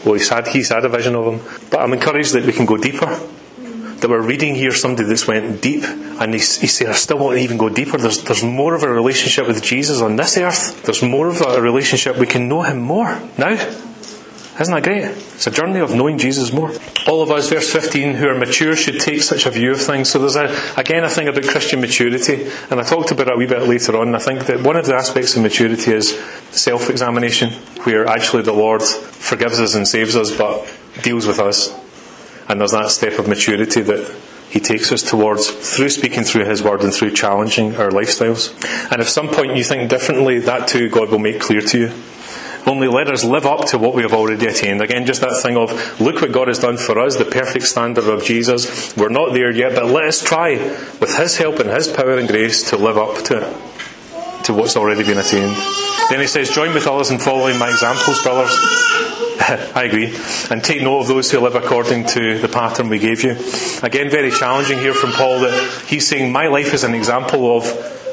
well 0.04 0.14
he's 0.14 0.28
had 0.28 0.48
he's 0.48 0.70
had 0.70 0.84
a 0.84 0.88
vision 0.88 1.14
of 1.14 1.26
him. 1.32 1.68
But 1.70 1.80
I'm 1.80 1.92
encouraged 1.92 2.32
that 2.32 2.44
we 2.44 2.52
can 2.52 2.66
go 2.66 2.76
deeper. 2.76 3.06
That 3.06 4.10
we're 4.10 4.20
reading 4.20 4.54
here 4.54 4.72
somebody 4.72 5.08
that's 5.08 5.26
went 5.26 5.62
deep 5.62 5.84
and 5.84 6.34
he's, 6.34 6.60
he's 6.60 6.82
I 6.82 6.92
still 6.92 7.18
want 7.18 7.38
to 7.38 7.42
even 7.42 7.56
go 7.56 7.68
deeper. 7.68 7.98
There's, 7.98 8.22
there's 8.24 8.42
more 8.42 8.74
of 8.74 8.82
a 8.82 8.90
relationship 8.90 9.46
with 9.46 9.62
Jesus 9.62 10.00
on 10.00 10.16
this 10.16 10.36
earth. 10.36 10.82
There's 10.82 11.02
more 11.02 11.28
of 11.28 11.40
a 11.40 11.62
relationship. 11.62 12.16
We 12.16 12.26
can 12.26 12.48
know 12.48 12.62
him 12.62 12.78
more 12.78 13.20
now 13.38 13.56
Isn't 14.58 14.72
that 14.72 14.84
great? 14.84 15.04
It's 15.04 15.46
a 15.46 15.50
journey 15.50 15.80
of 15.80 15.94
knowing 15.94 16.16
Jesus 16.16 16.50
more. 16.50 16.72
All 17.06 17.20
of 17.20 17.30
us, 17.30 17.50
verse 17.50 17.70
15, 17.70 18.14
who 18.14 18.28
are 18.28 18.34
mature 18.34 18.74
should 18.74 19.00
take 19.00 19.22
such 19.22 19.44
a 19.44 19.50
view 19.50 19.72
of 19.72 19.80
things. 19.80 20.08
So 20.08 20.18
there's 20.18 20.36
a, 20.36 20.56
again 20.78 21.04
a 21.04 21.10
thing 21.10 21.28
about 21.28 21.44
Christian 21.44 21.82
maturity, 21.82 22.50
and 22.70 22.80
I 22.80 22.82
talked 22.82 23.10
about 23.10 23.28
it 23.28 23.34
a 23.34 23.36
wee 23.36 23.46
bit 23.46 23.62
later 23.62 23.98
on. 23.98 24.14
I 24.14 24.18
think 24.18 24.46
that 24.46 24.62
one 24.62 24.76
of 24.76 24.86
the 24.86 24.94
aspects 24.94 25.36
of 25.36 25.42
maturity 25.42 25.92
is 25.92 26.18
self-examination, 26.52 27.50
where 27.84 28.06
actually 28.06 28.44
the 28.44 28.54
Lord 28.54 28.82
forgives 28.82 29.60
us 29.60 29.74
and 29.74 29.86
saves 29.86 30.16
us, 30.16 30.34
but 30.34 30.66
deals 31.02 31.26
with 31.26 31.38
us. 31.38 31.78
And 32.48 32.58
there's 32.58 32.72
that 32.72 32.90
step 32.90 33.18
of 33.18 33.28
maturity 33.28 33.82
that 33.82 34.16
he 34.48 34.60
takes 34.60 34.90
us 34.90 35.02
towards 35.02 35.50
through 35.50 35.90
speaking 35.90 36.22
through 36.24 36.46
His 36.46 36.62
Word 36.62 36.82
and 36.82 36.94
through 36.94 37.12
challenging 37.12 37.76
our 37.76 37.90
lifestyles. 37.90 38.54
And 38.90 39.02
if 39.02 39.08
some 39.08 39.28
point 39.28 39.56
you 39.56 39.64
think 39.64 39.90
differently, 39.90 40.38
that 40.38 40.68
too 40.68 40.88
God 40.88 41.10
will 41.10 41.18
make 41.18 41.40
clear 41.40 41.60
to 41.60 41.78
you. 41.78 41.92
Only 42.66 42.88
let 42.88 43.08
us 43.08 43.22
live 43.24 43.46
up 43.46 43.66
to 43.66 43.78
what 43.78 43.94
we 43.94 44.02
have 44.02 44.12
already 44.12 44.46
attained. 44.46 44.82
Again, 44.82 45.06
just 45.06 45.20
that 45.20 45.40
thing 45.42 45.56
of, 45.56 46.00
look 46.00 46.20
what 46.20 46.32
God 46.32 46.48
has 46.48 46.58
done 46.58 46.76
for 46.76 46.98
us, 46.98 47.16
the 47.16 47.24
perfect 47.24 47.66
standard 47.66 48.08
of 48.08 48.24
Jesus. 48.24 48.96
We're 48.96 49.08
not 49.08 49.32
there 49.32 49.50
yet, 49.50 49.74
but 49.74 49.86
let 49.86 50.04
us 50.04 50.22
try, 50.22 50.56
with 51.00 51.16
His 51.16 51.36
help 51.36 51.60
and 51.60 51.70
His 51.70 51.88
power 51.88 52.18
and 52.18 52.28
grace, 52.28 52.70
to 52.70 52.76
live 52.76 52.98
up 52.98 53.22
to 53.26 53.56
to 54.46 54.54
what's 54.54 54.76
already 54.76 55.02
been 55.02 55.18
attained. 55.18 55.56
Then 56.08 56.20
he 56.20 56.26
says, 56.28 56.50
join 56.50 56.72
with 56.72 56.86
others 56.86 57.10
in 57.10 57.18
following 57.18 57.58
my 57.58 57.68
examples, 57.68 58.22
brothers. 58.22 58.50
I 59.74 59.84
agree. 59.84 60.16
And 60.50 60.62
take 60.62 60.82
note 60.82 61.00
of 61.00 61.08
those 61.08 61.30
who 61.30 61.40
live 61.40 61.56
according 61.56 62.06
to 62.06 62.38
the 62.38 62.48
pattern 62.48 62.88
we 62.88 62.98
gave 62.98 63.24
you. 63.24 63.36
Again, 63.82 64.08
very 64.08 64.30
challenging 64.30 64.78
here 64.78 64.94
from 64.94 65.10
Paul 65.12 65.40
that 65.40 65.84
he's 65.88 66.06
saying, 66.06 66.32
My 66.32 66.46
life 66.46 66.72
is 66.74 66.84
an 66.84 66.94
example 66.94 67.56
of, 67.56 67.66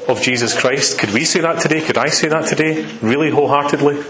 of 0.09 0.21
Jesus 0.21 0.59
Christ. 0.59 0.97
Could 0.99 1.11
we 1.11 1.23
say 1.23 1.39
that 1.41 1.61
today? 1.61 1.81
Could 1.81 1.97
I 1.97 2.09
say 2.09 2.27
that 2.29 2.47
today? 2.47 2.83
Really 3.01 3.29
wholeheartedly? 3.29 4.03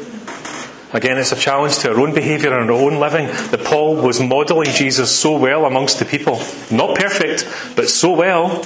Again, 0.93 1.17
it's 1.17 1.31
a 1.31 1.35
challenge 1.35 1.79
to 1.79 1.91
our 1.91 1.99
own 1.99 2.13
behaviour 2.13 2.53
and 2.57 2.69
our 2.69 2.75
own 2.77 2.99
living 2.99 3.25
that 3.25 3.63
Paul 3.65 3.95
was 3.95 4.19
modelling 4.19 4.69
Jesus 4.69 5.13
so 5.13 5.35
well 5.37 5.65
amongst 5.65 5.97
the 5.97 6.05
people. 6.05 6.39
Not 6.69 6.97
perfect, 6.97 7.47
but 7.75 7.89
so 7.89 8.13
well 8.13 8.61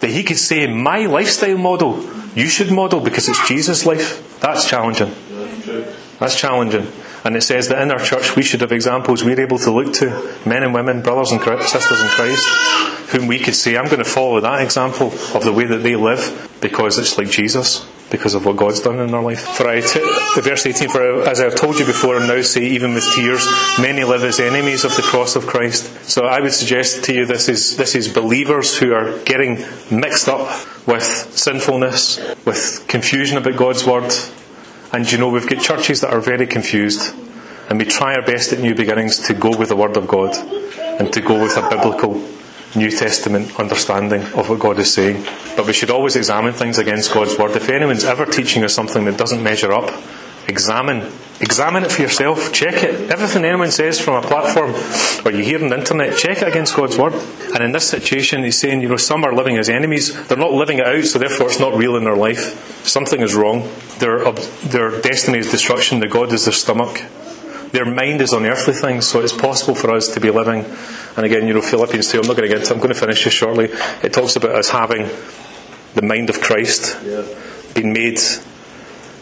that 0.00 0.10
he 0.10 0.22
could 0.22 0.38
say, 0.38 0.66
My 0.66 1.06
lifestyle 1.06 1.58
model, 1.58 2.02
you 2.34 2.48
should 2.48 2.72
model 2.72 3.00
because 3.00 3.28
it's 3.28 3.46
Jesus' 3.46 3.84
life. 3.84 4.40
That's 4.40 4.66
challenging. 4.66 5.14
That's 6.18 6.38
challenging. 6.38 6.90
And 7.22 7.36
it 7.36 7.42
says 7.42 7.68
that 7.68 7.82
in 7.82 7.90
our 7.90 7.98
church 7.98 8.34
we 8.34 8.42
should 8.42 8.62
have 8.62 8.72
examples 8.72 9.22
we're 9.22 9.40
able 9.40 9.58
to 9.58 9.70
look 9.70 9.92
to, 9.94 10.38
men 10.46 10.62
and 10.62 10.72
women, 10.72 11.02
brothers 11.02 11.32
and 11.32 11.42
sisters 11.62 12.00
in 12.00 12.08
Christ, 12.08 12.48
whom 13.10 13.26
we 13.26 13.38
could 13.38 13.54
say, 13.54 13.76
I'm 13.76 13.86
going 13.86 13.98
to 13.98 14.04
follow 14.04 14.40
that 14.40 14.62
example 14.62 15.08
of 15.34 15.44
the 15.44 15.52
way 15.52 15.64
that 15.66 15.82
they 15.82 15.96
live 15.96 16.56
because 16.60 16.98
it's 16.98 17.18
like 17.18 17.28
Jesus, 17.28 17.86
because 18.10 18.34
of 18.34 18.44
what 18.44 18.56
God's 18.56 18.80
done 18.80 18.98
in 18.98 19.10
their 19.10 19.22
life. 19.22 19.40
For 19.40 19.68
I, 19.68 19.80
t- 19.80 20.00
verse 20.40 20.66
18, 20.66 20.88
for 20.88 21.22
as 21.28 21.40
I 21.40 21.44
have 21.44 21.54
told 21.54 21.78
you 21.78 21.86
before 21.86 22.16
and 22.16 22.26
now 22.26 22.42
say, 22.42 22.64
even 22.64 22.94
with 22.94 23.04
tears, 23.14 23.46
many 23.78 24.04
live 24.04 24.24
as 24.24 24.40
enemies 24.40 24.84
of 24.84 24.94
the 24.96 25.02
cross 25.02 25.36
of 25.36 25.46
Christ. 25.46 26.08
So 26.08 26.26
I 26.26 26.40
would 26.40 26.52
suggest 26.52 27.04
to 27.04 27.14
you 27.14 27.24
this 27.24 27.48
is, 27.48 27.76
this 27.76 27.94
is 27.94 28.12
believers 28.12 28.76
who 28.76 28.92
are 28.92 29.18
getting 29.20 29.64
mixed 29.90 30.28
up 30.28 30.48
with 30.86 31.02
sinfulness, 31.02 32.18
with 32.44 32.84
confusion 32.88 33.38
about 33.38 33.56
God's 33.56 33.86
word, 33.86 34.12
and 34.92 35.10
you 35.10 35.18
know, 35.18 35.28
we've 35.28 35.48
got 35.48 35.62
churches 35.62 36.00
that 36.00 36.12
are 36.12 36.20
very 36.20 36.46
confused, 36.46 37.14
and 37.68 37.78
we 37.78 37.84
try 37.84 38.16
our 38.16 38.22
best 38.22 38.52
at 38.52 38.58
New 38.58 38.74
Beginnings 38.74 39.18
to 39.28 39.34
go 39.34 39.56
with 39.56 39.68
the 39.68 39.76
Word 39.76 39.96
of 39.96 40.08
God 40.08 40.36
and 41.00 41.12
to 41.12 41.20
go 41.20 41.40
with 41.40 41.56
a 41.56 41.68
biblical 41.70 42.14
New 42.74 42.90
Testament 42.90 43.58
understanding 43.58 44.22
of 44.34 44.48
what 44.48 44.60
God 44.60 44.78
is 44.78 44.92
saying. 44.92 45.26
But 45.56 45.66
we 45.66 45.72
should 45.72 45.90
always 45.90 46.16
examine 46.16 46.52
things 46.52 46.78
against 46.78 47.12
God's 47.12 47.36
Word. 47.36 47.56
If 47.56 47.68
anyone's 47.68 48.04
ever 48.04 48.26
teaching 48.26 48.62
us 48.64 48.74
something 48.74 49.04
that 49.06 49.16
doesn't 49.16 49.42
measure 49.42 49.72
up, 49.72 49.92
examine. 50.46 51.10
Examine 51.40 51.84
it 51.84 51.92
for 51.92 52.02
yourself. 52.02 52.52
Check 52.52 52.82
it. 52.84 53.10
Everything 53.10 53.44
anyone 53.44 53.70
says 53.70 53.98
from 53.98 54.22
a 54.22 54.26
platform 54.26 54.74
or 55.24 55.32
you 55.32 55.42
hear 55.42 55.62
on 55.62 55.70
the 55.70 55.78
internet, 55.78 56.16
check 56.16 56.42
it 56.42 56.48
against 56.48 56.76
God's 56.76 56.98
Word. 56.98 57.14
And 57.54 57.64
in 57.64 57.72
this 57.72 57.88
situation, 57.88 58.44
he's 58.44 58.58
saying, 58.58 58.82
you 58.82 58.88
know, 58.88 58.96
some 58.96 59.24
are 59.24 59.34
living 59.34 59.56
as 59.56 59.68
enemies. 59.68 60.14
They're 60.28 60.36
not 60.36 60.52
living 60.52 60.78
it 60.78 60.86
out, 60.86 61.04
so 61.04 61.18
therefore 61.18 61.46
it's 61.46 61.58
not 61.58 61.74
real 61.74 61.96
in 61.96 62.04
their 62.04 62.16
life. 62.16 62.86
Something 62.86 63.22
is 63.22 63.34
wrong. 63.34 63.68
Their, 63.98 64.30
their 64.32 65.00
destiny 65.00 65.38
is 65.38 65.50
destruction. 65.50 66.00
The 66.00 66.08
God 66.08 66.32
is 66.32 66.44
their 66.44 66.52
stomach. 66.52 67.02
Their 67.72 67.84
mind 67.84 68.20
is 68.20 68.32
on 68.32 68.44
earthly 68.46 68.74
things, 68.74 69.06
so 69.06 69.20
it's 69.20 69.32
possible 69.32 69.74
for 69.76 69.90
us 69.92 70.08
to 70.14 70.20
be 70.20 70.30
living. 70.30 70.64
And 71.16 71.24
again, 71.24 71.46
you 71.46 71.54
know, 71.54 71.60
Philippians 71.62 72.10
2, 72.10 72.20
I'm 72.20 72.26
not 72.26 72.36
going 72.36 72.48
to 72.48 72.54
get 72.54 72.62
into 72.62 72.74
I'm 72.74 72.80
going 72.80 72.92
to 72.92 72.98
finish 72.98 73.22
this 73.24 73.32
shortly. 73.32 73.66
It 74.02 74.12
talks 74.12 74.34
about 74.36 74.56
us 74.56 74.70
having 74.70 75.08
the 75.94 76.02
mind 76.02 76.30
of 76.30 76.40
Christ, 76.40 76.96
Yeah. 77.04 77.22
being 77.74 77.92
made 77.92 78.18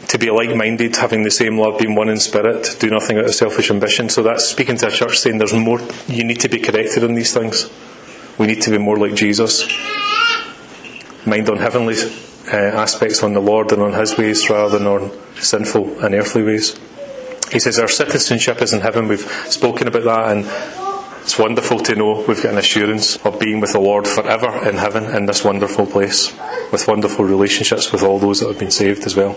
to 0.09 0.19
be 0.19 0.31
like 0.31 0.57
minded, 0.57 0.97
having 0.97 1.23
the 1.23 1.31
same 1.31 1.59
love, 1.59 1.79
being 1.79 1.95
one 1.95 2.09
in 2.09 2.19
spirit, 2.19 2.77
do 2.79 2.89
nothing 2.89 3.19
out 3.19 3.27
of 3.27 3.35
selfish 3.35 3.71
ambition. 3.71 4.09
So 4.09 4.23
that's 4.23 4.47
speaking 4.47 4.79
to 4.79 4.87
a 4.89 4.91
church 4.91 5.19
saying 5.19 5.37
there's 5.37 5.53
more, 5.53 5.81
you 6.07 6.25
need 6.25 6.41
to 6.41 6.49
be 6.49 6.59
corrected 6.59 7.03
in 7.05 7.15
these 7.15 7.35
things. 7.35 7.69
We 8.39 8.47
need 8.47 8.63
to 8.63 8.71
be 8.71 8.79
more 8.79 8.97
like 8.97 9.15
Jesus. 9.15 9.67
Mind 11.27 11.51
on 11.51 11.59
heavenly 11.59 11.97
uh, 12.51 12.57
aspects 12.57 13.23
on 13.23 13.35
the 13.35 13.41
Lord 13.41 13.73
and 13.73 13.83
on 13.83 13.93
His 13.93 14.17
ways 14.17 14.49
rather 14.49 14.79
than 14.79 14.87
on 14.87 15.11
sinful 15.41 16.03
and 16.03 16.15
earthly 16.15 16.43
ways. 16.43 16.79
He 17.53 17.59
says 17.59 17.79
our 17.79 17.89
citizenship 17.89 18.61
is 18.63 18.73
in 18.73 18.81
heaven. 18.81 19.09
We've 19.09 19.21
spoken 19.21 19.89
about 19.89 20.05
that 20.05 20.37
and 20.37 20.45
it's 21.29 21.39
wonderful 21.39 21.81
to 21.81 21.95
know 21.95 22.25
we've 22.27 22.43
got 22.43 22.53
an 22.53 22.59
assurance 22.59 23.17
of 23.19 23.39
being 23.39 23.61
with 23.61 23.73
the 23.73 23.81
Lord 23.81 24.09
forever 24.09 24.67
in 24.67 24.79
heaven 24.79 25.05
in 25.15 25.27
this 25.27 25.45
wonderful 25.45 25.85
place 25.85 26.33
with 26.73 26.89
wonderful 26.89 27.27
relationships 27.27 27.93
with 27.93 28.03
all 28.03 28.19
those 28.19 28.41
that 28.41 28.49
have 28.49 28.59
been 28.59 28.71
saved 28.71 29.05
as 29.05 29.15
well. 29.15 29.37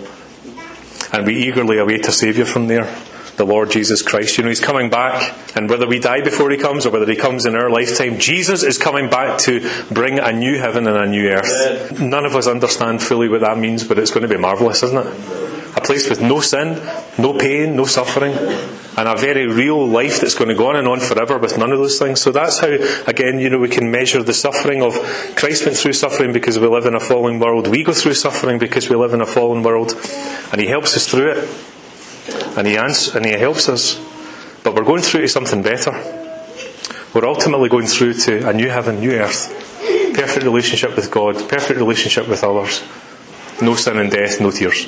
And 1.12 1.26
we 1.26 1.36
eagerly 1.36 1.78
await 1.80 2.08
a 2.08 2.14
Saviour 2.14 2.46
from 2.46 2.68
there, 2.68 2.86
the 3.36 3.46
Lord 3.46 3.72
Jesus 3.72 4.02
Christ. 4.02 4.38
You 4.38 4.46
know, 4.46 4.50
He's 4.50 4.62
coming 4.62 4.90
back, 4.90 5.36
and 5.54 5.70
whether 5.70 5.86
we 5.86 6.00
die 6.00 6.22
before 6.22 6.50
He 6.50 6.56
comes 6.56 6.86
or 6.86 6.92
whether 6.92 7.06
He 7.06 7.18
comes 7.18 7.46
in 7.46 7.56
our 7.56 7.70
lifetime, 7.70 8.20
Jesus 8.20 8.64
is 8.64 8.78
coming 8.78 9.10
back 9.10 9.38
to 9.40 9.70
bring 9.92 10.18
a 10.18 10.32
new 10.32 10.60
heaven 10.60 10.88
and 10.88 10.96
a 10.96 11.06
new 11.06 11.28
earth. 11.28 12.00
None 12.00 12.24
of 12.24 12.38
us 12.38 12.48
understand 12.48 13.04
fully 13.04 13.28
what 13.28 13.42
that 13.42 13.58
means, 13.58 13.84
but 13.84 14.00
it's 14.00 14.12
going 14.12 14.24
to 14.24 14.34
be 14.34 14.38
marvellous, 14.38 14.82
isn't 14.84 15.06
it? 15.06 15.41
A 15.76 15.82
place 15.82 16.10
with 16.10 16.22
no 16.22 16.42
sin, 16.42 16.82
no 17.18 17.38
pain, 17.38 17.76
no 17.76 17.86
suffering, 17.86 18.34
and 18.98 19.08
a 19.08 19.16
very 19.16 19.48
real 19.48 19.88
life 19.88 20.20
that's 20.20 20.36
going 20.36 20.50
to 20.50 20.56
go 20.56 20.68
on 20.68 20.76
and 20.76 20.88
on 20.88 21.00
forever 21.00 21.38
with 21.38 21.58
none 21.58 21.72
of 21.72 21.80
those 21.80 21.98
things. 21.98 22.20
So 22.20 22.32
that's 22.32 22.60
how, 22.60 22.68
again, 23.08 23.40
you 23.40 23.50
know, 23.50 23.58
we 23.58 23.70
can 23.70 23.90
measure 23.90 24.22
the 24.22 24.34
suffering 24.34 24.82
of 24.84 24.94
Christ 25.38 25.66
went 25.66 25.78
through 25.78 25.94
suffering 25.94 26.34
because 26.34 26.60
we 26.60 26.68
live 26.68 26.86
in 26.86 26.94
a 26.96 27.00
fallen 27.00 27.40
world. 27.40 27.68
We 27.68 27.84
go 27.84 27.94
through 27.94 28.16
suffering 28.16 28.60
because 28.60 28.90
we 28.90 28.98
live 28.98 29.14
in 29.14 29.22
a 29.22 29.26
fallen 29.26 29.64
world, 29.64 29.94
and 30.52 30.60
He 30.60 30.68
helps 30.68 30.98
us 30.98 31.08
through 31.08 31.32
it, 31.32 32.58
and 32.58 32.68
He 32.68 32.78
ans- 32.78 33.16
and 33.16 33.26
He 33.26 33.32
helps 33.32 33.70
us. 33.70 33.96
But 34.64 34.76
we're 34.76 34.84
going 34.84 35.02
through 35.02 35.22
to 35.22 35.28
something 35.30 35.64
better. 35.64 35.92
We're 37.14 37.26
ultimately 37.26 37.70
going 37.70 37.88
through 37.88 38.14
to 38.14 38.48
a 38.48 38.54
new 38.54 38.70
heaven, 38.70 39.00
new 39.00 39.12
earth, 39.12 39.50
perfect 40.14 40.44
relationship 40.44 40.96
with 40.96 41.10
God, 41.12 41.36
perfect 41.50 41.80
relationship 41.80 42.28
with 42.28 42.44
others, 42.44 42.84
no 43.62 43.76
sin 43.76 43.98
and 43.98 44.12
death, 44.12 44.40
no 44.40 44.52
tears. 44.52 44.88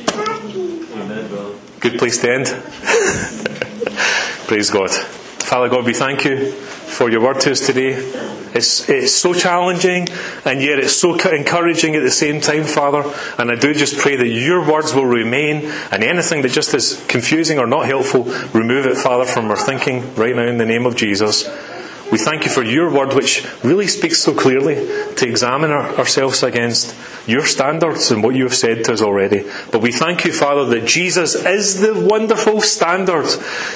Good 1.84 2.00
place 2.00 2.18
to 2.20 2.32
end. 2.32 2.46
Praise 4.48 4.70
God. 4.70 4.90
Father 4.90 5.68
God, 5.68 5.86
we 5.86 5.94
thank 5.94 6.24
you 6.24 6.54
for 6.54 7.10
your 7.10 7.20
word 7.20 7.42
to 7.42 7.52
us 7.52 7.60
today. 7.60 7.96
It's, 8.56 8.88
it's 8.88 9.12
so 9.12 9.34
challenging 9.34 10.08
and 10.46 10.62
yet 10.62 10.80
it's 10.80 10.96
so 10.96 11.16
encouraging 11.16 11.98
at 11.98 12.04
the 12.04 12.10
same 12.10 12.40
time, 12.40 12.64
Father. 12.64 13.04
And 13.38 13.52
I 13.52 13.56
do 13.56 13.74
just 13.74 13.98
pray 13.98 14.16
that 14.16 14.30
your 14.30 14.66
words 14.66 14.94
will 14.94 15.06
remain 15.06 15.70
and 15.92 16.06
anything 16.06 16.42
that 16.44 16.54
just 16.54 16.74
is 16.74 17.06
confusing 17.10 17.60
or 17.60 17.68
not 17.68 17.86
helpful, 17.86 18.24
remove 18.54 18.86
it, 18.86 18.96
Father, 18.96 19.26
from 19.26 19.52
our 19.52 19.58
thinking 19.58 20.16
right 20.16 20.34
now 20.34 20.44
in 20.44 20.60
the 20.60 20.66
name 20.66 20.86
of 20.86 20.96
Jesus. 20.96 21.50
We 22.14 22.20
thank 22.20 22.46
you 22.46 22.52
for 22.52 22.62
your 22.62 22.92
word, 22.92 23.16
which 23.16 23.44
really 23.64 23.88
speaks 23.88 24.20
so 24.22 24.36
clearly 24.36 24.76
to 25.16 25.28
examine 25.28 25.72
our, 25.72 25.96
ourselves 25.96 26.44
against 26.44 26.96
your 27.28 27.44
standards 27.44 28.12
and 28.12 28.24
what 28.24 28.36
you 28.36 28.44
have 28.44 28.54
said 28.54 28.86
to 28.86 28.94
us 28.94 29.02
already. 29.02 29.50
But 29.72 29.82
we 29.82 29.92
thank 29.92 30.24
you, 30.24 30.32
Father, 30.32 30.64
that 30.66 30.86
Jesus 30.86 31.34
is 31.34 31.82
the 31.82 32.08
wonderful 32.08 32.62
standard 32.62 33.26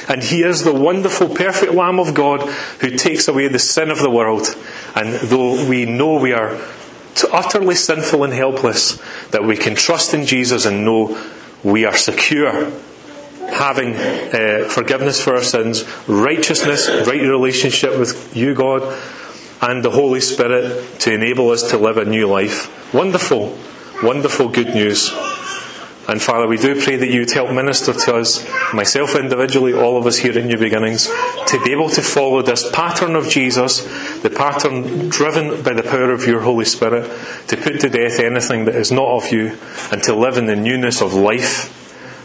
and 0.08 0.22
he 0.22 0.44
is 0.44 0.64
the 0.64 0.72
wonderful, 0.72 1.30
perfect 1.30 1.74
Lamb 1.74 2.00
of 2.00 2.14
God 2.14 2.42
who 2.80 2.92
takes 2.92 3.28
away 3.28 3.48
the 3.48 3.58
sin 3.58 3.90
of 3.90 4.04
the 4.04 4.12
world. 4.12 4.56
And 4.96 5.16
though 5.16 5.68
we 5.68 5.86
know 5.86 6.20
we 6.20 6.34
are 6.34 6.62
utterly 7.34 7.74
sinful 7.74 8.24
and 8.24 8.34
helpless, 8.34 9.02
that 9.32 9.46
we 9.46 9.58
can 9.58 9.74
trust 9.74 10.14
in 10.14 10.28
Jesus 10.28 10.64
and 10.68 10.86
know 10.86 11.20
we 11.64 11.86
are 11.86 11.98
secure 11.98 12.72
having 13.50 13.96
uh, 13.96 14.68
forgiveness 14.70 15.24
for 15.24 15.36
our 15.36 15.44
sins, 15.44 15.84
righteousness, 16.08 16.90
right 17.08 17.22
relationship 17.22 17.98
with 17.98 18.36
you, 18.36 18.54
God, 18.54 18.82
and 19.62 19.84
the 19.84 19.92
Holy 19.92 20.22
Spirit 20.22 21.00
to 21.00 21.14
enable 21.14 21.50
us 21.50 21.72
to 21.72 21.78
live 21.78 21.98
a 21.98 22.06
new 22.06 22.28
life. 22.28 22.94
Wonderful, 22.94 23.58
wonderful 24.04 24.50
good 24.50 24.74
news. 24.74 25.12
And 26.08 26.22
Father, 26.22 26.48
we 26.48 26.56
do 26.56 26.82
pray 26.82 26.96
that 26.96 27.10
you 27.10 27.22
would 27.22 27.32
help 27.32 27.52
minister 27.52 27.92
to 27.92 28.16
us, 28.16 28.48
myself 28.74 29.14
individually, 29.14 29.74
all 29.74 29.98
of 29.98 30.06
us 30.06 30.18
here 30.18 30.38
in 30.38 30.48
New 30.48 30.58
Beginnings, 30.58 31.08
to 31.48 31.62
be 31.66 31.74
able 31.74 31.90
to 31.90 32.02
follow 32.02 32.42
this 32.42 32.70
pattern 32.72 33.18
of 33.18 33.28
Jesus, 33.28 33.82
the 34.22 34.30
pattern 34.30 35.10
driven 35.10 35.62
by 35.64 35.74
the 35.74 35.84
power 35.84 36.14
of 36.14 36.26
your 36.26 36.42
Holy 36.42 36.64
Spirit, 36.64 37.12
to 37.50 37.58
put 37.58 37.82
to 37.82 37.90
death 37.90 38.22
anything 38.22 38.64
that 38.66 38.76
is 38.76 38.90
not 38.90 39.08
of 39.08 39.34
you, 39.34 39.58
and 39.92 40.02
to 40.04 40.16
live 40.16 40.38
in 40.38 40.46
the 40.46 40.56
newness 40.56 41.02
of 41.02 41.14
life 41.14 41.77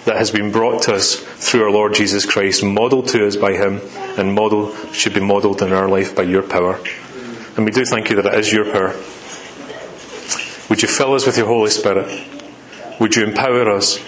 that 0.05 0.17
has 0.17 0.31
been 0.31 0.51
brought 0.51 0.83
to 0.83 0.95
us 0.95 1.17
through 1.17 1.65
our 1.65 1.71
Lord 1.71 1.95
Jesus 1.95 2.27
Christ, 2.27 2.65
modelled 2.65 3.09
to 3.09 3.27
us 3.27 3.37
by 3.37 3.53
Him, 3.53 3.81
and 4.19 4.35
model 4.35 4.75
should 4.93 5.15
be 5.15 5.21
modelled 5.21 5.63
in 5.63 5.73
our 5.73 5.89
life 5.89 6.15
by 6.15 6.23
your 6.23 6.43
power. 6.43 6.81
And 7.57 7.65
we 7.65 7.71
do 7.71 7.85
thank 7.85 8.11
you 8.11 8.17
that 8.17 8.27
it 8.27 8.39
is 8.39 8.53
your 8.53 8.65
power. 8.65 8.95
Would 10.69 10.83
you 10.83 10.89
fill 10.89 11.15
us 11.15 11.27
with 11.27 11.37
your 11.37 11.47
Holy 11.47 11.71
Spirit? 11.71 12.27
Would 12.99 13.15
you 13.15 13.25
empower 13.25 13.71
us? 13.71 14.01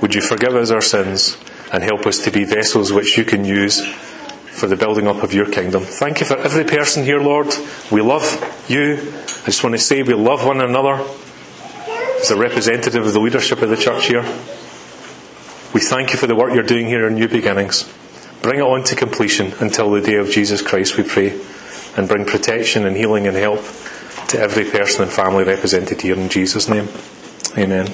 Would 0.00 0.14
you 0.14 0.20
forgive 0.20 0.54
us 0.54 0.70
our 0.70 0.80
sins 0.80 1.36
and 1.72 1.82
help 1.82 2.06
us 2.06 2.18
to 2.24 2.30
be 2.30 2.44
vessels 2.44 2.92
which 2.92 3.18
you 3.18 3.24
can 3.24 3.44
use 3.44 3.84
for 3.84 4.66
the 4.66 4.76
building 4.76 5.08
up 5.08 5.22
of 5.22 5.34
your 5.34 5.50
kingdom? 5.50 5.82
Thank 5.82 6.20
you 6.20 6.26
for 6.26 6.38
every 6.38 6.64
person 6.64 7.04
here, 7.04 7.20
Lord. 7.20 7.52
We 7.90 8.00
love 8.00 8.22
you. 8.68 8.94
I 9.42 9.46
just 9.46 9.64
want 9.64 9.74
to 9.74 9.78
say 9.78 10.02
we 10.02 10.14
love 10.14 10.46
one 10.46 10.60
another 10.60 11.04
as 12.20 12.30
a 12.30 12.36
representative 12.36 13.04
of 13.04 13.12
the 13.12 13.20
leadership 13.20 13.60
of 13.60 13.70
the 13.70 13.76
church 13.76 14.06
here. 14.06 14.24
We 15.74 15.80
thank 15.80 16.12
you 16.12 16.18
for 16.18 16.28
the 16.28 16.36
work 16.36 16.54
you're 16.54 16.62
doing 16.62 16.86
here 16.86 17.04
in 17.08 17.16
New 17.16 17.26
Beginnings. 17.26 17.92
Bring 18.42 18.60
it 18.60 18.62
on 18.62 18.84
to 18.84 18.94
completion 18.94 19.54
until 19.58 19.90
the 19.90 20.00
day 20.00 20.14
of 20.14 20.30
Jesus 20.30 20.62
Christ, 20.62 20.96
we 20.96 21.02
pray, 21.02 21.36
and 21.96 22.06
bring 22.06 22.24
protection 22.24 22.86
and 22.86 22.96
healing 22.96 23.26
and 23.26 23.36
help 23.36 23.58
to 24.28 24.38
every 24.38 24.70
person 24.70 25.02
and 25.02 25.10
family 25.10 25.42
represented 25.42 26.00
here 26.00 26.14
in 26.14 26.28
Jesus' 26.28 26.68
name. 26.68 26.88
Amen. 27.58 27.88